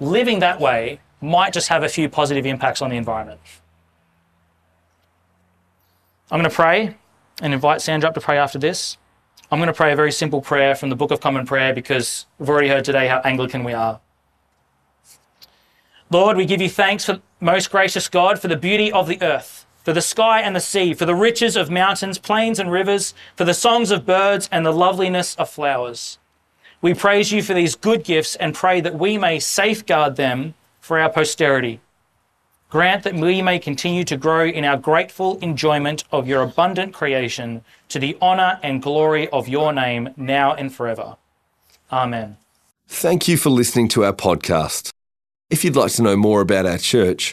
Living 0.00 0.38
that 0.40 0.60
way 0.60 1.00
might 1.20 1.52
just 1.52 1.68
have 1.68 1.82
a 1.82 1.88
few 1.88 2.08
positive 2.08 2.46
impacts 2.46 2.80
on 2.80 2.90
the 2.90 2.96
environment. 2.96 3.40
I'm 6.30 6.38
going 6.38 6.48
to 6.48 6.54
pray 6.54 6.96
and 7.42 7.52
invite 7.52 7.82
Sandra 7.82 8.08
up 8.08 8.14
to 8.14 8.20
pray 8.20 8.38
after 8.38 8.58
this. 8.58 8.96
I'm 9.50 9.58
going 9.58 9.66
to 9.66 9.74
pray 9.74 9.92
a 9.92 9.96
very 9.96 10.12
simple 10.12 10.40
prayer 10.40 10.74
from 10.76 10.90
the 10.90 10.96
Book 10.96 11.10
of 11.10 11.20
Common 11.20 11.44
Prayer 11.44 11.74
because 11.74 12.26
we've 12.38 12.48
already 12.48 12.68
heard 12.68 12.84
today 12.84 13.08
how 13.08 13.20
Anglican 13.24 13.64
we 13.64 13.72
are. 13.72 14.00
Lord, 16.08 16.36
we 16.36 16.44
give 16.44 16.60
you 16.60 16.68
thanks 16.68 17.04
for 17.04 17.20
most 17.40 17.70
gracious 17.70 18.08
God 18.08 18.38
for 18.38 18.48
the 18.48 18.56
beauty 18.56 18.92
of 18.92 19.08
the 19.08 19.20
earth, 19.22 19.66
for 19.82 19.92
the 19.92 20.02
sky 20.02 20.40
and 20.40 20.54
the 20.54 20.60
sea, 20.60 20.94
for 20.94 21.06
the 21.06 21.14
riches 21.14 21.56
of 21.56 21.70
mountains, 21.70 22.18
plains 22.18 22.58
and 22.58 22.70
rivers, 22.70 23.14
for 23.36 23.44
the 23.44 23.54
songs 23.54 23.90
of 23.90 24.06
birds 24.06 24.48
and 24.52 24.64
the 24.64 24.72
loveliness 24.72 25.34
of 25.36 25.48
flowers. 25.48 26.18
We 26.82 26.94
praise 26.94 27.30
you 27.30 27.42
for 27.42 27.54
these 27.54 27.76
good 27.76 28.04
gifts 28.04 28.36
and 28.36 28.54
pray 28.54 28.80
that 28.80 28.98
we 28.98 29.18
may 29.18 29.38
safeguard 29.38 30.16
them 30.16 30.54
for 30.80 30.98
our 30.98 31.10
posterity. 31.10 31.80
Grant 32.70 33.02
that 33.02 33.14
we 33.14 33.42
may 33.42 33.58
continue 33.58 34.04
to 34.04 34.16
grow 34.16 34.46
in 34.46 34.64
our 34.64 34.76
grateful 34.76 35.38
enjoyment 35.40 36.04
of 36.12 36.28
your 36.28 36.42
abundant 36.42 36.94
creation 36.94 37.64
to 37.88 37.98
the 37.98 38.16
honour 38.22 38.60
and 38.62 38.80
glory 38.80 39.28
of 39.30 39.48
your 39.48 39.72
name 39.72 40.10
now 40.16 40.54
and 40.54 40.72
forever. 40.72 41.16
Amen. 41.92 42.36
Thank 42.86 43.28
you 43.28 43.36
for 43.36 43.50
listening 43.50 43.88
to 43.88 44.04
our 44.04 44.12
podcast. 44.12 44.90
If 45.50 45.64
you'd 45.64 45.76
like 45.76 45.92
to 45.92 46.02
know 46.02 46.16
more 46.16 46.40
about 46.40 46.64
our 46.64 46.78
church, 46.78 47.32